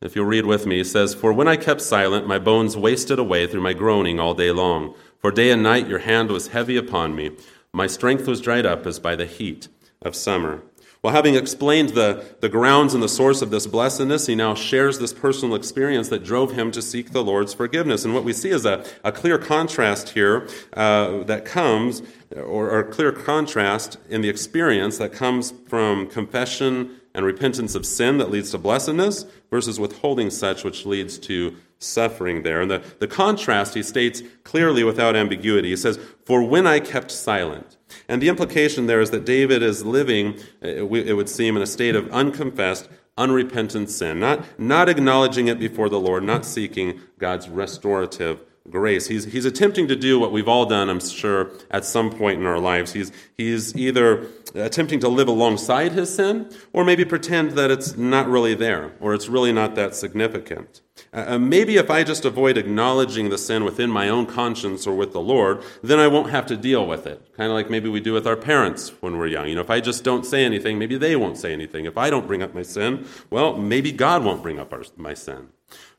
If 0.00 0.16
you'll 0.16 0.26
read 0.26 0.46
with 0.46 0.66
me, 0.66 0.78
he 0.78 0.84
says, 0.84 1.14
For 1.14 1.32
when 1.32 1.46
I 1.46 1.56
kept 1.56 1.80
silent, 1.80 2.26
my 2.26 2.38
bones 2.38 2.76
wasted 2.76 3.18
away 3.18 3.46
through 3.46 3.60
my 3.60 3.72
groaning 3.72 4.18
all 4.18 4.34
day 4.34 4.50
long. 4.50 4.94
For 5.18 5.30
day 5.30 5.50
and 5.50 5.62
night 5.62 5.86
your 5.86 6.00
hand 6.00 6.30
was 6.30 6.48
heavy 6.48 6.76
upon 6.76 7.14
me. 7.14 7.36
My 7.72 7.86
strength 7.86 8.26
was 8.26 8.40
dried 8.40 8.66
up 8.66 8.84
as 8.84 8.98
by 8.98 9.14
the 9.14 9.26
heat 9.26 9.68
of 10.02 10.16
summer. 10.16 10.62
Well, 11.02 11.12
having 11.12 11.34
explained 11.34 11.90
the, 11.90 12.24
the 12.38 12.48
grounds 12.48 12.94
and 12.94 13.02
the 13.02 13.08
source 13.08 13.42
of 13.42 13.50
this 13.50 13.66
blessedness, 13.66 14.28
he 14.28 14.36
now 14.36 14.54
shares 14.54 15.00
this 15.00 15.12
personal 15.12 15.56
experience 15.56 16.10
that 16.10 16.22
drove 16.22 16.52
him 16.52 16.70
to 16.70 16.80
seek 16.80 17.10
the 17.10 17.24
Lord's 17.24 17.52
forgiveness. 17.52 18.04
And 18.04 18.14
what 18.14 18.22
we 18.22 18.32
see 18.32 18.50
is 18.50 18.64
a, 18.64 18.84
a 19.02 19.10
clear 19.10 19.36
contrast 19.36 20.10
here 20.10 20.48
uh, 20.74 21.24
that 21.24 21.44
comes, 21.44 22.02
or, 22.36 22.70
or 22.70 22.78
a 22.78 22.92
clear 22.92 23.10
contrast 23.10 23.98
in 24.08 24.20
the 24.20 24.28
experience 24.28 24.98
that 24.98 25.12
comes 25.12 25.52
from 25.66 26.08
confession 26.08 27.00
and 27.14 27.26
repentance 27.26 27.74
of 27.74 27.84
sin 27.84 28.18
that 28.18 28.30
leads 28.30 28.52
to 28.52 28.58
blessedness 28.58 29.26
versus 29.50 29.80
withholding 29.80 30.30
such, 30.30 30.62
which 30.62 30.86
leads 30.86 31.18
to 31.18 31.56
suffering 31.82 32.42
there. 32.42 32.60
And 32.60 32.70
the, 32.70 32.82
the 32.98 33.06
contrast 33.06 33.74
he 33.74 33.82
states 33.82 34.22
clearly 34.44 34.84
without 34.84 35.16
ambiguity. 35.16 35.70
He 35.70 35.76
says, 35.76 35.98
For 36.24 36.42
when 36.42 36.66
I 36.66 36.80
kept 36.80 37.10
silent, 37.10 37.76
and 38.08 38.22
the 38.22 38.28
implication 38.28 38.86
there 38.86 39.00
is 39.00 39.10
that 39.10 39.24
David 39.24 39.62
is 39.62 39.84
living, 39.84 40.38
it 40.60 41.16
would 41.16 41.28
seem, 41.28 41.56
in 41.56 41.62
a 41.62 41.66
state 41.66 41.94
of 41.94 42.10
unconfessed, 42.10 42.88
unrepentant 43.18 43.90
sin, 43.90 44.20
not, 44.20 44.58
not 44.58 44.88
acknowledging 44.88 45.48
it 45.48 45.58
before 45.58 45.88
the 45.88 46.00
Lord, 46.00 46.24
not 46.24 46.46
seeking 46.46 47.00
God's 47.18 47.48
restorative 47.48 48.40
grace. 48.70 49.08
He's, 49.08 49.24
he's 49.24 49.44
attempting 49.44 49.88
to 49.88 49.96
do 49.96 50.18
what 50.18 50.32
we've 50.32 50.48
all 50.48 50.66
done, 50.66 50.88
I'm 50.88 51.00
sure, 51.00 51.50
at 51.70 51.84
some 51.84 52.10
point 52.10 52.40
in 52.40 52.46
our 52.46 52.58
lives. 52.58 52.92
He's, 52.92 53.12
he's 53.36 53.76
either 53.76 54.26
attempting 54.54 55.00
to 55.00 55.08
live 55.08 55.28
alongside 55.28 55.92
his 55.92 56.14
sin 56.14 56.50
or 56.72 56.84
maybe 56.84 57.04
pretend 57.04 57.52
that 57.52 57.70
it's 57.70 57.96
not 57.96 58.28
really 58.28 58.54
there 58.54 58.92
or 59.00 59.14
it's 59.14 59.28
really 59.28 59.52
not 59.52 59.74
that 59.74 59.94
significant. 59.94 60.80
Uh, 61.12 61.38
maybe 61.38 61.76
if 61.76 61.90
I 61.90 62.04
just 62.04 62.24
avoid 62.24 62.56
acknowledging 62.56 63.30
the 63.30 63.38
sin 63.38 63.64
within 63.64 63.90
my 63.90 64.08
own 64.08 64.26
conscience 64.26 64.86
or 64.86 64.94
with 64.94 65.12
the 65.12 65.20
Lord, 65.20 65.62
then 65.82 65.98
I 65.98 66.06
won't 66.06 66.30
have 66.30 66.46
to 66.46 66.56
deal 66.56 66.86
with 66.86 67.06
it. 67.06 67.34
Kind 67.36 67.50
of 67.50 67.54
like 67.54 67.70
maybe 67.70 67.88
we 67.88 68.00
do 68.00 68.12
with 68.12 68.26
our 68.26 68.36
parents 68.36 68.92
when 69.00 69.18
we're 69.18 69.26
young. 69.26 69.48
You 69.48 69.54
know, 69.54 69.60
if 69.60 69.70
I 69.70 69.80
just 69.80 70.04
don't 70.04 70.24
say 70.24 70.44
anything, 70.44 70.78
maybe 70.78 70.96
they 70.96 71.16
won't 71.16 71.38
say 71.38 71.52
anything. 71.52 71.84
If 71.84 71.98
I 71.98 72.10
don't 72.10 72.26
bring 72.26 72.42
up 72.42 72.54
my 72.54 72.62
sin, 72.62 73.06
well, 73.30 73.56
maybe 73.56 73.92
God 73.92 74.24
won't 74.24 74.42
bring 74.42 74.58
up 74.58 74.72
our, 74.72 74.84
my 74.96 75.14
sin. 75.14 75.48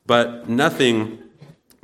But 0.06 0.48
nothing 0.48 1.23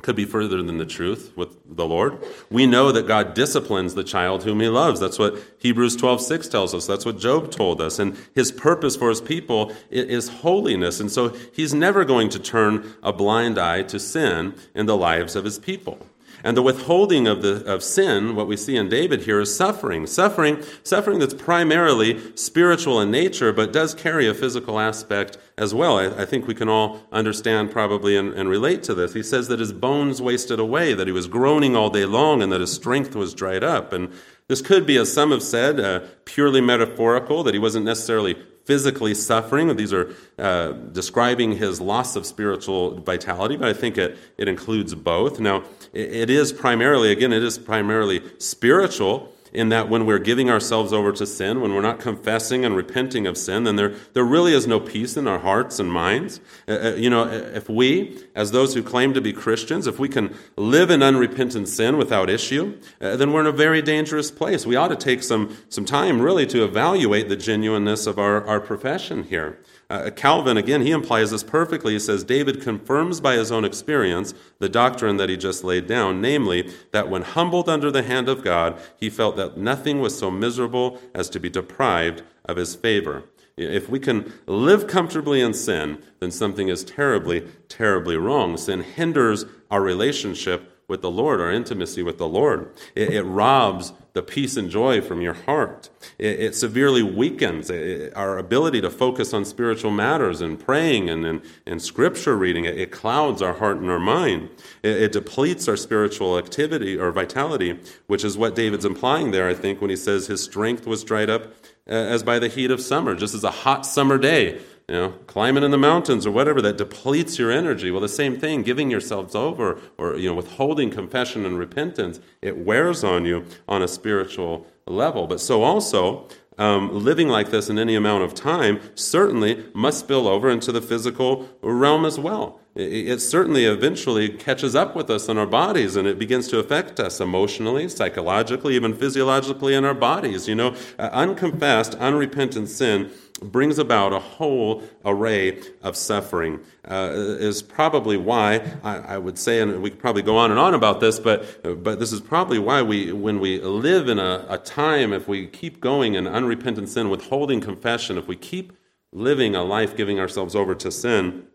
could 0.01 0.15
be 0.15 0.25
further 0.25 0.61
than 0.61 0.77
the 0.77 0.85
truth 0.85 1.31
with 1.35 1.57
the 1.65 1.85
Lord. 1.85 2.17
We 2.49 2.65
know 2.65 2.91
that 2.91 3.07
God 3.07 3.33
disciplines 3.33 3.93
the 3.93 4.03
child 4.03 4.43
whom 4.43 4.59
he 4.59 4.67
loves. 4.67 4.99
That's 4.99 5.19
what 5.19 5.41
Hebrews 5.59 5.95
12, 5.95 6.21
6 6.21 6.47
tells 6.47 6.73
us. 6.73 6.87
That's 6.87 7.05
what 7.05 7.19
Job 7.19 7.51
told 7.51 7.81
us. 7.81 7.99
And 7.99 8.17
his 8.33 8.51
purpose 8.51 8.95
for 8.95 9.09
his 9.09 9.21
people 9.21 9.73
is 9.89 10.29
holiness. 10.29 10.99
And 10.99 11.11
so 11.11 11.29
he's 11.53 11.73
never 11.73 12.05
going 12.05 12.29
to 12.29 12.39
turn 12.39 12.93
a 13.03 13.13
blind 13.13 13.57
eye 13.57 13.83
to 13.83 13.99
sin 13.99 14.55
in 14.73 14.85
the 14.85 14.97
lives 14.97 15.35
of 15.35 15.45
his 15.45 15.59
people. 15.59 16.05
And 16.43 16.57
the 16.57 16.61
withholding 16.61 17.27
of, 17.27 17.41
the, 17.41 17.63
of 17.71 17.83
sin, 17.83 18.35
what 18.35 18.47
we 18.47 18.57
see 18.57 18.75
in 18.75 18.89
David 18.89 19.21
here, 19.21 19.39
is 19.39 19.55
suffering. 19.55 20.07
Suffering, 20.07 20.63
suffering 20.83 21.19
that's 21.19 21.33
primarily 21.33 22.19
spiritual 22.35 22.99
in 22.99 23.11
nature, 23.11 23.53
but 23.53 23.71
does 23.71 23.93
carry 23.93 24.27
a 24.27 24.33
physical 24.33 24.79
aspect 24.79 25.37
as 25.57 25.73
well. 25.73 25.97
I, 25.97 26.21
I 26.21 26.25
think 26.25 26.47
we 26.47 26.55
can 26.55 26.69
all 26.69 27.01
understand 27.11 27.71
probably 27.71 28.17
and, 28.17 28.33
and 28.33 28.49
relate 28.49 28.81
to 28.83 28.95
this. 28.95 29.13
He 29.13 29.23
says 29.23 29.47
that 29.49 29.59
his 29.59 29.73
bones 29.73 30.21
wasted 30.21 30.59
away, 30.59 30.93
that 30.93 31.07
he 31.07 31.13
was 31.13 31.27
groaning 31.27 31.75
all 31.75 31.89
day 31.89 32.05
long, 32.05 32.41
and 32.41 32.51
that 32.51 32.61
his 32.61 32.73
strength 32.73 33.15
was 33.15 33.33
dried 33.33 33.63
up. 33.63 33.93
And 33.93 34.11
this 34.47 34.61
could 34.61 34.85
be, 34.85 34.97
as 34.97 35.13
some 35.13 35.31
have 35.31 35.43
said, 35.43 35.79
uh, 35.79 36.01
purely 36.25 36.61
metaphorical, 36.61 37.43
that 37.43 37.53
he 37.53 37.59
wasn't 37.59 37.85
necessarily 37.85 38.35
physically 38.71 39.13
suffering. 39.13 39.75
These 39.75 39.91
are 39.91 40.15
uh, 40.39 40.71
describing 40.93 41.57
his 41.57 41.81
loss 41.81 42.15
of 42.15 42.25
spiritual 42.25 43.01
vitality, 43.01 43.57
but 43.57 43.67
I 43.67 43.73
think 43.73 43.97
it, 43.97 44.17
it 44.37 44.47
includes 44.47 44.95
both. 44.95 45.41
Now, 45.41 45.63
it, 45.91 46.09
it 46.13 46.29
is 46.29 46.53
primarily, 46.53 47.11
again, 47.11 47.33
it 47.33 47.43
is 47.43 47.57
primarily 47.57 48.21
spiritual 48.37 49.27
in 49.53 49.69
that 49.69 49.89
when 49.89 50.05
we're 50.05 50.19
giving 50.19 50.49
ourselves 50.49 50.93
over 50.93 51.11
to 51.11 51.25
sin, 51.25 51.61
when 51.61 51.73
we're 51.73 51.81
not 51.81 51.99
confessing 51.99 52.63
and 52.63 52.75
repenting 52.75 53.27
of 53.27 53.37
sin, 53.37 53.63
then 53.63 53.75
there, 53.75 53.93
there 54.13 54.23
really 54.23 54.53
is 54.53 54.65
no 54.65 54.79
peace 54.79 55.17
in 55.17 55.27
our 55.27 55.39
hearts 55.39 55.79
and 55.79 55.91
minds. 55.91 56.39
Uh, 56.67 56.71
uh 56.71 56.95
you 56.95 57.09
know, 57.09 57.27
if 57.27 57.69
we, 57.69 58.17
as 58.35 58.51
those 58.51 58.73
who 58.73 58.83
claim 58.83 59.13
to 59.13 59.21
be 59.21 59.33
Christians, 59.33 59.87
if 59.87 59.99
we 59.99 60.07
can 60.07 60.35
live 60.55 60.89
in 60.89 61.03
unrepentant 61.03 61.67
sin 61.67 61.97
without 61.97 62.29
issue, 62.29 62.77
uh, 63.01 63.15
then 63.15 63.33
we're 63.33 63.41
in 63.41 63.47
a 63.47 63.51
very 63.51 63.81
dangerous 63.81 64.31
place. 64.31 64.65
We 64.65 64.75
ought 64.75 64.89
to 64.89 64.95
take 64.95 65.23
some, 65.23 65.57
some 65.69 65.85
time 65.85 66.21
really 66.21 66.45
to 66.47 66.63
evaluate 66.63 67.29
the 67.29 67.35
genuineness 67.35 68.07
of 68.07 68.17
our, 68.17 68.45
our 68.45 68.59
profession 68.59 69.23
here. 69.23 69.59
Uh, 69.91 70.09
Calvin, 70.09 70.55
again, 70.55 70.83
he 70.83 70.91
implies 70.91 71.31
this 71.31 71.43
perfectly. 71.43 71.91
He 71.91 71.99
says 71.99 72.23
David 72.23 72.61
confirms 72.61 73.19
by 73.19 73.35
his 73.35 73.51
own 73.51 73.65
experience 73.65 74.33
the 74.59 74.69
doctrine 74.69 75.17
that 75.17 75.27
he 75.27 75.35
just 75.35 75.65
laid 75.65 75.85
down, 75.85 76.21
namely, 76.21 76.71
that 76.91 77.09
when 77.09 77.23
humbled 77.23 77.67
under 77.67 77.91
the 77.91 78.01
hand 78.01 78.29
of 78.29 78.41
God, 78.41 78.79
he 78.95 79.09
felt 79.09 79.35
that 79.35 79.57
nothing 79.57 79.99
was 79.99 80.17
so 80.17 80.31
miserable 80.31 80.97
as 81.13 81.29
to 81.31 81.41
be 81.41 81.49
deprived 81.49 82.23
of 82.45 82.55
his 82.55 82.73
favor. 82.73 83.25
If 83.57 83.89
we 83.89 83.99
can 83.99 84.31
live 84.45 84.87
comfortably 84.87 85.41
in 85.41 85.53
sin, 85.53 86.01
then 86.21 86.31
something 86.31 86.69
is 86.69 86.85
terribly, 86.85 87.45
terribly 87.67 88.15
wrong. 88.15 88.55
Sin 88.55 88.83
hinders 88.83 89.43
our 89.69 89.81
relationship 89.81 90.71
with 90.87 91.01
the 91.01 91.11
Lord, 91.11 91.41
our 91.41 91.51
intimacy 91.51 92.01
with 92.01 92.17
the 92.17 92.29
Lord. 92.29 92.73
It, 92.95 93.09
it 93.09 93.23
robs 93.23 93.91
the 94.13 94.21
peace 94.21 94.57
and 94.57 94.69
joy 94.69 95.01
from 95.01 95.21
your 95.21 95.33
heart. 95.33 95.89
It, 96.17 96.39
it 96.39 96.55
severely 96.55 97.03
weakens 97.03 97.71
our 98.15 98.37
ability 98.37 98.81
to 98.81 98.89
focus 98.89 99.33
on 99.33 99.45
spiritual 99.45 99.91
matters 99.91 100.41
and 100.41 100.59
praying 100.59 101.09
and, 101.09 101.25
and, 101.25 101.41
and 101.65 101.81
scripture 101.81 102.35
reading. 102.35 102.65
It, 102.65 102.77
it, 102.77 102.91
clouds 102.91 103.41
our 103.41 103.53
heart 103.53 103.77
and 103.77 103.89
our 103.89 103.99
mind. 103.99 104.49
It, 104.83 105.11
depletes 105.11 105.67
our 105.67 105.77
spiritual 105.77 106.37
activity 106.37 106.97
or 106.97 107.11
vitality, 107.11 107.79
which 108.07 108.23
is 108.23 108.37
what 108.37 108.55
David's 108.55 108.85
implying 108.85 109.31
there, 109.31 109.47
I 109.47 109.53
think, 109.53 109.81
when 109.81 109.89
he 109.89 109.95
says 109.95 110.27
his 110.27 110.43
strength 110.43 110.85
was 110.85 111.03
dried 111.03 111.29
up 111.29 111.53
uh, 111.87 111.93
as 111.93 112.23
by 112.23 112.39
the 112.39 112.47
heat 112.47 112.71
of 112.71 112.81
summer, 112.81 113.15
just 113.15 113.33
as 113.33 113.43
a 113.43 113.51
hot 113.51 113.85
summer 113.85 114.17
day 114.17 114.61
you 114.91 114.97
know, 114.97 115.11
climbing 115.25 115.63
in 115.63 115.71
the 115.71 115.77
mountains 115.77 116.25
or 116.25 116.31
whatever 116.31 116.61
that 116.61 116.77
depletes 116.77 117.39
your 117.39 117.49
energy. 117.49 117.91
Well, 117.91 118.01
the 118.01 118.09
same 118.09 118.37
thing, 118.37 118.61
giving 118.61 118.91
yourselves 118.91 119.35
over 119.35 119.79
or, 119.97 120.17
you 120.17 120.27
know, 120.27 120.35
withholding 120.35 120.91
confession 120.91 121.45
and 121.45 121.57
repentance, 121.57 122.19
it 122.41 122.57
wears 122.57 123.01
on 123.01 123.23
you 123.23 123.45
on 123.69 123.81
a 123.81 123.87
spiritual 123.87 124.67
level. 124.85 125.27
But 125.27 125.39
so 125.39 125.63
also, 125.63 126.27
um, 126.57 127.05
living 127.05 127.29
like 127.29 127.51
this 127.51 127.69
in 127.69 127.79
any 127.79 127.95
amount 127.95 128.25
of 128.25 128.33
time 128.33 128.81
certainly 128.93 129.63
must 129.73 129.99
spill 129.99 130.27
over 130.27 130.49
into 130.49 130.73
the 130.73 130.81
physical 130.81 131.47
realm 131.61 132.03
as 132.03 132.19
well. 132.19 132.59
It, 132.75 133.07
it 133.07 133.19
certainly 133.21 133.63
eventually 133.63 134.27
catches 134.27 134.75
up 134.75 134.93
with 134.93 135.09
us 135.09 135.29
in 135.29 135.37
our 135.37 135.47
bodies 135.47 135.95
and 135.95 136.05
it 136.05 136.19
begins 136.19 136.49
to 136.49 136.59
affect 136.59 136.99
us 136.99 137.21
emotionally, 137.21 137.87
psychologically, 137.87 138.75
even 138.75 138.93
physiologically 138.93 139.73
in 139.73 139.85
our 139.85 139.93
bodies. 139.93 140.49
You 140.49 140.55
know, 140.55 140.75
uh, 140.99 141.09
unconfessed, 141.13 141.95
unrepentant 141.95 142.67
sin 142.67 143.09
brings 143.41 143.79
about 143.79 144.13
a 144.13 144.19
whole 144.19 144.83
array 145.03 145.61
of 145.81 145.95
suffering. 145.95 146.59
Uh, 146.87 147.11
is 147.13 147.61
probably 147.61 148.17
why 148.17 148.61
I, 148.83 148.97
I, 148.97 149.17
would 149.17 149.37
say, 149.37 149.61
and 149.61 149.81
we 149.81 149.89
could 149.89 149.99
probably 149.99 150.21
go 150.21 150.37
on 150.37 150.51
and 150.51 150.59
on 150.59 150.73
about 150.73 150.99
this, 150.99 151.19
but 151.19 151.83
but 151.83 151.99
this 151.99 152.11
is 152.11 152.21
probably 152.21 152.59
why 152.59 152.81
we, 152.81 153.11
when 153.11 153.39
we 153.39 153.59
live 153.59 154.07
in 154.07 154.19
a, 154.19 154.45
a 154.49 154.57
time, 154.57 155.13
if 155.13 155.27
we 155.27 155.47
keep 155.47 155.79
going 155.79 156.15
in 156.15 156.27
unrepentant 156.27 156.89
sin, 156.89 157.09
withholding 157.09 157.61
confession, 157.61 158.17
if 158.17 158.27
we 158.27 158.35
keep 158.35 158.73
living 159.11 159.55
a 159.55 159.63
life 159.63 159.95
giving 159.95 160.19
ourselves 160.19 160.55
over 160.55 160.73
to 160.75 160.91
sin, 160.91 161.47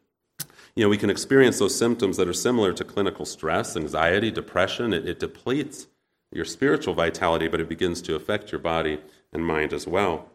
you 0.77 0.85
know, 0.85 0.89
we 0.89 0.99
can 0.99 1.11
experience 1.11 1.59
those 1.59 1.77
symptoms 1.77 2.19
that 2.19 2.29
are 2.29 2.35
similar 2.35 2.73
to 2.75 2.85
clinical 2.85 3.25
stress, 3.25 3.77
anxiety, 3.77 4.31
depression. 4.31 4.93
It, 4.93 5.09
it 5.09 5.19
depletes 5.19 5.87
your 6.31 6.45
spiritual 6.45 6.95
vitality, 6.95 7.49
but 7.49 7.61
it 7.61 7.69
begins 7.69 8.03
to 8.03 8.15
affect 8.15 8.53
your 8.53 8.61
body 8.61 9.01
and 9.33 9.45
mind 9.45 9.73
as 9.73 9.87
well. 9.87 10.29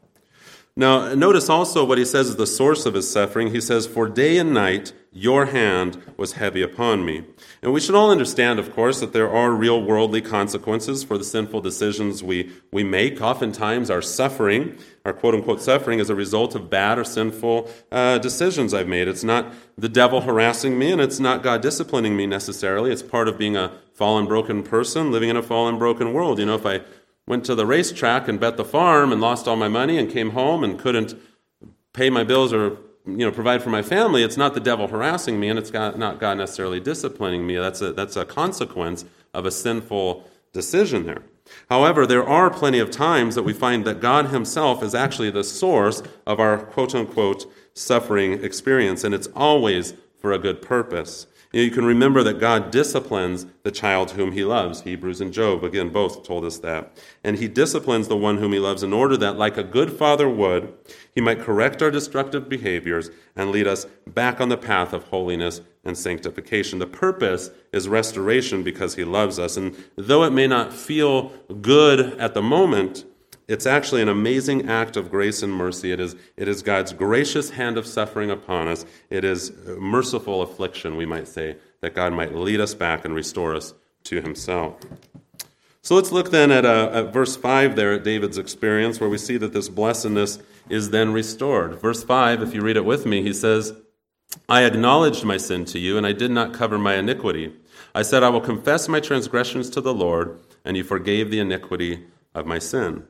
Now, 0.75 1.13
notice 1.13 1.49
also 1.49 1.83
what 1.83 1.97
he 1.97 2.05
says 2.05 2.29
is 2.29 2.37
the 2.37 2.47
source 2.47 2.85
of 2.85 2.93
his 2.93 3.11
suffering. 3.11 3.51
He 3.51 3.59
says, 3.59 3.85
For 3.85 4.07
day 4.07 4.37
and 4.37 4.53
night 4.53 4.93
your 5.11 5.47
hand 5.47 6.01
was 6.15 6.33
heavy 6.33 6.61
upon 6.61 7.03
me. 7.03 7.25
And 7.61 7.73
we 7.73 7.81
should 7.81 7.95
all 7.95 8.09
understand, 8.09 8.57
of 8.57 8.73
course, 8.73 9.01
that 9.01 9.11
there 9.11 9.29
are 9.29 9.51
real 9.51 9.83
worldly 9.83 10.21
consequences 10.21 11.03
for 11.03 11.17
the 11.17 11.25
sinful 11.25 11.59
decisions 11.59 12.23
we, 12.23 12.51
we 12.71 12.85
make. 12.85 13.21
Oftentimes, 13.21 13.89
our 13.89 14.01
suffering, 14.01 14.77
our 15.03 15.11
quote 15.11 15.35
unquote 15.35 15.61
suffering, 15.61 15.99
is 15.99 16.09
a 16.09 16.15
result 16.15 16.55
of 16.55 16.69
bad 16.69 16.97
or 16.97 17.03
sinful 17.03 17.69
uh, 17.91 18.19
decisions 18.19 18.73
I've 18.73 18.87
made. 18.87 19.09
It's 19.09 19.25
not 19.25 19.53
the 19.77 19.89
devil 19.89 20.21
harassing 20.21 20.79
me, 20.79 20.93
and 20.93 21.01
it's 21.01 21.19
not 21.19 21.43
God 21.43 21.61
disciplining 21.61 22.15
me 22.15 22.25
necessarily. 22.25 22.91
It's 22.91 23.03
part 23.03 23.27
of 23.27 23.37
being 23.37 23.57
a 23.57 23.73
fallen, 23.93 24.25
broken 24.25 24.63
person 24.63 25.11
living 25.11 25.27
in 25.27 25.35
a 25.35 25.43
fallen, 25.43 25.77
broken 25.77 26.13
world. 26.13 26.39
You 26.39 26.45
know, 26.45 26.55
if 26.55 26.65
I 26.65 26.79
went 27.31 27.45
to 27.45 27.55
the 27.55 27.65
racetrack 27.65 28.27
and 28.27 28.41
bet 28.41 28.57
the 28.57 28.65
farm 28.65 29.13
and 29.13 29.21
lost 29.21 29.47
all 29.47 29.55
my 29.55 29.69
money 29.69 29.97
and 29.97 30.11
came 30.11 30.31
home 30.31 30.65
and 30.65 30.77
couldn't 30.77 31.15
pay 31.93 32.09
my 32.09 32.25
bills 32.25 32.51
or 32.51 32.77
you 33.05 33.25
know 33.25 33.31
provide 33.31 33.63
for 33.63 33.69
my 33.69 33.81
family. 33.81 34.21
It's 34.21 34.35
not 34.35 34.53
the 34.53 34.59
devil 34.59 34.89
harassing 34.89 35.39
me 35.39 35.47
and 35.47 35.57
it's 35.57 35.71
not 35.71 36.19
god 36.19 36.37
necessarily 36.39 36.81
disciplining 36.81 37.47
me. 37.47 37.55
That's 37.55 37.81
a, 37.81 37.93
that's 37.93 38.17
a 38.17 38.25
consequence 38.25 39.05
of 39.33 39.45
a 39.45 39.51
sinful 39.51 40.29
decision 40.51 41.05
there. 41.05 41.23
However 41.69 42.05
there 42.05 42.27
are 42.27 42.49
plenty 42.49 42.79
of 42.79 42.91
times 42.91 43.35
that 43.35 43.43
we 43.43 43.53
find 43.53 43.85
that 43.85 44.01
god 44.01 44.25
himself 44.25 44.83
is 44.83 44.93
actually 44.93 45.31
the 45.31 45.45
source 45.45 46.03
of 46.27 46.41
our 46.41 46.57
quote 46.57 46.93
unquote 46.93 47.49
suffering 47.73 48.43
experience 48.43 49.05
and 49.05 49.15
it's 49.15 49.29
always 49.33 49.93
for 50.19 50.33
a 50.33 50.37
good 50.37 50.61
purpose 50.61 51.27
you 51.51 51.71
can 51.71 51.85
remember 51.85 52.23
that 52.23 52.39
God 52.39 52.71
disciplines 52.71 53.45
the 53.63 53.71
child 53.71 54.11
whom 54.11 54.31
he 54.31 54.45
loves. 54.45 54.81
Hebrews 54.81 55.19
and 55.19 55.33
Job, 55.33 55.63
again, 55.63 55.89
both 55.89 56.23
told 56.23 56.45
us 56.45 56.57
that. 56.59 56.97
And 57.23 57.37
he 57.37 57.47
disciplines 57.49 58.07
the 58.07 58.15
one 58.15 58.37
whom 58.37 58.53
he 58.53 58.59
loves 58.59 58.83
in 58.83 58.93
order 58.93 59.17
that, 59.17 59.37
like 59.37 59.57
a 59.57 59.63
good 59.63 59.91
father 59.91 60.29
would, 60.29 60.73
he 61.13 61.19
might 61.19 61.41
correct 61.41 61.81
our 61.81 61.91
destructive 61.91 62.47
behaviors 62.47 63.09
and 63.35 63.51
lead 63.51 63.67
us 63.67 63.85
back 64.07 64.39
on 64.39 64.49
the 64.49 64.57
path 64.57 64.93
of 64.93 65.03
holiness 65.05 65.61
and 65.83 65.97
sanctification. 65.97 66.79
The 66.79 66.87
purpose 66.87 67.51
is 67.73 67.89
restoration 67.89 68.63
because 68.63 68.95
he 68.95 69.03
loves 69.03 69.37
us. 69.37 69.57
And 69.57 69.75
though 69.97 70.23
it 70.23 70.31
may 70.31 70.47
not 70.47 70.71
feel 70.71 71.31
good 71.61 71.99
at 72.19 72.33
the 72.33 72.41
moment, 72.41 73.03
it's 73.51 73.65
actually 73.65 74.01
an 74.01 74.07
amazing 74.07 74.69
act 74.69 74.95
of 74.95 75.11
grace 75.11 75.43
and 75.43 75.51
mercy. 75.51 75.91
It 75.91 75.99
is, 75.99 76.15
it 76.37 76.47
is 76.47 76.61
God's 76.61 76.93
gracious 76.93 77.49
hand 77.49 77.77
of 77.77 77.85
suffering 77.85 78.31
upon 78.31 78.69
us. 78.69 78.85
It 79.09 79.25
is 79.25 79.51
merciful 79.77 80.41
affliction, 80.41 80.95
we 80.95 81.05
might 81.05 81.27
say, 81.27 81.57
that 81.81 81.93
God 81.93 82.13
might 82.13 82.33
lead 82.33 82.61
us 82.61 82.73
back 82.73 83.03
and 83.03 83.13
restore 83.13 83.53
us 83.53 83.73
to 84.05 84.21
himself. 84.21 84.79
So 85.81 85.95
let's 85.95 86.13
look 86.13 86.31
then 86.31 86.49
at, 86.49 86.63
uh, 86.63 86.91
at 86.93 87.11
verse 87.11 87.35
5 87.35 87.75
there 87.75 87.91
at 87.91 88.05
David's 88.05 88.37
experience, 88.37 89.01
where 89.01 89.09
we 89.09 89.17
see 89.17 89.35
that 89.35 89.51
this 89.51 89.67
blessedness 89.67 90.39
is 90.69 90.91
then 90.91 91.11
restored. 91.11 91.81
Verse 91.81 92.05
5, 92.05 92.41
if 92.41 92.53
you 92.53 92.61
read 92.61 92.77
it 92.77 92.85
with 92.85 93.05
me, 93.05 93.21
he 93.21 93.33
says, 93.33 93.73
I 94.47 94.63
acknowledged 94.63 95.25
my 95.25 95.35
sin 95.35 95.65
to 95.65 95.79
you, 95.79 95.97
and 95.97 96.07
I 96.07 96.13
did 96.13 96.31
not 96.31 96.53
cover 96.53 96.77
my 96.77 96.95
iniquity. 96.95 97.53
I 97.93 98.03
said, 98.03 98.23
I 98.23 98.29
will 98.29 98.39
confess 98.39 98.87
my 98.87 99.01
transgressions 99.01 99.69
to 99.71 99.81
the 99.81 99.93
Lord, 99.93 100.39
and 100.63 100.77
you 100.77 100.85
forgave 100.85 101.29
the 101.29 101.39
iniquity 101.39 102.05
of 102.33 102.45
my 102.45 102.57
sin. 102.57 103.07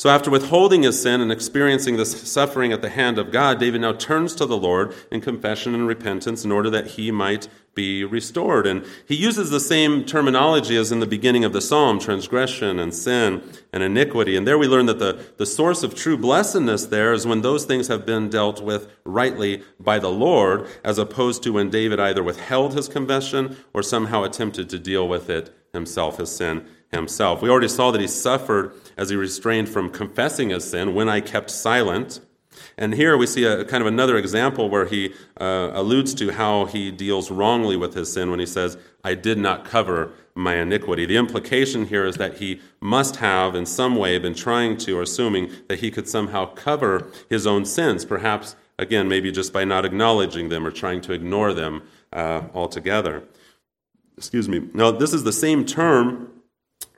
So, 0.00 0.10
after 0.10 0.30
withholding 0.30 0.84
his 0.84 1.02
sin 1.02 1.20
and 1.20 1.32
experiencing 1.32 1.96
this 1.96 2.30
suffering 2.30 2.72
at 2.72 2.82
the 2.82 2.88
hand 2.88 3.18
of 3.18 3.32
God, 3.32 3.58
David 3.58 3.80
now 3.80 3.92
turns 3.92 4.32
to 4.36 4.46
the 4.46 4.56
Lord 4.56 4.94
in 5.10 5.20
confession 5.20 5.74
and 5.74 5.88
repentance 5.88 6.44
in 6.44 6.52
order 6.52 6.70
that 6.70 6.86
he 6.86 7.10
might 7.10 7.48
be 7.74 8.04
restored. 8.04 8.64
And 8.64 8.86
he 9.08 9.16
uses 9.16 9.50
the 9.50 9.58
same 9.58 10.04
terminology 10.04 10.76
as 10.76 10.92
in 10.92 11.00
the 11.00 11.06
beginning 11.06 11.44
of 11.44 11.52
the 11.52 11.60
psalm 11.60 11.98
transgression 11.98 12.78
and 12.78 12.94
sin 12.94 13.42
and 13.72 13.82
iniquity. 13.82 14.36
And 14.36 14.46
there 14.46 14.56
we 14.56 14.68
learn 14.68 14.86
that 14.86 15.00
the, 15.00 15.18
the 15.36 15.46
source 15.46 15.82
of 15.82 15.96
true 15.96 16.16
blessedness 16.16 16.86
there 16.86 17.12
is 17.12 17.26
when 17.26 17.42
those 17.42 17.64
things 17.64 17.88
have 17.88 18.06
been 18.06 18.28
dealt 18.28 18.62
with 18.62 18.88
rightly 19.04 19.64
by 19.80 19.98
the 19.98 20.12
Lord, 20.12 20.68
as 20.84 20.98
opposed 20.98 21.42
to 21.42 21.52
when 21.52 21.70
David 21.70 21.98
either 21.98 22.22
withheld 22.22 22.74
his 22.74 22.86
confession 22.86 23.56
or 23.74 23.82
somehow 23.82 24.22
attempted 24.22 24.70
to 24.70 24.78
deal 24.78 25.08
with 25.08 25.28
it 25.28 25.52
himself, 25.72 26.18
his 26.18 26.30
sin 26.30 26.64
himself. 26.92 27.42
We 27.42 27.50
already 27.50 27.68
saw 27.68 27.90
that 27.90 28.00
he 28.00 28.06
suffered 28.06 28.72
as 28.96 29.10
he 29.10 29.16
restrained 29.16 29.68
from 29.68 29.90
confessing 29.90 30.50
his 30.50 30.68
sin 30.68 30.94
when 30.94 31.08
I 31.08 31.20
kept 31.20 31.50
silent. 31.50 32.20
And 32.76 32.94
here 32.94 33.16
we 33.16 33.26
see 33.26 33.44
a 33.44 33.64
kind 33.64 33.82
of 33.82 33.86
another 33.86 34.16
example 34.16 34.68
where 34.68 34.86
he 34.86 35.14
uh, 35.40 35.70
alludes 35.72 36.14
to 36.14 36.32
how 36.32 36.64
he 36.64 36.90
deals 36.90 37.30
wrongly 37.30 37.76
with 37.76 37.94
his 37.94 38.12
sin 38.12 38.30
when 38.30 38.40
he 38.40 38.46
says, 38.46 38.76
I 39.04 39.14
did 39.14 39.38
not 39.38 39.64
cover 39.64 40.12
my 40.34 40.56
iniquity. 40.56 41.04
The 41.04 41.16
implication 41.16 41.86
here 41.86 42.04
is 42.04 42.16
that 42.16 42.38
he 42.38 42.60
must 42.80 43.16
have, 43.16 43.54
in 43.54 43.66
some 43.66 43.96
way, 43.96 44.18
been 44.18 44.34
trying 44.34 44.76
to 44.78 44.98
or 44.98 45.02
assuming 45.02 45.50
that 45.68 45.80
he 45.80 45.90
could 45.90 46.08
somehow 46.08 46.46
cover 46.54 47.10
his 47.28 47.46
own 47.46 47.64
sins, 47.64 48.04
perhaps, 48.04 48.56
again, 48.78 49.08
maybe 49.08 49.30
just 49.32 49.52
by 49.52 49.64
not 49.64 49.84
acknowledging 49.84 50.48
them 50.48 50.66
or 50.66 50.70
trying 50.70 51.00
to 51.02 51.12
ignore 51.12 51.52
them 51.52 51.82
uh, 52.12 52.42
altogether. 52.54 53.24
Excuse 54.16 54.48
me. 54.48 54.68
Now, 54.72 54.90
this 54.90 55.12
is 55.12 55.24
the 55.24 55.32
same 55.32 55.64
term 55.64 56.30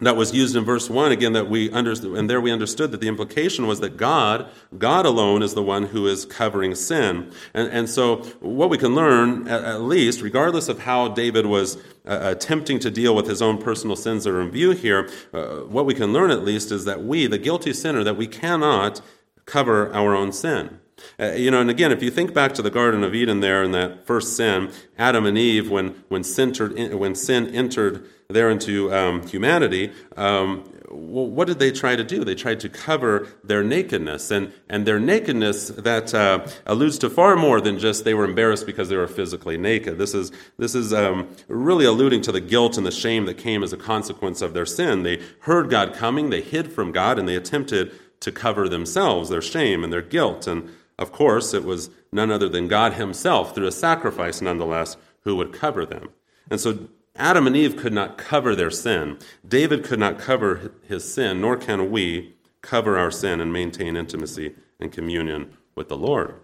that 0.01 0.16
was 0.16 0.35
used 0.35 0.57
in 0.57 0.64
verse 0.64 0.89
1 0.89 1.12
again 1.12 1.33
that 1.35 1.49
we 1.49 1.70
understood 1.70 2.16
and 2.16 2.28
there 2.28 2.41
we 2.41 2.51
understood 2.51 2.91
that 2.91 3.01
the 3.01 3.09
implication 3.09 3.66
was 3.66 3.81
that 3.81 3.97
god 3.97 4.51
god 4.78 5.05
alone 5.07 5.43
is 5.43 5.55
the 5.55 5.62
one 5.62 5.87
who 5.87 6.07
is 6.07 6.24
covering 6.24 6.74
sin. 6.74 7.31
And, 7.55 7.70
and 7.70 7.89
so 7.89 8.16
what 8.41 8.70
we 8.70 8.78
can 8.78 8.95
learn 8.95 9.47
at, 9.49 9.64
at 9.64 9.83
least 9.83 10.22
regardless 10.22 10.68
of 10.68 10.81
how 10.81 11.09
david 11.09 11.47
was 11.47 11.76
uh, 12.07 12.18
attempting 12.22 12.78
to 12.81 12.91
deal 12.91 13.14
with 13.14 13.26
his 13.26 13.43
own 13.43 13.59
personal 13.59 13.97
sins 13.97 14.24
that 14.24 14.31
are 14.31 14.41
in 14.41 14.51
view 14.51 14.70
here 14.70 15.09
uh, 15.33 15.59
what 15.61 15.87
we 15.87 15.95
can 15.95 16.12
learn 16.12 16.31
at 16.31 16.45
least 16.45 16.72
is 16.72 16.85
that 16.85 17.03
we 17.03 17.26
the 17.26 17.39
guilty 17.39 17.72
sinner 17.72 18.03
that 18.03 18.16
we 18.16 18.26
cannot 18.26 19.01
cover 19.47 19.93
our 19.93 20.14
own 20.14 20.33
sin. 20.33 20.78
Uh, 21.18 21.33
you 21.33 21.51
know, 21.51 21.61
and 21.61 21.70
again, 21.70 21.91
if 21.91 22.03
you 22.03 22.11
think 22.11 22.35
back 22.35 22.53
to 22.53 22.62
the 22.62 22.70
Garden 22.70 23.03
of 23.03 23.14
Eden 23.14 23.41
there 23.41 23.64
in 23.64 23.72
that 23.72 24.07
first 24.07 24.37
sin, 24.37 24.70
Adam 24.99 25.24
and 25.24 25.37
Eve, 25.39 25.70
when, 25.70 26.05
when, 26.09 26.22
sin, 26.22 26.51
entered, 26.51 26.95
when 26.95 27.14
sin 27.14 27.49
entered 27.55 28.07
there 28.33 28.51
into 28.51 28.93
um, 28.93 29.26
humanity, 29.26 29.93
um, 30.16 30.64
what 30.91 31.47
did 31.47 31.61
they 31.61 31.70
try 31.70 31.95
to 31.95 32.03
do? 32.03 32.24
They 32.24 32.35
tried 32.35 32.59
to 32.61 32.68
cover 32.68 33.28
their 33.45 33.62
nakedness. 33.62 34.31
And, 34.33 34.53
and 34.68 34.87
their 34.87 34.99
nakedness 34.99 35.68
that 35.68 36.12
uh, 36.12 36.47
alludes 36.66 36.99
to 36.99 37.11
far 37.11 37.37
more 37.37 37.61
than 37.61 37.78
just 37.78 38.05
they 38.05 38.14
were 38.14 38.24
embarrassed 38.24 38.66
because 38.66 38.89
they 38.89 38.97
were 38.97 39.07
physically 39.07 39.57
naked. 39.57 39.99
This 39.99 40.14
is, 40.14 40.33
this 40.59 40.74
is 40.74 40.93
um, 40.93 41.28
really 41.47 41.85
alluding 41.85 42.22
to 42.22 42.33
the 42.33 42.41
guilt 42.41 42.76
and 42.76 42.85
the 42.85 42.91
shame 42.91 43.26
that 43.26 43.39
came 43.39 43.62
as 43.62 43.72
a 43.72 43.76
consequence 43.76 44.43
of 44.43 44.53
their 44.53 44.66
sin. 44.66 45.05
They 45.05 45.22
heard 45.41 45.70
God 45.70 45.95
coming, 45.95 46.31
they 46.31 46.43
hid 46.43 46.72
from 46.72 46.91
God, 46.91 47.20
and 47.20 47.28
they 47.28 47.37
attempted 47.37 47.93
to 48.20 48.33
cover 48.33 48.68
themselves, 48.68 49.28
their 49.28 49.43
shame 49.43 49.85
and 49.85 49.93
their 49.93 50.03
guilt. 50.03 50.47
And 50.49 50.70
of 50.99 51.12
course, 51.12 51.55
it 51.55 51.64
was 51.64 51.89
none 52.12 52.31
other 52.31 52.49
than 52.49 52.68
God 52.68 52.95
Himself, 52.95 53.55
through 53.55 53.68
a 53.68 53.72
sacrifice 53.72 54.41
nonetheless, 54.43 54.97
who 55.20 55.37
would 55.37 55.53
cover 55.53 55.87
them. 55.87 56.11
And 56.51 56.61
so 56.61 56.89
Adam 57.21 57.47
and 57.47 57.55
Eve 57.55 57.77
could 57.77 57.93
not 57.93 58.16
cover 58.16 58.57
their 58.57 58.71
sin. 58.71 59.18
David 59.47 59.85
could 59.85 59.99
not 59.99 60.18
cover 60.18 60.73
his 60.89 61.12
sin, 61.12 61.43
nor 61.43 61.55
can 61.55 61.91
we 61.91 62.35
cover 62.62 62.97
our 62.97 63.11
sin 63.11 63.43
and 63.43 63.53
maintain 63.53 63.95
intimacy 63.95 64.55
and 64.81 64.91
communion 64.91 65.55
with 65.75 65.89
the 65.89 65.99
Lord. 65.99 66.35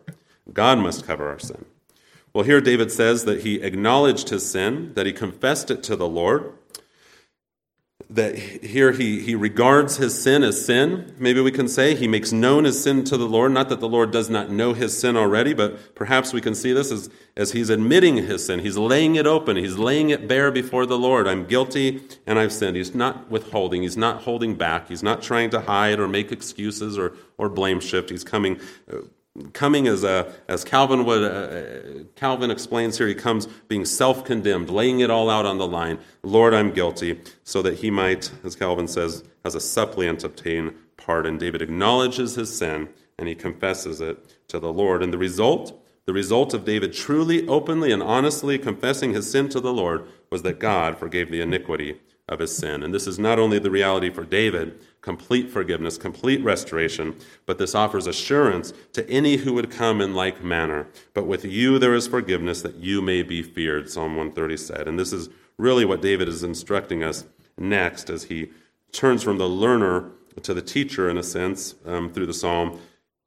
God 0.53 0.79
must 0.79 1.07
cover 1.07 1.29
our 1.29 1.39
sin. 1.39 1.65
Well, 2.35 2.45
here 2.45 2.61
David 2.61 2.93
says 2.93 3.25
that 3.25 3.41
he 3.41 3.63
acknowledged 3.63 4.29
his 4.29 4.49
sin, 4.49 4.93
that 4.95 5.07
he 5.07 5.13
confessed 5.15 5.71
it 5.71 5.83
to 5.85 5.97
the 5.97 6.07
Lord, 6.07 6.53
that 8.09 8.39
here 8.39 8.93
he, 8.93 9.21
he 9.21 9.35
regards 9.35 9.97
his 9.97 10.21
sin 10.21 10.45
as 10.45 10.65
sin, 10.65 11.13
maybe 11.19 11.41
we 11.41 11.51
can 11.51 11.67
say. 11.67 11.97
He 11.97 12.07
makes 12.07 12.31
known 12.31 12.63
his 12.65 12.81
sin 12.81 13.03
to 13.05 13.17
the 13.17 13.27
Lord. 13.27 13.51
Not 13.51 13.69
that 13.69 13.81
the 13.81 13.89
Lord 13.89 14.13
does 14.13 14.31
not 14.31 14.49
know 14.49 14.75
his 14.75 14.97
sin 14.97 15.17
already, 15.17 15.55
but 15.55 15.95
perhaps 15.97 16.33
we 16.33 16.41
can 16.41 16.55
see 16.55 16.73
this 16.73 16.93
as, 16.93 17.11
as 17.37 17.51
he's 17.51 17.69
admitting 17.69 18.17
his 18.19 18.47
sin. 18.47 18.61
He's 18.61 18.79
laying 18.79 19.17
it 19.17 19.27
open, 19.27 19.57
he's 19.57 19.77
laying 19.77 20.11
it 20.11 20.29
bare 20.29 20.53
before 20.53 20.87
the 20.87 20.99
Lord. 20.99 21.27
I'm 21.27 21.47
guilty 21.47 22.01
and 22.27 22.39
I've 22.39 22.53
sinned. 22.53 22.77
He's 22.77 22.95
not 22.95 23.29
withholding, 23.29 23.83
he's 23.83 23.97
not 23.97 24.23
holding 24.23 24.55
back, 24.55 24.89
he's 24.89 25.03
not 25.03 25.21
trying 25.21 25.51
to 25.51 25.61
hide 25.61 25.99
or 25.99 26.07
make 26.07 26.31
excuses 26.31 26.97
or, 26.97 27.13
or 27.39 27.49
blame 27.49 27.81
shift. 27.81 28.11
He's 28.11 28.25
coming 28.25 28.61
uh, 28.93 28.99
coming 29.53 29.87
as 29.87 30.05
a 30.05 30.33
as 30.49 30.65
Calvin 30.65 31.05
would 31.05 31.23
uh, 31.23 32.05
Calvin 32.15 32.51
explains 32.51 32.99
here 32.99 33.07
he 33.07 33.15
comes 33.15 33.47
being 33.69 33.85
self-condemned 33.85 34.71
laying 34.71 35.01
it 35.01 35.11
all 35.11 35.31
out 35.31 35.47
on 35.47 35.59
the 35.59 35.67
line. 35.67 35.99
Lord 36.23 36.55
i'm 36.55 36.73
guilty 36.73 37.21
so 37.45 37.63
that 37.63 37.79
he 37.79 37.91
might 37.91 38.31
as 38.45 38.57
Calvin 38.57 38.89
says 38.89 39.25
as 39.45 39.55
a 39.55 39.61
suppliant 39.61 40.25
obtain 40.25 40.75
pardon. 40.97 41.39
David 41.39 41.63
acknowledges 41.63 42.35
his 42.35 42.57
sin 42.57 42.89
and 43.19 43.29
he 43.29 43.35
confesses 43.35 44.01
it 44.01 44.37
to 44.49 44.59
the 44.59 44.73
lord. 44.73 45.03
And 45.03 45.13
the 45.13 45.19
result 45.19 45.83
the 46.05 46.13
result 46.13 46.55
of 46.55 46.65
david 46.65 46.93
truly 46.93 47.47
openly 47.49 47.91
and 47.91 48.03
honestly 48.03 48.59
confessing 48.59 49.13
his 49.13 49.31
sin 49.31 49.49
to 49.49 49.61
the 49.61 49.73
lord 49.73 50.07
was 50.31 50.43
that 50.43 50.61
god 50.61 50.99
forgave 50.99 51.31
the 51.31 51.41
iniquity 51.41 51.99
of 52.29 52.41
his 52.41 52.57
sin. 52.57 52.83
And 52.83 52.93
this 52.93 53.07
is 53.07 53.19
not 53.19 53.39
only 53.39 53.59
the 53.59 53.71
reality 53.71 54.11
for 54.11 54.25
David, 54.25 54.81
complete 55.01 55.51
forgiveness, 55.51 55.99
complete 55.99 56.43
restoration, 56.43 57.17
but 57.47 57.59
this 57.59 57.75
offers 57.75 58.07
assurance 58.07 58.73
to 58.93 59.09
any 59.09 59.37
who 59.37 59.53
would 59.53 59.71
come 59.71 60.01
in 60.01 60.15
like 60.15 60.43
manner. 60.43 60.87
But 61.15 61.27
with 61.27 61.45
you 61.45 61.79
there 61.79 61.95
is 61.95 62.07
forgiveness 62.07 62.63
that 62.63 62.77
you 62.77 63.01
may 63.01 63.23
be 63.23 63.43
feared, 63.43 63.91
Psalm 63.91 64.17
130 64.17 64.57
said. 64.57 64.89
And 64.89 64.99
this 64.99 65.13
is 65.13 65.29
really 65.59 65.85
what 65.85 66.03
David 66.03 66.29
is 66.29 66.43
instructing 66.43 67.03
us 67.03 67.25
next 67.59 68.11
as 68.11 68.25
he 68.25 68.51
turns 68.93 69.23
from 69.23 69.39
the 69.39 69.49
learner 69.49 70.11
to 70.43 70.55
the 70.55 70.63
teacher, 70.63 71.09
in 71.09 71.17
a 71.17 71.23
sense, 71.23 71.75
um, 71.87 72.13
through 72.13 72.27
the 72.27 72.35
psalm. 72.35 72.79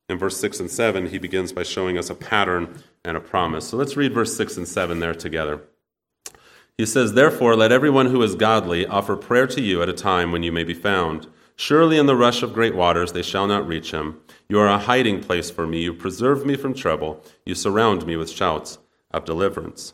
In 0.09 0.17
verse 0.17 0.37
6 0.37 0.59
and 0.59 0.71
7, 0.71 1.07
he 1.07 1.17
begins 1.17 1.53
by 1.53 1.63
showing 1.63 1.97
us 1.97 2.09
a 2.09 2.15
pattern 2.15 2.83
and 3.03 3.15
a 3.15 3.19
promise. 3.19 3.67
So 3.67 3.77
let's 3.77 3.95
read 3.95 4.13
verse 4.13 4.35
6 4.35 4.57
and 4.57 4.67
7 4.67 4.99
there 4.99 5.13
together. 5.13 5.61
He 6.77 6.85
says, 6.85 7.13
Therefore, 7.13 7.55
let 7.55 7.71
everyone 7.71 8.07
who 8.07 8.21
is 8.23 8.35
godly 8.35 8.87
offer 8.87 9.15
prayer 9.15 9.47
to 9.47 9.61
you 9.61 9.81
at 9.83 9.89
a 9.89 9.93
time 9.93 10.31
when 10.31 10.43
you 10.43 10.51
may 10.51 10.63
be 10.63 10.73
found. 10.73 11.27
Surely 11.59 11.97
in 11.97 12.05
the 12.05 12.15
rush 12.15 12.41
of 12.41 12.53
great 12.53 12.73
waters 12.73 13.11
they 13.11 13.21
shall 13.21 13.45
not 13.45 13.67
reach 13.67 13.91
him. 13.91 14.21
You 14.47 14.61
are 14.61 14.69
a 14.69 14.77
hiding 14.77 15.21
place 15.21 15.51
for 15.51 15.67
me. 15.67 15.81
You 15.81 15.93
preserve 15.93 16.45
me 16.45 16.55
from 16.55 16.73
trouble. 16.73 17.21
You 17.45 17.53
surround 17.53 18.05
me 18.05 18.15
with 18.15 18.29
shouts 18.29 18.77
of 19.11 19.25
deliverance. 19.25 19.93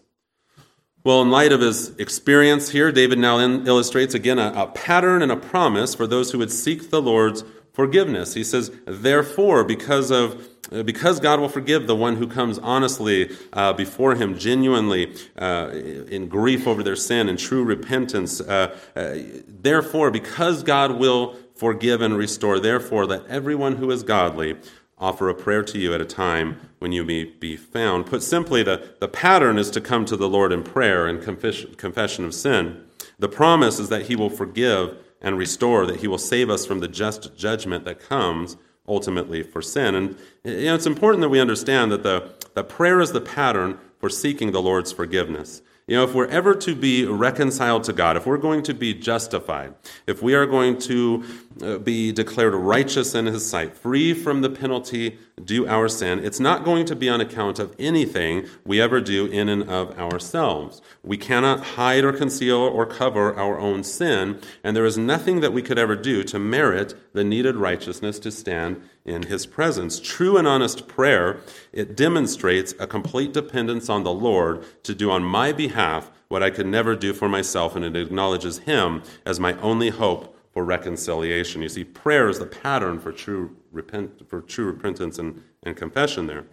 Well, 1.04 1.24
in 1.24 1.32
light 1.32 1.52
of 1.52 1.62
his 1.62 1.90
experience 1.98 2.70
here, 2.70 2.92
David 2.92 3.18
now 3.18 3.40
illustrates 3.40 4.14
again 4.14 4.38
a, 4.38 4.54
a 4.56 4.68
pattern 4.68 5.24
and 5.24 5.32
a 5.32 5.38
promise 5.38 5.96
for 5.96 6.06
those 6.06 6.32
who 6.32 6.38
would 6.38 6.52
seek 6.52 6.92
the 6.92 7.02
Lord's 7.02 7.44
forgiveness. 7.74 8.36
He 8.36 8.44
says, 8.44 8.70
Therefore, 8.86 9.64
because 9.64 10.12
of 10.12 10.48
because 10.84 11.20
God 11.20 11.40
will 11.40 11.50
forgive 11.50 11.86
the 11.86 11.96
one 11.96 12.16
who 12.16 12.28
comes 12.28 12.58
honestly 12.60 13.36
uh, 13.54 13.74
before 13.74 14.16
Him, 14.16 14.38
genuinely 14.38 15.16
uh, 15.38 15.70
in 15.72 16.28
grief 16.28 16.68
over 16.68 16.82
their 16.82 16.96
sin 16.96 17.30
and 17.30 17.38
true 17.38 17.64
repentance. 17.64 18.42
Uh, 18.42 18.76
uh, 18.96 19.16
therefore, 19.48 20.10
because 20.10 20.64
God 20.64 21.00
will 21.00 21.38
forgive 21.56 22.02
and 22.02 22.18
restore, 22.18 22.60
therefore, 22.60 23.06
let 23.06 23.26
everyone 23.28 23.78
who 23.78 23.90
is 23.92 24.04
godly 24.04 24.58
offer 24.98 25.28
a 25.28 25.36
prayer 25.36 25.64
to 25.64 25.78
you 25.78 25.94
at 25.94 26.02
a 26.02 26.06
time 26.06 26.60
when 26.80 26.92
you 26.92 27.04
may 27.04 27.26
be 27.26 27.58
found. 27.58 28.06
Put 28.06 28.24
simply, 28.24 28.64
the, 28.64 28.96
the 29.00 29.08
pattern 29.08 29.58
is 29.58 29.70
to 29.72 29.82
come 29.82 30.06
to 30.06 30.16
the 30.16 30.30
Lord 30.30 30.52
in 30.52 30.64
prayer 30.64 31.08
and 31.08 31.22
confession, 31.22 31.76
confession 31.76 32.26
of 32.26 32.34
sin. 32.34 32.82
The 33.20 33.30
promise 33.30 33.80
is 33.80 33.90
that 33.90 34.08
He 34.08 34.16
will 34.16 34.30
forgive 34.30 34.98
and 35.22 35.38
restore, 35.38 35.86
that 35.86 36.02
He 36.02 36.08
will 36.08 36.18
save 36.18 36.50
us 36.50 36.66
from 36.66 36.80
the 36.80 36.88
just 36.88 37.36
judgment 37.36 37.86
that 37.86 38.00
comes 38.00 38.58
ultimately 38.88 39.44
for 39.44 39.62
sin. 39.62 39.96
And 39.96 40.18
you 40.44 40.66
know, 40.66 40.76
it's 40.76 40.86
important 40.86 41.22
that 41.22 41.30
we 41.30 41.40
understand 41.40 41.92
that 41.92 42.04
the, 42.04 42.34
the 42.54 42.64
prayer 42.64 43.02
is 43.02 43.12
the 43.12 43.22
pattern 43.22 43.80
for 44.00 44.10
seeking 44.10 44.52
the 44.52 44.62
Lord's 44.62 44.92
forgiveness. 44.92 45.62
You 45.88 45.98
know, 45.98 46.04
if 46.04 46.16
we're 46.16 46.28
ever 46.28 46.56
to 46.56 46.74
be 46.74 47.06
reconciled 47.06 47.84
to 47.84 47.94
God, 47.94 48.18
if 48.18 48.26
we're 48.26 48.38
going 48.38 48.64
to 48.64 48.74
be 48.74 48.94
justified, 48.96 49.76
if 50.08 50.24
we 50.24 50.34
are 50.34 50.48
going 50.48 50.80
to 50.80 51.24
uh, 51.62 51.78
be 51.78 52.12
declared 52.12 52.56
righteous 52.56 53.14
in 53.14 53.28
His 53.28 53.48
sight, 53.48 53.78
free 53.78 54.16
from 54.16 54.42
the 54.42 54.50
penalty 54.50 55.20
due 55.44 55.68
our 55.68 55.90
sin, 55.90 56.24
it's 56.24 56.40
not 56.40 56.64
going 56.64 56.86
to 56.86 56.96
be 56.96 57.10
on 57.10 57.20
account 57.20 57.60
of 57.60 57.76
anything 57.78 58.48
we 58.64 58.80
ever 58.80 59.02
do 59.02 59.26
in 59.26 59.50
and 59.50 59.70
of 59.70 59.98
ourselves. 60.00 60.82
We 61.04 61.18
cannot 61.18 61.64
hide 61.76 62.06
or 62.06 62.14
conceal 62.14 62.58
or 62.58 62.86
cover 62.86 63.36
our 63.36 63.60
own 63.60 63.84
sin, 63.84 64.40
and 64.64 64.76
there 64.76 64.86
is 64.86 64.98
nothing 64.98 65.42
that 65.42 65.52
we 65.52 65.62
could 65.62 65.78
ever 65.78 65.96
do 65.96 66.24
to 66.24 66.40
merit 66.40 66.94
the 67.14 67.24
needed 67.24 67.58
righteousness 67.58 68.18
to 68.20 68.32
stand 68.32 68.82
in 69.04 69.24
his 69.24 69.46
presence. 69.46 70.00
True 70.00 70.38
and 70.38 70.48
honest 70.48 70.88
prayer, 70.88 71.42
it 71.74 71.96
demonstrates 71.98 72.74
a 72.80 72.88
complete 72.88 73.34
dependence 73.34 73.90
on 73.90 74.04
the 74.04 74.14
Lord 74.14 74.64
to 74.84 74.96
do 74.96 75.12
on 75.12 75.24
my 75.24 75.52
behalf 75.52 76.12
what 76.28 76.42
I 76.42 76.50
could 76.50 76.66
never 76.66 76.96
do 76.96 77.14
for 77.14 77.30
myself, 77.30 77.76
and 77.76 77.86
it 77.86 77.96
acknowledges 77.96 78.60
him 78.60 79.04
as 79.26 79.40
my 79.40 79.54
only 79.60 79.90
hope 79.90 80.35
for 80.56 80.64
reconciliation. 80.64 81.62
You 81.62 81.68
see, 81.68 81.84
prayer 81.84 82.30
is 82.30 82.40
the 82.40 82.46
pattern 82.46 82.98
for 82.98 83.12
true, 83.12 83.58
repent, 83.74 84.28
for 84.30 84.40
true 84.40 84.66
repentance 84.68 85.20
and, 85.20 85.44
and 85.64 85.76
confession 85.76 86.28
there. 86.28 86.46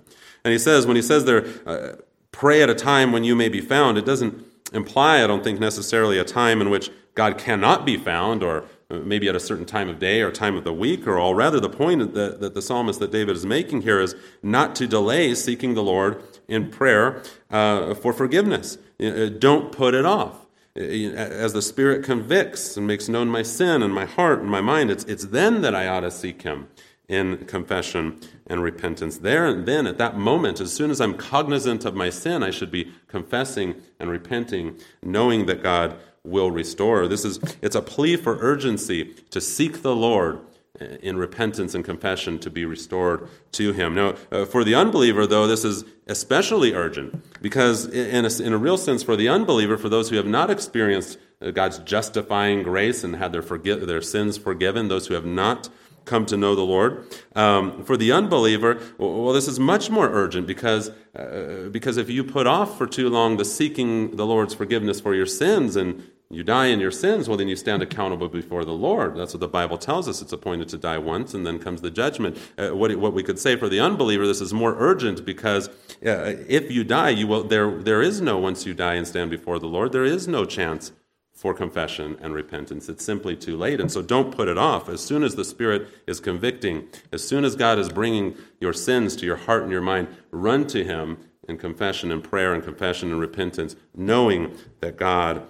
And 0.45 0.51
he 0.51 0.59
says, 0.59 0.89
when 0.89 0.97
he 0.97 1.03
says 1.03 1.25
there, 1.25 1.47
uh, 1.65 1.93
pray 2.33 2.63
at 2.65 2.69
a 2.69 2.75
time 2.75 3.13
when 3.13 3.23
you 3.23 3.37
may 3.37 3.49
be 3.49 3.61
found, 3.61 3.97
it 3.97 4.05
doesn't 4.05 4.45
imply, 4.73 5.23
I 5.23 5.29
don't 5.29 5.45
think, 5.45 5.61
necessarily 5.61 6.19
a 6.19 6.25
time 6.25 6.61
in 6.61 6.69
which 6.69 6.91
God 7.15 7.39
cannot 7.39 7.87
be 7.87 7.97
found 7.97 8.43
or 8.43 8.65
maybe 8.91 9.29
at 9.29 9.37
a 9.37 9.41
certain 9.41 9.67
time 9.67 9.89
of 9.89 10.01
day 10.01 10.21
or 10.21 10.33
time 10.33 10.57
of 10.57 10.65
the 10.65 10.73
week 10.73 11.07
or 11.07 11.17
all. 11.17 11.37
Rather, 11.37 11.61
the 11.61 11.71
point 11.71 12.13
that, 12.15 12.41
that 12.41 12.55
the 12.55 12.63
psalmist 12.63 12.99
that 12.99 13.13
David 13.13 13.37
is 13.37 13.47
making 13.47 13.83
here 13.83 14.01
is 14.01 14.17
not 14.43 14.75
to 14.77 14.89
delay 14.89 15.33
seeking 15.37 15.75
the 15.75 15.83
Lord 15.83 16.21
in 16.49 16.71
prayer 16.71 17.23
uh, 17.53 17.95
for 17.95 18.13
forgiveness. 18.13 18.79
Uh, 19.01 19.29
don't 19.29 19.71
put 19.71 19.95
it 19.95 20.05
off. 20.05 20.42
As 20.75 21.53
the 21.53 21.63
Spirit 21.63 22.03
convicts 22.03 22.77
and 22.77 22.87
makes 22.87 23.09
known 23.09 23.29
my 23.29 23.43
sin 23.43 23.83
and 23.83 23.93
my 23.93 24.07
heart 24.07 24.41
and 24.41 24.51
my 24.51 24.63
mind, 24.63 24.91
it's, 24.91 25.05
it's 25.05 25.27
then 25.27 25.61
that 25.63 25.75
I 25.75 25.87
ought 25.87 26.01
to 26.01 26.11
seek 26.11 26.43
Him 26.43 26.69
in 27.09 27.45
confession 27.45 28.19
and 28.47 28.63
repentance. 28.63 29.19
There 29.19 29.47
and 29.47 29.67
then, 29.67 29.87
at 29.87 29.99
that 29.99 30.17
moment, 30.17 30.61
as 30.61 30.73
soon 30.73 30.91
as 30.91 31.01
I'm 31.01 31.15
cognizant 31.15 31.85
of 31.85 31.95
my 31.95 32.09
sin, 32.09 32.43
I 32.43 32.51
should 32.51 32.71
be 32.71 32.91
confessing 33.07 33.83
and 34.01 34.09
repenting, 34.09 34.79
knowing 35.03 35.45
that 35.47 35.63
God 35.63 35.99
will 36.25 36.51
restore. 36.51 37.07
This 37.07 37.25
is 37.25 37.39
it's 37.61 37.77
a 37.77 37.83
plea 37.83 38.17
for 38.17 38.39
urgency 38.41 39.15
to 39.31 39.41
seek 39.41 39.83
the 39.83 39.95
Lord 39.95 40.41
in 40.81 41.19
repentance 41.19 41.75
and 41.75 41.85
confession 41.85 42.39
to 42.39 42.51
be 42.51 42.65
restored 42.65 43.29
to 43.53 43.73
him. 43.73 43.95
Now, 43.95 44.15
uh, 44.31 44.47
for 44.47 44.65
the 44.65 44.75
unbeliever, 44.75 45.27
though, 45.27 45.47
this 45.47 45.65
is 45.65 45.85
especially 46.07 46.73
urgent 46.73 47.23
because, 47.43 47.87
in 47.87 48.25
a, 48.25 48.43
in 48.43 48.53
a 48.55 48.59
real 48.59 48.79
sense, 48.79 49.03
for 49.03 49.15
the 49.15 49.29
unbeliever, 49.29 49.77
for 49.77 49.91
those 49.91 50.09
who 50.09 50.17
have 50.17 50.27
not 50.27 50.51
experienced 50.51 51.19
God's 51.53 51.79
justifying 51.81 52.63
grace 52.63 53.05
and 53.05 53.17
had 53.17 53.33
their, 53.33 53.43
forgi- 53.43 53.87
their 53.87 54.01
sins 54.01 54.39
forgiven, 54.39 54.89
those 54.89 55.09
who 55.09 55.15
have 55.15 55.27
not 55.27 55.69
come 56.05 56.25
to 56.27 56.37
know 56.37 56.55
the 56.55 56.63
Lord. 56.63 57.07
Um, 57.37 57.85
for 57.85 57.97
the 57.97 58.11
unbeliever, 58.11 58.81
well, 58.99 59.33
this 59.33 59.47
is 59.47 59.61
much 59.61 59.91
more 59.91 60.09
urgent 60.09 60.47
because, 60.47 60.91
uh, 61.15 61.69
because 61.71 61.97
if 61.97 62.11
you 62.11 62.25
put 62.25 62.47
off 62.47 62.79
for 62.79 62.87
too 62.87 63.09
long 63.09 63.37
the 63.37 63.45
seeking 63.45 64.17
the 64.17 64.27
Lord's 64.27 64.55
forgiveness 64.55 65.01
for 65.01 65.15
your 65.15 65.27
sins 65.27 65.77
and 65.77 66.03
you 66.33 66.43
die 66.43 66.67
in 66.67 66.81
your 66.81 66.91
sins, 66.91 67.29
well, 67.29 67.37
then 67.37 67.49
you 67.49 67.57
stand 67.57 67.83
accountable 67.83 68.29
before 68.29 68.65
the 68.65 68.73
Lord. 68.73 69.17
That's 69.17 69.35
what 69.35 69.41
the 69.41 69.49
Bible 69.49 69.77
tells 69.77 70.09
us. 70.09 70.23
It's 70.23 70.33
appointed 70.33 70.69
to 70.71 70.79
die 70.79 70.99
once, 70.99 71.35
and 71.35 71.47
then 71.47 71.59
comes 71.59 71.83
the 71.83 71.91
judgment. 71.91 72.39
Uh, 72.57 72.71
what, 72.71 72.95
what 72.97 73.13
we 73.13 73.23
could 73.23 73.39
say 73.39 73.57
for 73.57 73.69
the 73.69 73.81
unbeliever, 73.81 74.27
this 74.27 74.41
is 74.41 74.55
more 74.55 74.75
urgent 74.79 75.25
because 75.25 75.69
uh, 76.05 76.35
if 76.49 76.71
you 76.71 76.85
die, 76.85 77.11
you 77.11 77.27
will, 77.27 77.45
there, 77.45 77.71
there 77.71 78.01
is 78.01 78.21
no, 78.21 78.39
once 78.39 78.65
you 78.65 78.73
die 78.73 78.95
and 78.95 79.07
stand 79.07 79.31
before 79.31 79.59
the 79.59 79.67
Lord, 79.67 79.93
there 79.93 80.05
is 80.05 80.27
no 80.27 80.45
chance 80.45 80.93
for 81.35 81.53
confession 81.53 82.17
and 82.21 82.33
repentance. 82.33 82.89
It's 82.89 83.05
simply 83.05 83.35
too 83.35 83.57
late. 83.57 83.81
And 83.81 83.91
so 83.91 84.01
don't 84.01 84.35
put 84.35 84.49
it 84.49 84.57
off. 84.57 84.89
As 84.89 85.01
soon 85.01 85.25
as 85.25 85.35
the 85.35 85.45
Spirit 85.45 85.89
is 86.07 86.21
convicting, 86.21 86.87
as 87.13 87.27
soon 87.27 87.45
as 87.45 87.57
God 87.57 87.79
is 87.81 87.89
bringing 87.89 88.37
your 88.61 88.73
sins 88.73 89.17
to 89.17 89.27
your 89.27 89.37
heart 89.37 89.65
and 89.65 89.73
your 89.73 89.81
mind, 89.81 90.09
run 90.31 90.67
to 90.69 90.85
Him 90.85 91.19
in 91.49 91.59
confession 91.59 92.13
and 92.13 92.23
prayer 92.23 92.55
and 92.55 92.63
confession 92.63 93.11
and 93.11 93.21
repentance, 93.21 93.75
knowing 93.95 94.57
that 94.81 94.97
God 94.97 95.47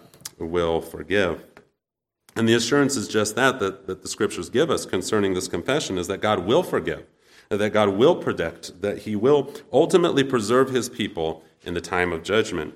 will 0.46 0.80
forgive. 0.80 1.44
And 2.34 2.48
the 2.48 2.54
assurance 2.54 2.96
is 2.96 3.08
just 3.08 3.36
that, 3.36 3.60
that, 3.60 3.86
that 3.86 4.02
the 4.02 4.08
scriptures 4.08 4.48
give 4.48 4.70
us 4.70 4.86
concerning 4.86 5.34
this 5.34 5.48
confession 5.48 5.98
is 5.98 6.06
that 6.08 6.22
God 6.22 6.46
will 6.46 6.62
forgive, 6.62 7.04
that 7.50 7.72
God 7.72 7.90
will 7.90 8.16
protect, 8.16 8.80
that 8.80 8.98
He 8.98 9.16
will 9.16 9.52
ultimately 9.72 10.24
preserve 10.24 10.70
His 10.70 10.88
people 10.88 11.42
in 11.64 11.74
the 11.74 11.80
time 11.80 12.12
of 12.12 12.22
judgment. 12.22 12.74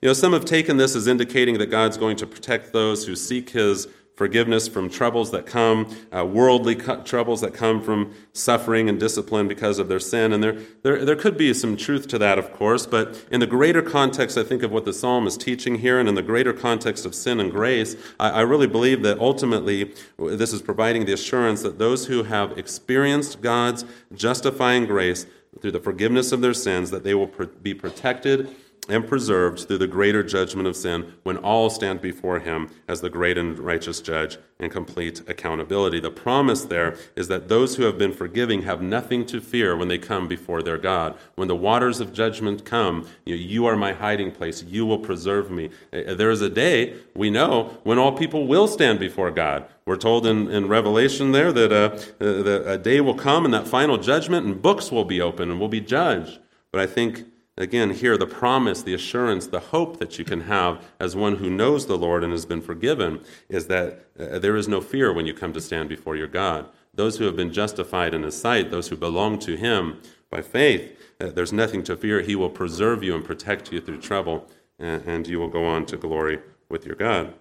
You 0.00 0.08
know, 0.08 0.14
some 0.14 0.32
have 0.32 0.46
taken 0.46 0.78
this 0.78 0.96
as 0.96 1.06
indicating 1.06 1.58
that 1.58 1.66
God's 1.66 1.98
going 1.98 2.16
to 2.16 2.26
protect 2.26 2.72
those 2.72 3.06
who 3.06 3.14
seek 3.14 3.50
His 3.50 3.86
forgiveness 4.16 4.66
from 4.66 4.88
troubles 4.88 5.30
that 5.30 5.44
come, 5.44 5.94
uh, 6.10 6.24
worldly 6.24 6.74
troubles 6.74 7.42
that 7.42 7.52
come 7.52 7.82
from 7.82 8.14
suffering 8.32 8.88
and 8.88 8.98
discipline 8.98 9.46
because 9.46 9.78
of 9.78 9.88
their 9.88 10.00
sin. 10.00 10.32
And 10.32 10.42
there, 10.42 10.58
there, 10.82 11.04
there 11.04 11.16
could 11.16 11.36
be 11.36 11.52
some 11.52 11.76
truth 11.76 12.08
to 12.08 12.18
that, 12.18 12.38
of 12.38 12.52
course, 12.52 12.86
but 12.86 13.24
in 13.30 13.40
the 13.40 13.46
greater 13.46 13.82
context, 13.82 14.38
I 14.38 14.42
think, 14.42 14.62
of 14.62 14.72
what 14.72 14.86
the 14.86 14.94
psalm 14.94 15.26
is 15.26 15.36
teaching 15.36 15.76
here, 15.76 16.00
and 16.00 16.08
in 16.08 16.14
the 16.14 16.22
greater 16.22 16.54
context 16.54 17.04
of 17.04 17.14
sin 17.14 17.38
and 17.38 17.52
grace, 17.52 17.94
I, 18.18 18.30
I 18.30 18.40
really 18.40 18.66
believe 18.66 19.02
that 19.02 19.18
ultimately 19.18 19.92
this 20.18 20.52
is 20.52 20.62
providing 20.62 21.04
the 21.04 21.12
assurance 21.12 21.62
that 21.62 21.78
those 21.78 22.06
who 22.06 22.22
have 22.22 22.56
experienced 22.58 23.42
God's 23.42 23.84
justifying 24.14 24.86
grace 24.86 25.26
through 25.60 25.72
the 25.72 25.80
forgiveness 25.80 26.32
of 26.32 26.40
their 26.40 26.54
sins, 26.54 26.90
that 26.90 27.04
they 27.04 27.14
will 27.14 27.28
pr- 27.28 27.44
be 27.44 27.74
protected 27.74 28.54
and 28.88 29.06
preserved 29.06 29.66
through 29.66 29.78
the 29.78 29.86
greater 29.86 30.22
judgment 30.22 30.68
of 30.68 30.76
sin 30.76 31.14
when 31.22 31.36
all 31.38 31.70
stand 31.70 32.00
before 32.00 32.38
him 32.38 32.70
as 32.88 33.00
the 33.00 33.10
great 33.10 33.36
and 33.38 33.58
righteous 33.58 34.00
judge 34.00 34.38
and 34.58 34.72
complete 34.72 35.22
accountability. 35.28 36.00
The 36.00 36.10
promise 36.10 36.64
there 36.64 36.96
is 37.14 37.28
that 37.28 37.48
those 37.48 37.76
who 37.76 37.84
have 37.84 37.98
been 37.98 38.12
forgiving 38.12 38.62
have 38.62 38.80
nothing 38.80 39.26
to 39.26 39.40
fear 39.40 39.76
when 39.76 39.88
they 39.88 39.98
come 39.98 40.28
before 40.28 40.62
their 40.62 40.78
God. 40.78 41.16
When 41.34 41.48
the 41.48 41.56
waters 41.56 42.00
of 42.00 42.12
judgment 42.12 42.64
come, 42.64 43.06
you, 43.24 43.66
are 43.66 43.76
my 43.76 43.92
hiding 43.92 44.32
place. 44.32 44.62
You 44.62 44.86
will 44.86 44.98
preserve 44.98 45.50
me. 45.50 45.70
Uh, 45.92 46.14
there 46.14 46.30
is 46.30 46.40
a 46.40 46.48
day, 46.48 46.94
we 47.14 47.30
know, 47.30 47.78
when 47.82 47.98
all 47.98 48.12
people 48.12 48.46
will 48.46 48.66
stand 48.66 48.98
before 48.98 49.30
God. 49.30 49.66
We're 49.84 49.96
told 49.96 50.26
in, 50.26 50.50
in 50.50 50.68
Revelation 50.68 51.32
there 51.32 51.52
that, 51.52 51.72
uh, 51.72 52.24
uh 52.24 52.42
that 52.42 52.64
a 52.66 52.78
day 52.78 53.00
will 53.00 53.14
come 53.14 53.44
and 53.44 53.52
that 53.52 53.68
final 53.68 53.98
judgment 53.98 54.46
and 54.46 54.60
books 54.60 54.90
will 54.90 55.04
be 55.04 55.20
open 55.20 55.50
and 55.50 55.60
will 55.60 55.68
be 55.68 55.80
judged. 55.80 56.38
But 56.72 56.80
I 56.80 56.86
think 56.86 57.24
Again, 57.58 57.90
here 57.90 58.18
the 58.18 58.26
promise, 58.26 58.82
the 58.82 58.92
assurance, 58.92 59.46
the 59.46 59.60
hope 59.60 59.98
that 59.98 60.18
you 60.18 60.26
can 60.26 60.42
have 60.42 60.84
as 61.00 61.16
one 61.16 61.36
who 61.36 61.48
knows 61.48 61.86
the 61.86 61.96
Lord 61.96 62.22
and 62.22 62.32
has 62.32 62.44
been 62.44 62.60
forgiven 62.60 63.20
is 63.48 63.66
that 63.68 64.04
uh, 64.18 64.38
there 64.38 64.56
is 64.56 64.68
no 64.68 64.82
fear 64.82 65.10
when 65.10 65.24
you 65.24 65.32
come 65.32 65.54
to 65.54 65.60
stand 65.60 65.88
before 65.88 66.16
your 66.16 66.26
God. 66.26 66.66
Those 66.92 67.16
who 67.16 67.24
have 67.24 67.36
been 67.36 67.52
justified 67.52 68.12
in 68.12 68.24
His 68.24 68.38
sight, 68.38 68.70
those 68.70 68.88
who 68.88 68.96
belong 68.96 69.38
to 69.40 69.56
Him 69.56 70.02
by 70.30 70.42
faith, 70.42 70.98
uh, 71.18 71.28
there's 71.28 71.52
nothing 71.52 71.82
to 71.84 71.96
fear. 71.96 72.20
He 72.20 72.36
will 72.36 72.50
preserve 72.50 73.02
you 73.02 73.14
and 73.14 73.24
protect 73.24 73.72
you 73.72 73.80
through 73.80 74.02
trouble, 74.02 74.50
and, 74.78 75.02
and 75.06 75.26
you 75.26 75.38
will 75.38 75.48
go 75.48 75.64
on 75.64 75.86
to 75.86 75.96
glory 75.96 76.40
with 76.68 76.84
your 76.84 76.96
God. 76.96 77.32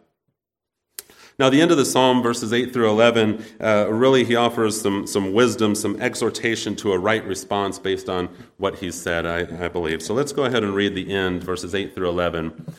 Now, 1.37 1.49
the 1.49 1.61
end 1.61 1.71
of 1.71 1.77
the 1.77 1.85
psalm, 1.85 2.23
verses 2.23 2.53
8 2.53 2.71
through 2.71 2.89
11, 2.89 3.43
uh, 3.59 3.87
really 3.91 4.23
he 4.23 4.37
offers 4.37 4.79
some, 4.79 5.05
some 5.05 5.33
wisdom, 5.33 5.75
some 5.75 6.01
exhortation 6.01 6.77
to 6.77 6.93
a 6.93 6.97
right 6.97 7.25
response 7.25 7.77
based 7.77 8.07
on 8.07 8.29
what 8.57 8.75
he 8.75 8.89
said, 8.89 9.25
I, 9.25 9.65
I 9.65 9.67
believe. 9.67 10.01
So 10.01 10.13
let's 10.13 10.31
go 10.31 10.45
ahead 10.45 10.63
and 10.63 10.73
read 10.73 10.95
the 10.95 11.13
end, 11.13 11.43
verses 11.43 11.75
8 11.75 11.93
through 11.93 12.07
11, 12.07 12.73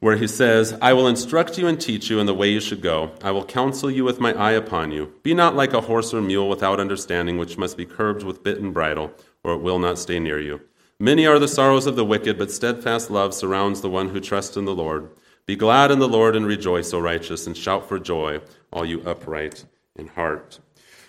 where 0.00 0.16
he 0.16 0.26
says, 0.26 0.76
I 0.82 0.94
will 0.94 1.06
instruct 1.06 1.58
you 1.58 1.68
and 1.68 1.80
teach 1.80 2.10
you 2.10 2.18
in 2.18 2.26
the 2.26 2.34
way 2.34 2.50
you 2.50 2.58
should 2.58 2.82
go. 2.82 3.12
I 3.22 3.30
will 3.30 3.44
counsel 3.44 3.90
you 3.90 4.02
with 4.02 4.18
my 4.18 4.32
eye 4.32 4.52
upon 4.52 4.90
you. 4.90 5.12
Be 5.22 5.32
not 5.32 5.54
like 5.54 5.72
a 5.72 5.82
horse 5.82 6.12
or 6.12 6.20
mule 6.20 6.48
without 6.48 6.80
understanding, 6.80 7.38
which 7.38 7.56
must 7.56 7.76
be 7.76 7.86
curbed 7.86 8.24
with 8.24 8.42
bit 8.42 8.58
and 8.58 8.74
bridle, 8.74 9.12
or 9.44 9.52
it 9.52 9.62
will 9.62 9.78
not 9.78 10.00
stay 10.00 10.18
near 10.18 10.40
you. 10.40 10.60
Many 10.98 11.24
are 11.24 11.38
the 11.38 11.46
sorrows 11.46 11.86
of 11.86 11.94
the 11.94 12.04
wicked, 12.04 12.36
but 12.36 12.50
steadfast 12.50 13.12
love 13.12 13.32
surrounds 13.32 13.80
the 13.80 13.90
one 13.90 14.08
who 14.08 14.18
trusts 14.18 14.56
in 14.56 14.64
the 14.64 14.74
Lord. 14.74 15.08
Be 15.46 15.54
glad 15.54 15.92
in 15.92 16.00
the 16.00 16.08
Lord 16.08 16.34
and 16.34 16.44
rejoice, 16.44 16.92
O 16.92 16.98
righteous, 16.98 17.46
and 17.46 17.56
shout 17.56 17.88
for 17.88 18.00
joy, 18.00 18.40
all 18.72 18.84
you 18.84 19.00
upright 19.02 19.64
in 19.94 20.08
heart. 20.08 20.58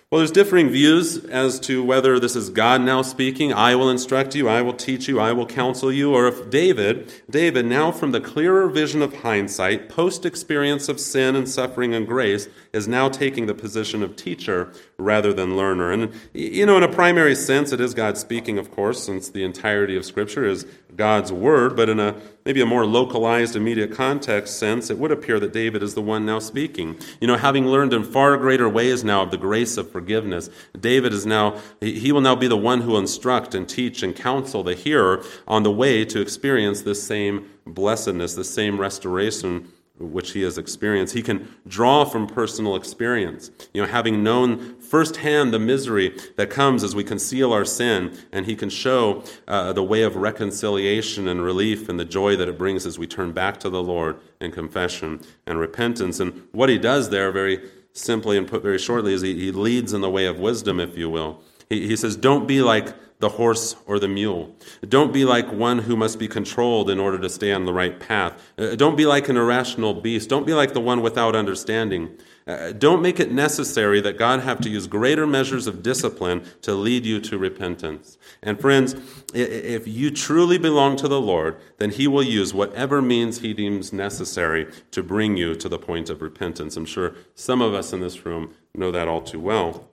Well, 0.09 0.19
there's 0.19 0.31
differing 0.31 0.69
views 0.69 1.25
as 1.25 1.59
to 1.61 1.83
whether 1.83 2.17
this 2.17 2.35
is 2.35 2.49
God 2.49 2.79
now 2.79 3.01
speaking, 3.01 3.51
I 3.51 3.75
will 3.75 3.89
instruct 3.89 4.35
you, 4.35 4.47
I 4.47 4.61
will 4.61 4.71
teach 4.71 5.09
you, 5.09 5.19
I 5.19 5.33
will 5.33 5.45
counsel 5.45 5.91
you, 5.91 6.13
or 6.13 6.27
if 6.27 6.49
David, 6.49 7.11
David 7.29 7.65
now 7.65 7.91
from 7.91 8.11
the 8.11 8.21
clearer 8.21 8.69
vision 8.69 9.01
of 9.01 9.17
hindsight, 9.17 9.89
post 9.89 10.25
experience 10.25 10.87
of 10.87 11.01
sin 11.01 11.35
and 11.35 11.49
suffering 11.49 11.93
and 11.93 12.07
grace, 12.07 12.47
is 12.71 12.87
now 12.87 13.09
taking 13.09 13.47
the 13.47 13.53
position 13.53 14.01
of 14.01 14.15
teacher 14.15 14.71
rather 14.97 15.33
than 15.33 15.57
learner. 15.57 15.91
And, 15.91 16.13
you 16.33 16.65
know, 16.65 16.77
in 16.77 16.83
a 16.83 16.87
primary 16.87 17.35
sense, 17.35 17.73
it 17.73 17.81
is 17.81 17.93
God 17.93 18.17
speaking, 18.17 18.57
of 18.57 18.71
course, 18.71 19.03
since 19.03 19.27
the 19.27 19.43
entirety 19.43 19.97
of 19.97 20.05
Scripture 20.05 20.45
is 20.45 20.65
God's 20.95 21.33
word, 21.33 21.75
but 21.75 21.89
in 21.89 21.99
a 21.99 22.13
maybe 22.47 22.61
a 22.61 22.65
more 22.65 22.85
localized, 22.85 23.57
immediate 23.57 23.91
context 23.91 24.57
sense, 24.57 24.89
it 24.89 24.97
would 24.97 25.11
appear 25.11 25.37
that 25.37 25.51
David 25.51 25.83
is 25.83 25.95
the 25.95 26.01
one 26.01 26.25
now 26.25 26.39
speaking. 26.39 26.97
You 27.19 27.27
know, 27.27 27.35
having 27.35 27.67
learned 27.67 27.91
in 27.91 28.05
far 28.05 28.37
greater 28.37 28.69
ways 28.69 29.03
now 29.03 29.23
of 29.23 29.31
the 29.31 29.37
grace 29.37 29.75
of 29.75 29.91
forgiveness, 29.91 30.49
David 30.79 31.11
is 31.11 31.25
now, 31.25 31.59
he 31.81 32.13
will 32.13 32.21
now 32.21 32.35
be 32.35 32.47
the 32.47 32.55
one 32.55 32.79
who 32.79 32.91
will 32.91 32.99
instruct 32.99 33.53
and 33.53 33.67
teach 33.67 34.01
and 34.01 34.15
counsel 34.15 34.63
the 34.63 34.75
hearer 34.75 35.25
on 35.45 35.63
the 35.63 35.71
way 35.71 36.05
to 36.05 36.21
experience 36.21 36.83
this 36.83 37.03
same 37.03 37.49
blessedness, 37.65 38.35
this 38.35 38.49
same 38.49 38.79
restoration 38.79 39.67
which 39.99 40.31
he 40.31 40.41
has 40.43 40.57
experienced. 40.57 41.13
He 41.13 41.21
can 41.21 41.55
draw 41.67 42.05
from 42.05 42.27
personal 42.27 42.75
experience. 42.75 43.51
You 43.73 43.81
know, 43.81 43.87
having 43.87 44.23
known 44.23 44.79
firsthand 44.79 45.53
the 45.53 45.59
misery 45.59 46.17
that 46.35 46.49
comes 46.49 46.83
as 46.83 46.95
we 46.95 47.03
conceal 47.03 47.51
our 47.51 47.65
sin, 47.65 48.17
and 48.31 48.45
he 48.45 48.55
can 48.55 48.69
show 48.69 49.23
uh, 49.47 49.73
the 49.73 49.83
way 49.83 50.03
of 50.03 50.15
reconciliation 50.15 51.27
and 51.27 51.41
relief 51.41 51.89
and 51.89 51.99
the 51.99 52.05
joy 52.05 52.35
that 52.35 52.47
it 52.47 52.57
brings 52.57 52.85
as 52.85 52.99
we 52.99 53.07
turn 53.07 53.31
back 53.31 53.59
to 53.61 53.69
the 53.69 53.81
Lord 53.81 54.19
in 54.39 54.51
confession 54.51 55.21
and 55.45 55.59
repentance. 55.59 56.19
And 56.19 56.47
what 56.51 56.69
he 56.69 56.77
does 56.77 57.09
there, 57.09 57.31
very 57.31 57.69
simply 57.93 58.37
and 58.37 58.47
put 58.47 58.61
very 58.61 58.79
shortly, 58.79 59.13
is 59.13 59.21
he, 59.21 59.33
he 59.33 59.51
leads 59.51 59.93
in 59.93 60.01
the 60.01 60.09
way 60.09 60.25
of 60.25 60.39
wisdom, 60.39 60.79
if 60.79 60.97
you 60.97 61.09
will. 61.09 61.41
He, 61.69 61.87
he 61.87 61.95
says, 61.95 62.15
Don't 62.15 62.47
be 62.47 62.61
like 62.61 62.93
the 63.19 63.29
horse 63.29 63.75
or 63.87 63.97
the 63.99 64.07
mule. 64.07 64.55
Don't 64.87 65.11
be 65.11 65.25
like 65.25 65.51
one 65.51 65.79
who 65.79 65.95
must 65.95 66.19
be 66.19 66.27
controlled 66.27 66.89
in 66.89 66.99
order 66.99 67.17
to 67.17 67.29
stay 67.29 67.51
on 67.51 67.65
the 67.65 67.73
right 67.73 67.99
path. 67.99 68.39
Uh, 68.57 68.75
don't 68.75 68.95
be 68.95 69.05
like 69.05 69.27
an 69.27 69.37
irrational 69.37 69.95
beast. 69.95 70.29
Don't 70.29 70.45
be 70.45 70.53
like 70.53 70.73
the 70.73 70.81
one 70.81 71.01
without 71.01 71.35
understanding. 71.35 72.15
Uh, 72.45 72.71
don't 72.71 73.01
make 73.01 73.19
it 73.19 73.31
necessary 73.31 73.99
that 73.99 74.17
God 74.17 74.41
have 74.41 74.61
to 74.61 74.69
use 74.69 74.87
greater 74.87 75.27
measures 75.27 75.67
of 75.67 75.83
discipline 75.83 76.45
to 76.61 76.73
lead 76.73 77.05
you 77.05 77.19
to 77.21 77.37
repentance. 77.37 78.17
And 78.41 78.59
friends, 78.59 78.95
if 79.33 79.87
you 79.87 80.11
truly 80.11 80.57
belong 80.57 80.95
to 80.97 81.07
the 81.07 81.19
Lord, 81.19 81.57
then 81.77 81.89
He 81.89 82.07
will 82.07 82.23
use 82.23 82.53
whatever 82.53 83.01
means 83.01 83.39
He 83.39 83.53
deems 83.53 83.91
necessary 83.91 84.71
to 84.91 85.03
bring 85.03 85.35
you 85.35 85.55
to 85.55 85.67
the 85.67 85.79
point 85.79 86.09
of 86.09 86.21
repentance. 86.21 86.77
I'm 86.77 86.85
sure 86.85 87.15
some 87.35 87.61
of 87.61 87.73
us 87.73 87.91
in 87.91 87.99
this 87.99 88.25
room 88.25 88.53
know 88.75 88.91
that 88.91 89.07
all 89.07 89.21
too 89.21 89.39
well. 89.39 89.89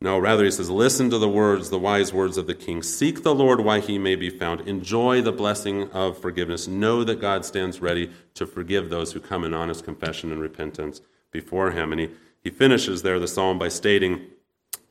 No, 0.00 0.18
rather, 0.18 0.44
he 0.44 0.50
says, 0.50 0.70
Listen 0.70 1.08
to 1.10 1.18
the 1.18 1.28
words, 1.28 1.70
the 1.70 1.78
wise 1.78 2.12
words 2.12 2.36
of 2.36 2.46
the 2.46 2.54
king. 2.54 2.82
Seek 2.82 3.22
the 3.22 3.34
Lord 3.34 3.60
while 3.60 3.80
he 3.80 3.98
may 3.98 4.16
be 4.16 4.28
found. 4.28 4.62
Enjoy 4.62 5.22
the 5.22 5.32
blessing 5.32 5.90
of 5.92 6.18
forgiveness. 6.18 6.68
Know 6.68 7.04
that 7.04 7.20
God 7.20 7.44
stands 7.44 7.80
ready 7.80 8.10
to 8.34 8.46
forgive 8.46 8.90
those 8.90 9.12
who 9.12 9.20
come 9.20 9.44
in 9.44 9.54
honest 9.54 9.84
confession 9.84 10.30
and 10.30 10.40
repentance 10.40 11.00
before 11.30 11.70
him. 11.70 11.92
And 11.92 12.00
he, 12.00 12.10
he 12.42 12.50
finishes 12.50 13.02
there 13.02 13.18
the 13.18 13.28
psalm 13.28 13.58
by 13.58 13.68
stating 13.68 14.26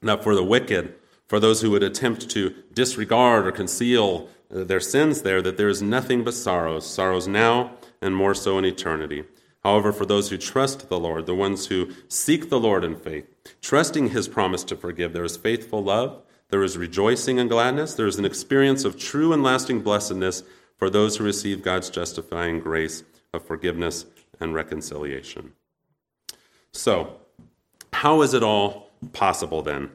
that 0.02 0.24
for 0.24 0.36
the 0.36 0.44
wicked, 0.44 0.96
for 1.28 1.40
those 1.40 1.62
who 1.62 1.72
would 1.72 1.84
attempt 1.84 2.30
to 2.32 2.54
disregard 2.74 3.48
or 3.48 3.52
conceal 3.52 4.30
uh, 4.54 4.64
their 4.64 4.80
sins 4.80 5.22
there, 5.22 5.42
that 5.42 5.58
there 5.58 5.70
is 5.70 5.82
nothing 5.82 6.24
but 6.24 6.34
sorrows, 6.34 6.86
sorrows 6.86 7.28
now 7.28 7.74
and 8.02 8.16
more 8.16 8.34
so 8.34 8.58
in 8.58 8.66
eternity. 8.66 9.24
However, 9.64 9.94
for 9.94 10.06
those 10.06 10.30
who 10.30 10.38
trust 10.38 10.90
the 10.90 11.00
Lord, 11.00 11.26
the 11.26 11.36
ones 11.36 11.68
who 11.68 11.92
seek 12.10 12.50
the 12.50 12.60
Lord 12.60 12.84
in 12.84 12.96
faith, 12.96 13.26
trusting 13.62 14.10
his 14.10 14.28
promise 14.28 14.64
to 14.66 14.76
forgive, 14.76 15.14
there 15.14 15.24
is 15.24 15.38
faithful 15.38 15.82
love, 15.82 16.22
there 16.50 16.64
is 16.64 16.78
rejoicing 16.78 17.40
and 17.40 17.50
gladness, 17.50 17.94
there 17.94 18.08
is 18.08 18.20
an 18.20 18.26
experience 18.26 18.84
of 18.84 19.00
true 19.00 19.32
and 19.32 19.42
lasting 19.42 19.82
blessedness 19.82 20.44
for 20.76 20.90
those 20.90 21.18
who 21.18 21.24
receive 21.24 21.64
God's 21.64 21.90
justifying 21.90 22.60
grace 22.60 23.04
of 23.34 23.46
forgiveness 23.46 24.06
and 24.40 24.54
reconciliation. 24.54 25.54
So, 26.74 27.22
how 27.94 28.22
is 28.22 28.34
it 28.34 28.44
all 28.44 28.92
possible 29.14 29.62
then? 29.62 29.92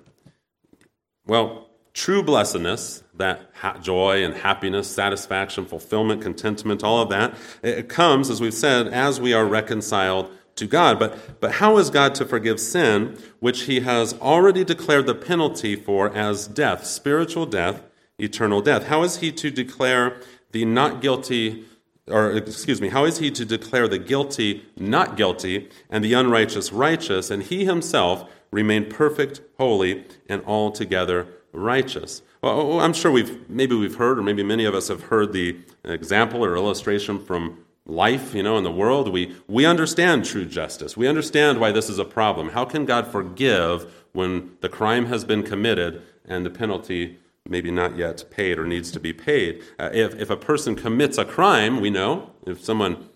Well, 1.27 1.68
true 1.99 2.23
blessedness, 2.23 3.03
that 3.17 3.51
ha- 3.55 3.77
joy 3.79 4.23
and 4.23 4.33
happiness, 4.33 4.87
satisfaction, 4.87 5.67
fulfillment, 5.67 6.23
contentment, 6.23 6.85
all 6.85 7.03
of 7.03 7.09
that, 7.09 7.35
it 7.61 7.89
comes, 7.89 8.31
as 8.31 8.41
we've 8.41 8.55
said, 8.55 8.87
as 8.87 9.21
we 9.21 9.33
are 9.33 9.45
reconciled 9.45 10.31
to 10.55 10.65
God. 10.65 11.01
But, 11.01 11.41
but 11.41 11.53
how 11.53 11.77
is 11.77 11.91
God 11.91 12.15
to 12.15 12.25
forgive 12.25 12.61
sin, 12.61 13.19
which 13.41 13.63
he 13.63 13.81
has 13.81 14.15
already 14.21 14.63
declared 14.63 15.07
the 15.07 15.15
penalty 15.15 15.75
for 15.75 16.15
as 16.15 16.47
death, 16.47 16.87
spiritual 16.87 17.47
death, 17.47 17.83
eternal 18.17 18.61
death? 18.61 18.87
How 18.87 19.03
is 19.03 19.17
he 19.17 19.33
to 19.33 19.51
declare 19.51 20.21
the 20.53 20.65
not 20.65 21.01
guilty, 21.03 21.65
or 22.07 22.31
excuse 22.31 22.81
me, 22.81 22.91
how 22.91 23.07
is 23.07 23.19
he 23.19 23.33
to 23.33 23.45
declare 23.45 23.89
the 23.89 23.99
guilty 23.99 24.65
not 24.77 25.17
guilty 25.17 25.69
and 25.91 26.05
the 26.05 26.13
unrighteous 26.13 26.73
righteous, 26.73 27.29
and 27.29 27.43
he 27.43 27.65
himself 27.65 28.31
remain 28.53 28.89
perfect, 28.89 29.41
holy, 29.59 30.05
and 30.29 30.45
altogether 30.47 31.27
righteous? 31.59 32.23
Well, 32.43 32.81
I'm 32.81 32.93
sure 32.93 33.11
we've 33.11 33.49
maybe 33.51 33.75
we've 33.75 33.97
heard, 33.97 34.19
or 34.19 34.23
maybe 34.23 34.43
many 34.43 34.65
of 34.65 34.75
us 34.75 34.89
have 34.89 35.05
heard 35.05 35.33
the 35.33 35.57
example 35.85 36.45
or 36.45 36.57
illustration 36.57 37.19
from 37.19 37.59
life, 37.85 38.35
you 38.35 38.43
know, 38.43 38.57
in 38.57 38.65
the 38.65 38.71
world. 38.71 39.11
We 39.11 39.35
we 39.49 39.67
understand 39.67 40.25
true 40.25 40.45
justice. 40.45 40.97
We 40.97 41.09
understand 41.09 41.59
why 41.61 41.73
this 41.73 41.89
is 41.89 41.99
a 41.99 42.05
problem. 42.05 42.51
How 42.51 42.65
can 42.65 42.85
God 42.85 43.07
forgive 43.07 43.93
when 44.13 44.57
the 44.61 44.69
crime 44.69 45.07
has 45.07 45.25
been 45.25 45.43
committed 45.43 46.03
and 46.25 46.47
the 46.47 46.51
penalty 46.51 47.19
maybe 47.49 47.71
not 47.71 47.97
yet 47.97 48.25
paid 48.31 48.59
or 48.59 48.67
needs 48.67 48.91
to 48.93 49.01
be 49.01 49.13
paid? 49.13 49.63
Uh, 49.79 49.91
if 49.93 50.15
if 50.21 50.31
a 50.31 50.37
person 50.37 50.77
commits 50.77 51.19
a 51.19 51.25
crime, 51.25 51.81
we 51.81 51.91
know 51.91 52.31
if 52.47 52.63
someone 52.63 53.09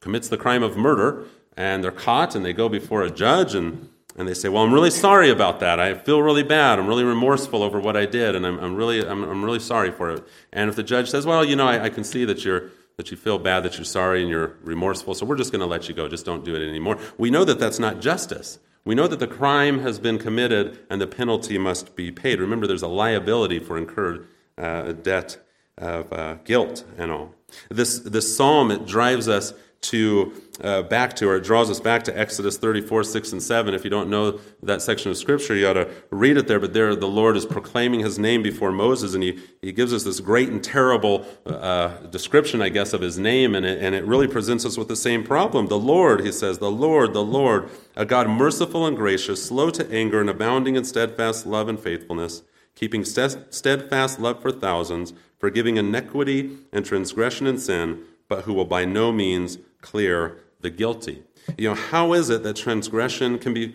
commits 0.00 0.28
the 0.28 0.36
crime 0.36 0.62
of 0.62 0.76
murder 0.76 1.24
and 1.56 1.82
they're 1.82 1.90
caught 1.90 2.34
and 2.34 2.44
they 2.44 2.52
go 2.52 2.68
before 2.68 3.02
a 3.02 3.10
judge 3.10 3.54
and 3.54 3.88
and 4.16 4.26
they 4.26 4.34
say, 4.34 4.48
"Well, 4.48 4.62
I'm 4.62 4.72
really 4.72 4.90
sorry 4.90 5.30
about 5.30 5.60
that. 5.60 5.78
I 5.78 5.94
feel 5.94 6.22
really 6.22 6.42
bad. 6.42 6.78
I'm 6.78 6.86
really 6.86 7.04
remorseful 7.04 7.62
over 7.62 7.78
what 7.78 7.96
I 7.96 8.06
did, 8.06 8.34
and 8.34 8.46
I'm, 8.46 8.58
I'm 8.58 8.74
really, 8.74 9.06
I'm, 9.06 9.22
I'm, 9.22 9.44
really 9.44 9.60
sorry 9.60 9.90
for 9.90 10.10
it." 10.10 10.26
And 10.52 10.70
if 10.70 10.76
the 10.76 10.82
judge 10.82 11.10
says, 11.10 11.26
"Well, 11.26 11.44
you 11.44 11.56
know, 11.56 11.66
I, 11.66 11.84
I 11.84 11.88
can 11.90 12.04
see 12.04 12.24
that 12.24 12.44
you're 12.44 12.70
that 12.96 13.10
you 13.10 13.16
feel 13.16 13.38
bad, 13.38 13.62
that 13.62 13.76
you're 13.76 13.84
sorry, 13.84 14.22
and 14.22 14.30
you're 14.30 14.56
remorseful, 14.62 15.14
so 15.14 15.26
we're 15.26 15.36
just 15.36 15.52
going 15.52 15.60
to 15.60 15.66
let 15.66 15.88
you 15.88 15.94
go. 15.94 16.08
Just 16.08 16.24
don't 16.24 16.44
do 16.44 16.54
it 16.54 16.66
anymore," 16.66 16.98
we 17.18 17.30
know 17.30 17.44
that 17.44 17.58
that's 17.58 17.78
not 17.78 18.00
justice. 18.00 18.58
We 18.84 18.94
know 18.94 19.08
that 19.08 19.18
the 19.18 19.26
crime 19.26 19.80
has 19.80 19.98
been 19.98 20.16
committed 20.16 20.78
and 20.88 21.00
the 21.00 21.08
penalty 21.08 21.58
must 21.58 21.96
be 21.96 22.12
paid. 22.12 22.38
Remember, 22.38 22.68
there's 22.68 22.82
a 22.82 22.88
liability 22.88 23.58
for 23.58 23.76
incurred 23.76 24.28
uh, 24.56 24.92
debt 24.92 25.38
of 25.76 26.12
uh, 26.12 26.34
guilt 26.44 26.84
and 26.96 27.10
all. 27.10 27.34
This 27.68 27.98
this 27.98 28.36
psalm 28.36 28.70
it 28.70 28.86
drives 28.86 29.28
us 29.28 29.52
to 29.90 30.32
uh, 30.62 30.82
back 30.82 31.14
to, 31.16 31.28
or 31.28 31.36
it 31.36 31.44
draws 31.44 31.70
us 31.70 31.80
back 31.80 32.02
to 32.04 32.18
Exodus 32.18 32.56
34, 32.56 33.04
6, 33.04 33.32
and 33.32 33.42
7. 33.42 33.74
If 33.74 33.84
you 33.84 33.90
don't 33.90 34.08
know 34.08 34.40
that 34.62 34.80
section 34.80 35.10
of 35.10 35.16
Scripture, 35.16 35.54
you 35.54 35.68
ought 35.68 35.74
to 35.74 35.90
read 36.10 36.36
it 36.36 36.46
there. 36.46 36.58
But 36.58 36.72
there, 36.72 36.94
the 36.96 37.06
Lord 37.06 37.36
is 37.36 37.44
proclaiming 37.44 38.00
his 38.00 38.18
name 38.18 38.42
before 38.42 38.72
Moses, 38.72 39.14
and 39.14 39.22
he, 39.22 39.38
he 39.60 39.72
gives 39.72 39.92
us 39.92 40.04
this 40.04 40.20
great 40.20 40.48
and 40.48 40.62
terrible 40.62 41.26
uh, 41.44 41.88
description, 42.06 42.62
I 42.62 42.70
guess, 42.70 42.92
of 42.92 43.00
his 43.00 43.18
name, 43.18 43.54
and 43.54 43.66
it, 43.66 43.82
and 43.82 43.94
it 43.94 44.04
really 44.04 44.28
presents 44.28 44.64
us 44.64 44.78
with 44.78 44.88
the 44.88 44.96
same 44.96 45.22
problem. 45.22 45.66
The 45.66 45.78
Lord, 45.78 46.24
he 46.24 46.32
says, 46.32 46.58
the 46.58 46.70
Lord, 46.70 47.12
the 47.12 47.24
Lord, 47.24 47.68
a 47.94 48.04
God 48.04 48.28
merciful 48.28 48.86
and 48.86 48.96
gracious, 48.96 49.44
slow 49.44 49.70
to 49.70 49.90
anger, 49.92 50.20
and 50.20 50.30
abounding 50.30 50.76
in 50.76 50.84
steadfast 50.84 51.46
love 51.46 51.68
and 51.68 51.78
faithfulness, 51.78 52.42
keeping 52.74 53.04
steadfast 53.04 54.20
love 54.20 54.40
for 54.40 54.50
thousands, 54.50 55.12
forgiving 55.38 55.76
iniquity 55.76 56.56
and 56.72 56.84
transgression 56.84 57.46
and 57.46 57.60
sin, 57.60 58.02
but 58.28 58.42
who 58.44 58.54
will 58.54 58.64
by 58.64 58.84
no 58.84 59.12
means 59.12 59.58
clear 59.80 60.38
the 60.60 60.70
guilty. 60.70 61.22
You 61.56 61.68
know, 61.68 61.74
how 61.74 62.12
is 62.12 62.30
it 62.30 62.42
that 62.42 62.56
transgression 62.56 63.38
can 63.38 63.54
be 63.54 63.74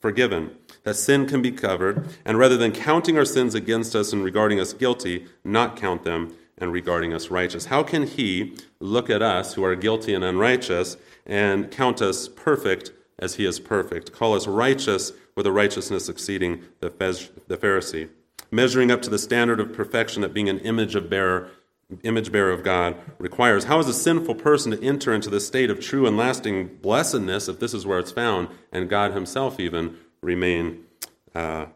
forgiven, 0.00 0.50
that 0.82 0.96
sin 0.96 1.26
can 1.26 1.40
be 1.40 1.52
covered, 1.52 2.06
and 2.24 2.38
rather 2.38 2.56
than 2.56 2.72
counting 2.72 3.16
our 3.16 3.24
sins 3.24 3.54
against 3.54 3.96
us 3.96 4.12
and 4.12 4.22
regarding 4.22 4.60
us 4.60 4.72
guilty, 4.72 5.26
not 5.44 5.76
count 5.76 6.04
them 6.04 6.36
and 6.58 6.72
regarding 6.72 7.14
us 7.14 7.30
righteous? 7.30 7.66
How 7.66 7.82
can 7.82 8.06
He 8.06 8.54
look 8.80 9.08
at 9.08 9.22
us 9.22 9.54
who 9.54 9.64
are 9.64 9.74
guilty 9.74 10.12
and 10.12 10.24
unrighteous 10.24 10.96
and 11.24 11.70
count 11.70 12.02
us 12.02 12.28
perfect 12.28 12.92
as 13.18 13.36
He 13.36 13.46
is 13.46 13.60
perfect, 13.60 14.12
call 14.12 14.34
us 14.34 14.46
righteous 14.46 15.12
with 15.36 15.46
a 15.46 15.52
righteousness 15.52 16.08
exceeding 16.08 16.62
the 16.80 16.90
Pharisee, 16.90 18.08
measuring 18.50 18.90
up 18.90 19.02
to 19.02 19.10
the 19.10 19.18
standard 19.18 19.60
of 19.60 19.72
perfection 19.72 20.22
that 20.22 20.34
being 20.34 20.48
an 20.48 20.58
image 20.60 20.94
of 20.94 21.08
bearer 21.08 21.48
image 22.02 22.32
bearer 22.32 22.50
of 22.50 22.62
God 22.62 22.96
requires. 23.18 23.64
How 23.64 23.78
is 23.78 23.88
a 23.88 23.94
sinful 23.94 24.36
person 24.36 24.72
to 24.72 24.82
enter 24.82 25.12
into 25.12 25.30
the 25.30 25.40
state 25.40 25.70
of 25.70 25.80
true 25.80 26.06
and 26.06 26.16
lasting 26.16 26.78
blessedness 26.82 27.48
if 27.48 27.60
this 27.60 27.74
is 27.74 27.86
where 27.86 27.98
it's 27.98 28.12
found, 28.12 28.48
and 28.72 28.88
God 28.88 29.12
Himself 29.12 29.60
even 29.60 29.96
remain 30.22 30.84
uh, 31.34 31.66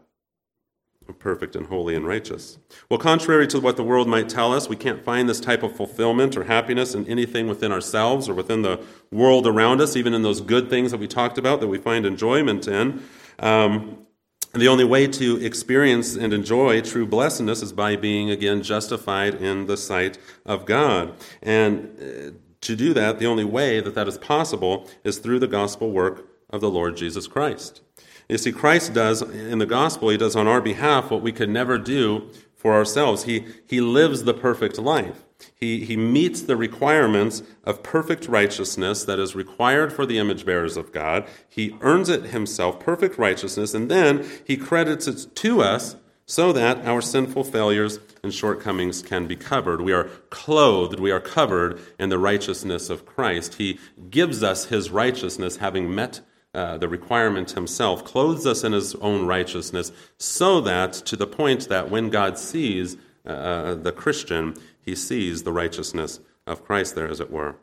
perfect 1.19 1.55
and 1.55 1.67
holy 1.67 1.95
and 1.95 2.07
righteous? 2.07 2.57
Well, 2.89 2.99
contrary 2.99 3.47
to 3.47 3.59
what 3.59 3.77
the 3.77 3.83
world 3.83 4.07
might 4.07 4.29
tell 4.29 4.53
us, 4.53 4.67
we 4.67 4.75
can't 4.75 5.03
find 5.03 5.29
this 5.29 5.39
type 5.39 5.63
of 5.63 5.75
fulfillment 5.75 6.35
or 6.35 6.43
happiness 6.45 6.93
in 6.93 7.07
anything 7.07 7.47
within 7.47 7.71
ourselves 7.71 8.27
or 8.27 8.33
within 8.33 8.61
the 8.61 8.83
world 9.11 9.47
around 9.47 9.81
us, 9.81 9.95
even 9.95 10.13
in 10.13 10.23
those 10.23 10.41
good 10.41 10.69
things 10.69 10.91
that 10.91 10.99
we 10.99 11.07
talked 11.07 11.37
about 11.37 11.59
that 11.59 11.67
we 11.67 11.77
find 11.77 12.05
enjoyment 12.05 12.67
in. 12.67 13.03
Um, 13.39 14.05
and 14.53 14.61
the 14.61 14.67
only 14.67 14.83
way 14.83 15.05
to 15.07 15.43
experience 15.45 16.15
and 16.15 16.33
enjoy 16.33 16.81
true 16.81 17.05
blessedness 17.05 17.61
is 17.61 17.71
by 17.71 17.95
being, 17.95 18.31
again, 18.31 18.63
justified 18.63 19.35
in 19.35 19.67
the 19.67 19.77
sight 19.77 20.17
of 20.45 20.65
God. 20.65 21.13
And 21.41 21.97
uh, 22.01 22.31
to 22.61 22.75
do 22.75 22.93
that, 22.93 23.19
the 23.19 23.27
only 23.27 23.45
way 23.45 23.79
that 23.79 23.93
that 23.95 24.07
is 24.07 24.17
possible 24.17 24.87
is 25.03 25.19
through 25.19 25.39
the 25.39 25.47
gospel 25.47 25.91
work 25.91 26.27
of 26.49 26.61
the 26.61 26.69
Lord 26.69 26.97
Jesus 26.97 27.27
Christ. 27.27 27.81
You 28.27 28.37
see, 28.37 28.51
Christ 28.51 28.93
does 28.93 29.21
in 29.21 29.59
the 29.59 29.65
gospel, 29.65 30.09
he 30.09 30.17
does 30.17 30.35
on 30.35 30.47
our 30.47 30.61
behalf 30.61 31.11
what 31.11 31.21
we 31.21 31.31
could 31.31 31.49
never 31.49 31.77
do 31.77 32.29
for 32.55 32.73
ourselves. 32.73 33.23
He, 33.23 33.45
he 33.67 33.81
lives 33.81 34.23
the 34.23 34.33
perfect 34.33 34.77
life. 34.77 35.23
He, 35.55 35.85
he 35.85 35.95
meets 35.97 36.41
the 36.41 36.57
requirements 36.57 37.43
of 37.63 37.83
perfect 37.83 38.27
righteousness 38.27 39.03
that 39.03 39.19
is 39.19 39.35
required 39.35 39.93
for 39.93 40.05
the 40.05 40.17
image 40.17 40.45
bearers 40.45 40.77
of 40.77 40.91
God. 40.91 41.27
He 41.47 41.75
earns 41.81 42.09
it 42.09 42.25
himself, 42.25 42.79
perfect 42.79 43.17
righteousness, 43.17 43.73
and 43.73 43.89
then 43.89 44.25
he 44.45 44.57
credits 44.57 45.07
it 45.07 45.35
to 45.35 45.61
us 45.61 45.95
so 46.29 46.53
that 46.53 46.85
our 46.85 47.01
sinful 47.01 47.43
failures 47.43 47.97
and 48.21 48.31
shortcomings 48.31 49.01
can 49.01 49.25
be 49.25 49.35
covered. 49.35 49.81
We 49.81 49.93
are 49.93 50.03
clothed, 50.29 50.99
we 50.99 51.09
are 51.09 51.19
covered 51.19 51.79
in 51.97 52.09
the 52.09 52.19
righteousness 52.19 52.91
of 52.91 53.03
Christ. 53.03 53.55
He 53.55 53.79
gives 54.11 54.43
us 54.43 54.65
his 54.65 54.91
righteousness, 54.91 55.57
having 55.57 55.93
met 55.93 56.21
uh, 56.53 56.77
the 56.77 56.87
requirement 56.87 57.51
himself, 57.51 58.03
clothes 58.03 58.45
us 58.45 58.63
in 58.63 58.73
his 58.73 58.93
own 58.95 59.25
righteousness, 59.25 59.91
so 60.19 60.61
that 60.61 60.93
to 60.93 61.15
the 61.15 61.25
point 61.25 61.67
that 61.69 61.89
when 61.89 62.11
God 62.11 62.37
sees 62.37 62.95
uh, 63.25 63.29
uh 63.29 63.75
the 63.75 63.91
Christian, 63.91 64.55
he 64.89 64.95
sees 64.95 65.43
the 65.43 65.53
righteousness 65.53 66.19
of 66.47 66.65
Christ 66.65 66.95
there, 66.95 67.07
as 67.07 67.19
it 67.19 67.31
were. 67.31 67.55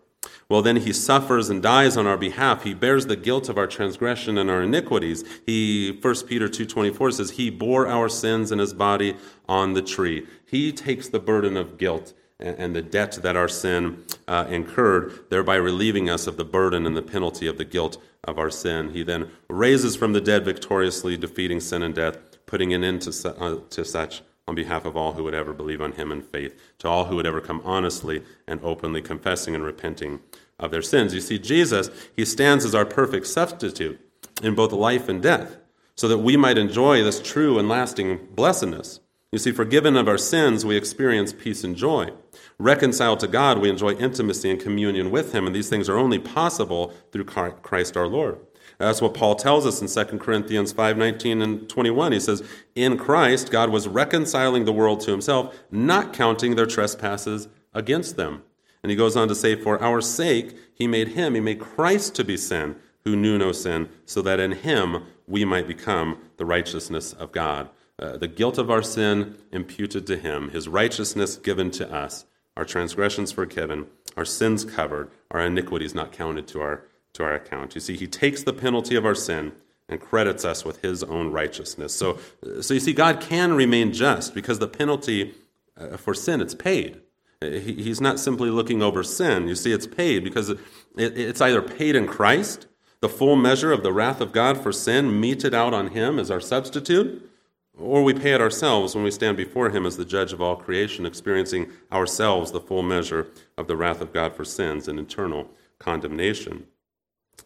Well, 0.48 0.62
then 0.62 0.76
he 0.76 0.92
suffers 0.92 1.50
and 1.50 1.60
dies 1.60 1.96
on 1.96 2.06
our 2.06 2.16
behalf. 2.16 2.62
He 2.62 2.72
bears 2.72 3.06
the 3.06 3.16
guilt 3.16 3.48
of 3.48 3.58
our 3.58 3.66
transgression 3.66 4.38
and 4.38 4.48
our 4.48 4.62
iniquities. 4.62 5.24
He, 5.44 5.98
1 6.00 6.14
Peter 6.26 6.48
2.24 6.48 7.12
says, 7.12 7.30
he 7.32 7.50
bore 7.50 7.88
our 7.88 8.08
sins 8.08 8.52
in 8.52 8.60
his 8.60 8.72
body 8.72 9.16
on 9.48 9.74
the 9.74 9.82
tree. 9.82 10.26
He 10.46 10.72
takes 10.72 11.08
the 11.08 11.18
burden 11.18 11.56
of 11.56 11.78
guilt 11.78 12.12
and 12.38 12.76
the 12.76 12.82
debt 12.82 13.18
that 13.22 13.34
our 13.34 13.48
sin 13.48 14.04
uh, 14.28 14.46
incurred, 14.48 15.30
thereby 15.30 15.56
relieving 15.56 16.10
us 16.10 16.26
of 16.26 16.36
the 16.36 16.44
burden 16.44 16.86
and 16.86 16.96
the 16.96 17.02
penalty 17.02 17.46
of 17.46 17.56
the 17.56 17.64
guilt 17.64 18.00
of 18.24 18.38
our 18.38 18.50
sin. 18.50 18.90
He 18.90 19.02
then 19.02 19.30
raises 19.48 19.96
from 19.96 20.12
the 20.12 20.20
dead 20.20 20.44
victoriously, 20.44 21.16
defeating 21.16 21.60
sin 21.60 21.82
and 21.82 21.94
death, 21.94 22.18
putting 22.44 22.74
an 22.74 22.84
end 22.84 23.02
to, 23.02 23.12
su- 23.12 23.30
uh, 23.30 23.60
to 23.70 23.84
such 23.84 24.22
on 24.48 24.54
behalf 24.54 24.84
of 24.84 24.96
all 24.96 25.14
who 25.14 25.24
would 25.24 25.34
ever 25.34 25.52
believe 25.52 25.80
on 25.80 25.92
him 25.92 26.12
in 26.12 26.22
faith, 26.22 26.58
to 26.78 26.88
all 26.88 27.06
who 27.06 27.16
would 27.16 27.26
ever 27.26 27.40
come 27.40 27.60
honestly 27.64 28.22
and 28.46 28.60
openly 28.62 29.02
confessing 29.02 29.54
and 29.54 29.64
repenting 29.64 30.20
of 30.58 30.70
their 30.70 30.82
sins. 30.82 31.12
You 31.12 31.20
see, 31.20 31.38
Jesus, 31.38 31.90
he 32.14 32.24
stands 32.24 32.64
as 32.64 32.74
our 32.74 32.86
perfect 32.86 33.26
substitute 33.26 34.00
in 34.42 34.54
both 34.54 34.72
life 34.72 35.08
and 35.08 35.22
death, 35.22 35.56
so 35.96 36.08
that 36.08 36.18
we 36.18 36.36
might 36.36 36.58
enjoy 36.58 37.02
this 37.02 37.20
true 37.20 37.58
and 37.58 37.68
lasting 37.68 38.28
blessedness. 38.34 39.00
You 39.32 39.38
see, 39.40 39.50
forgiven 39.50 39.96
of 39.96 40.08
our 40.08 40.18
sins, 40.18 40.64
we 40.64 40.76
experience 40.76 41.32
peace 41.32 41.64
and 41.64 41.74
joy. 41.74 42.10
Reconciled 42.58 43.20
to 43.20 43.26
God, 43.26 43.58
we 43.58 43.68
enjoy 43.68 43.94
intimacy 43.94 44.50
and 44.50 44.60
communion 44.60 45.10
with 45.10 45.34
Him, 45.34 45.46
and 45.46 45.54
these 45.54 45.68
things 45.68 45.88
are 45.88 45.98
only 45.98 46.18
possible 46.18 46.94
through 47.10 47.24
Christ 47.24 47.96
our 47.96 48.06
Lord. 48.06 48.38
That's 48.78 49.00
what 49.00 49.14
Paul 49.14 49.34
tells 49.36 49.66
us 49.66 49.80
in 49.80 49.88
2 49.88 50.20
Corinthians 50.20 50.72
5:19 50.72 51.42
and 51.42 51.68
21. 51.68 52.12
He 52.12 52.20
says, 52.20 52.42
"In 52.74 52.98
Christ 52.98 53.50
God 53.50 53.70
was 53.70 53.88
reconciling 53.88 54.64
the 54.64 54.72
world 54.72 55.00
to 55.00 55.10
himself, 55.10 55.54
not 55.70 56.12
counting 56.12 56.56
their 56.56 56.66
trespasses 56.66 57.48
against 57.72 58.16
them." 58.16 58.42
And 58.82 58.90
he 58.90 58.96
goes 58.96 59.16
on 59.16 59.28
to 59.28 59.34
say, 59.34 59.54
"For 59.54 59.82
our 59.82 60.00
sake 60.00 60.56
he 60.74 60.86
made 60.86 61.08
him, 61.08 61.34
he 61.34 61.40
made 61.40 61.58
Christ 61.58 62.14
to 62.16 62.24
be 62.24 62.36
sin, 62.36 62.76
who 63.04 63.16
knew 63.16 63.38
no 63.38 63.52
sin, 63.52 63.88
so 64.04 64.20
that 64.22 64.40
in 64.40 64.52
him 64.52 65.02
we 65.26 65.44
might 65.44 65.66
become 65.66 66.18
the 66.36 66.44
righteousness 66.44 67.12
of 67.14 67.32
God." 67.32 67.70
Uh, 67.98 68.18
the 68.18 68.28
guilt 68.28 68.58
of 68.58 68.70
our 68.70 68.82
sin 68.82 69.36
imputed 69.50 70.06
to 70.06 70.16
him, 70.16 70.50
his 70.50 70.68
righteousness 70.68 71.36
given 71.36 71.70
to 71.70 71.90
us, 71.90 72.26
our 72.54 72.64
transgressions 72.64 73.32
forgiven, 73.32 73.86
our 74.18 74.24
sins 74.24 74.64
covered, 74.64 75.10
our 75.30 75.40
iniquities 75.40 75.94
not 75.94 76.12
counted 76.12 76.46
to 76.48 76.60
our, 76.60 76.82
to 77.16 77.24
our 77.24 77.34
account. 77.34 77.74
You 77.74 77.80
see, 77.80 77.96
he 77.96 78.06
takes 78.06 78.42
the 78.42 78.52
penalty 78.52 78.94
of 78.96 79.04
our 79.04 79.14
sin 79.14 79.52
and 79.88 80.00
credits 80.00 80.44
us 80.44 80.64
with 80.64 80.82
his 80.82 81.02
own 81.04 81.30
righteousness. 81.30 81.94
So, 81.94 82.18
so 82.60 82.74
you 82.74 82.80
see, 82.80 82.92
God 82.92 83.20
can 83.20 83.54
remain 83.54 83.92
just 83.92 84.34
because 84.34 84.58
the 84.58 84.68
penalty 84.68 85.34
uh, 85.76 85.96
for 85.96 86.14
sin, 86.14 86.40
it's 86.40 86.54
paid. 86.54 87.00
He's 87.40 88.00
not 88.00 88.18
simply 88.18 88.48
looking 88.48 88.82
over 88.82 89.02
sin. 89.02 89.46
You 89.46 89.54
see, 89.54 89.72
it's 89.72 89.86
paid 89.86 90.24
because 90.24 90.48
it, 90.48 90.58
it, 90.96 91.18
it's 91.18 91.40
either 91.40 91.60
paid 91.60 91.94
in 91.94 92.06
Christ, 92.06 92.66
the 93.00 93.10
full 93.10 93.36
measure 93.36 93.72
of 93.72 93.82
the 93.82 93.92
wrath 93.92 94.20
of 94.20 94.32
God 94.32 94.58
for 94.58 94.72
sin 94.72 95.20
meted 95.20 95.54
out 95.54 95.74
on 95.74 95.88
him 95.88 96.18
as 96.18 96.30
our 96.30 96.40
substitute, 96.40 97.30
or 97.78 98.02
we 98.02 98.14
pay 98.14 98.32
it 98.32 98.40
ourselves 98.40 98.94
when 98.94 99.04
we 99.04 99.10
stand 99.10 99.36
before 99.36 99.68
him 99.68 99.84
as 99.84 99.98
the 99.98 100.04
judge 100.04 100.32
of 100.32 100.40
all 100.40 100.56
creation, 100.56 101.04
experiencing 101.04 101.70
ourselves 101.92 102.52
the 102.52 102.60
full 102.60 102.82
measure 102.82 103.28
of 103.58 103.66
the 103.66 103.76
wrath 103.76 104.00
of 104.00 104.14
God 104.14 104.34
for 104.34 104.44
sins 104.44 104.88
and 104.88 104.98
eternal 104.98 105.50
condemnation. 105.78 106.66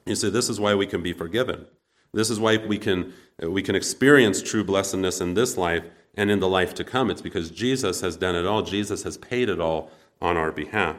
You 0.06 0.14
see, 0.14 0.30
this 0.30 0.48
is 0.48 0.58
why 0.58 0.74
we 0.74 0.86
can 0.86 1.02
be 1.02 1.12
forgiven. 1.12 1.66
This 2.12 2.30
is 2.30 2.40
why 2.40 2.56
we 2.56 2.78
can, 2.78 3.12
we 3.40 3.62
can 3.62 3.74
experience 3.74 4.42
true 4.42 4.64
blessedness 4.64 5.20
in 5.20 5.34
this 5.34 5.56
life 5.56 5.84
and 6.14 6.30
in 6.30 6.40
the 6.40 6.48
life 6.48 6.74
to 6.74 6.84
come. 6.84 7.10
It's 7.10 7.22
because 7.22 7.50
Jesus 7.50 8.00
has 8.00 8.16
done 8.16 8.34
it 8.34 8.46
all, 8.46 8.62
Jesus 8.62 9.04
has 9.04 9.16
paid 9.16 9.48
it 9.48 9.60
all 9.60 9.90
on 10.20 10.36
our 10.36 10.50
behalf. 10.50 10.96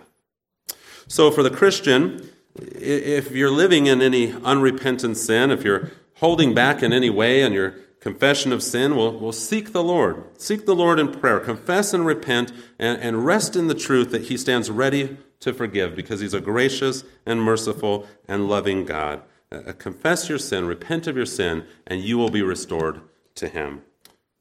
So, 1.07 1.29
for 1.31 1.43
the 1.43 1.49
Christian, 1.49 2.29
if 2.55 3.31
you're 3.31 3.51
living 3.51 3.87
in 3.87 4.01
any 4.01 4.31
unrepentant 4.31 5.17
sin, 5.17 5.51
if 5.51 5.63
you're 5.63 5.91
holding 6.15 6.53
back 6.53 6.81
in 6.81 6.93
any 6.93 7.09
way 7.09 7.41
and 7.41 7.53
you're 7.53 7.75
confession 8.01 8.51
of 8.51 8.61
sin, 8.61 8.95
we'll, 8.97 9.17
we'll 9.17 9.31
seek 9.31 9.71
the 9.71 9.83
Lord. 9.83 10.25
Seek 10.37 10.65
the 10.65 10.75
Lord 10.75 10.99
in 10.99 11.11
prayer. 11.11 11.39
Confess 11.39 11.93
and 11.93 12.05
repent 12.05 12.51
and, 12.77 12.99
and 12.99 13.25
rest 13.25 13.55
in 13.55 13.67
the 13.67 13.75
truth 13.75 14.11
that 14.11 14.23
He 14.23 14.35
stands 14.35 14.69
ready 14.69 15.17
to 15.39 15.53
forgive 15.53 15.95
because 15.95 16.19
He's 16.19 16.33
a 16.33 16.41
gracious 16.41 17.05
and 17.25 17.41
merciful 17.41 18.05
and 18.27 18.49
loving 18.49 18.83
God. 18.85 19.21
Uh, 19.51 19.71
confess 19.77 20.27
your 20.27 20.39
sin, 20.39 20.65
repent 20.65 21.07
of 21.07 21.15
your 21.15 21.25
sin, 21.25 21.63
and 21.87 22.01
you 22.01 22.17
will 22.17 22.31
be 22.31 22.41
restored 22.41 23.01
to 23.35 23.47
Him. 23.47 23.83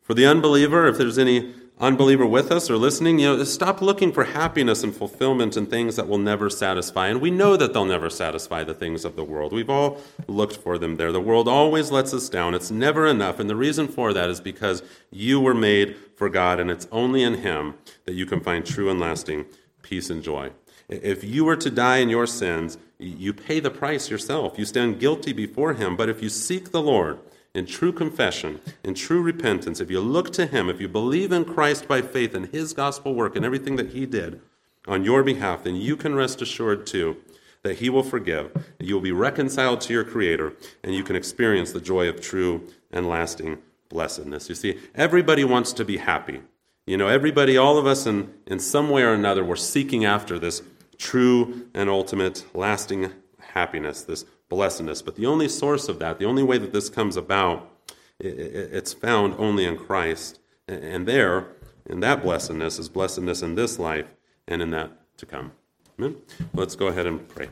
For 0.00 0.14
the 0.14 0.26
unbeliever, 0.26 0.88
if 0.88 0.98
there's 0.98 1.18
any 1.18 1.54
unbeliever 1.80 2.26
with 2.26 2.52
us 2.52 2.68
or 2.70 2.76
listening, 2.76 3.18
you 3.18 3.26
know, 3.26 3.44
stop 3.44 3.80
looking 3.80 4.12
for 4.12 4.24
happiness 4.24 4.84
and 4.84 4.94
fulfillment 4.94 5.56
in 5.56 5.66
things 5.66 5.96
that 5.96 6.06
will 6.06 6.18
never 6.18 6.50
satisfy. 6.50 7.08
And 7.08 7.20
we 7.20 7.30
know 7.30 7.56
that 7.56 7.72
they'll 7.72 7.86
never 7.86 8.10
satisfy 8.10 8.62
the 8.64 8.74
things 8.74 9.04
of 9.04 9.16
the 9.16 9.24
world. 9.24 9.52
We've 9.52 9.70
all 9.70 9.98
looked 10.28 10.56
for 10.56 10.76
them 10.76 10.96
there. 10.96 11.10
The 11.10 11.20
world 11.20 11.48
always 11.48 11.90
lets 11.90 12.12
us 12.12 12.28
down. 12.28 12.54
It's 12.54 12.70
never 12.70 13.06
enough. 13.06 13.40
And 13.40 13.48
the 13.48 13.56
reason 13.56 13.88
for 13.88 14.12
that 14.12 14.28
is 14.28 14.40
because 14.40 14.82
you 15.10 15.40
were 15.40 15.54
made 15.54 15.96
for 16.16 16.28
God, 16.28 16.60
and 16.60 16.70
it's 16.70 16.86
only 16.92 17.22
in 17.22 17.34
Him 17.38 17.74
that 18.04 18.12
you 18.12 18.26
can 18.26 18.40
find 18.40 18.64
true 18.64 18.90
and 18.90 19.00
lasting 19.00 19.46
peace 19.82 20.10
and 20.10 20.22
joy. 20.22 20.50
If 20.90 21.24
you 21.24 21.44
were 21.44 21.56
to 21.56 21.70
die 21.70 21.98
in 21.98 22.10
your 22.10 22.26
sins, 22.26 22.76
you 22.98 23.32
pay 23.32 23.58
the 23.60 23.70
price 23.70 24.10
yourself. 24.10 24.58
You 24.58 24.66
stand 24.66 25.00
guilty 25.00 25.32
before 25.32 25.72
Him. 25.74 25.96
But 25.96 26.10
if 26.10 26.22
you 26.22 26.28
seek 26.28 26.72
the 26.72 26.82
Lord, 26.82 27.20
in 27.54 27.66
true 27.66 27.92
confession, 27.92 28.60
in 28.84 28.94
true 28.94 29.20
repentance, 29.20 29.80
if 29.80 29.90
you 29.90 30.00
look 30.00 30.32
to 30.32 30.46
Him, 30.46 30.68
if 30.68 30.80
you 30.80 30.88
believe 30.88 31.32
in 31.32 31.44
Christ 31.44 31.88
by 31.88 32.02
faith 32.02 32.34
and 32.34 32.46
His 32.46 32.72
gospel 32.72 33.14
work 33.14 33.36
and 33.36 33.44
everything 33.44 33.76
that 33.76 33.90
He 33.90 34.06
did 34.06 34.40
on 34.86 35.04
your 35.04 35.22
behalf, 35.22 35.64
then 35.64 35.76
you 35.76 35.96
can 35.96 36.14
rest 36.14 36.40
assured 36.40 36.86
too 36.86 37.16
that 37.62 37.78
He 37.78 37.90
will 37.90 38.02
forgive, 38.02 38.52
that 38.54 38.86
you 38.86 38.94
will 38.94 39.02
be 39.02 39.12
reconciled 39.12 39.80
to 39.82 39.92
your 39.92 40.04
Creator, 40.04 40.54
and 40.82 40.94
you 40.94 41.02
can 41.02 41.16
experience 41.16 41.72
the 41.72 41.80
joy 41.80 42.08
of 42.08 42.20
true 42.20 42.66
and 42.90 43.08
lasting 43.08 43.58
blessedness. 43.88 44.48
You 44.48 44.54
see, 44.54 44.78
everybody 44.94 45.44
wants 45.44 45.72
to 45.74 45.84
be 45.84 45.98
happy. 45.98 46.40
You 46.86 46.96
know, 46.96 47.08
everybody, 47.08 47.56
all 47.56 47.76
of 47.76 47.86
us 47.86 48.06
in, 48.06 48.32
in 48.46 48.58
some 48.58 48.88
way 48.88 49.02
or 49.02 49.12
another, 49.12 49.44
we're 49.44 49.56
seeking 49.56 50.04
after 50.04 50.38
this 50.38 50.62
true 50.96 51.68
and 51.74 51.90
ultimate 51.90 52.44
lasting 52.54 53.12
happiness, 53.38 54.02
this 54.02 54.24
blessedness. 54.50 55.00
But 55.00 55.16
the 55.16 55.24
only 55.24 55.48
source 55.48 55.88
of 55.88 55.98
that, 56.00 56.18
the 56.18 56.26
only 56.26 56.42
way 56.42 56.58
that 56.58 56.72
this 56.72 56.90
comes 56.90 57.16
about, 57.16 57.70
it's 58.18 58.92
found 58.92 59.34
only 59.38 59.64
in 59.64 59.78
Christ. 59.78 60.40
And 60.68 61.08
there, 61.08 61.46
in 61.86 62.00
that 62.00 62.22
blessedness, 62.22 62.78
is 62.78 62.90
blessedness 62.90 63.40
in 63.40 63.54
this 63.54 63.78
life 63.78 64.06
and 64.46 64.60
in 64.60 64.70
that 64.72 64.90
to 65.16 65.24
come. 65.24 65.52
Amen? 65.98 66.16
Let's 66.52 66.76
go 66.76 66.88
ahead 66.88 67.06
and 67.06 67.26
pray. 67.28 67.48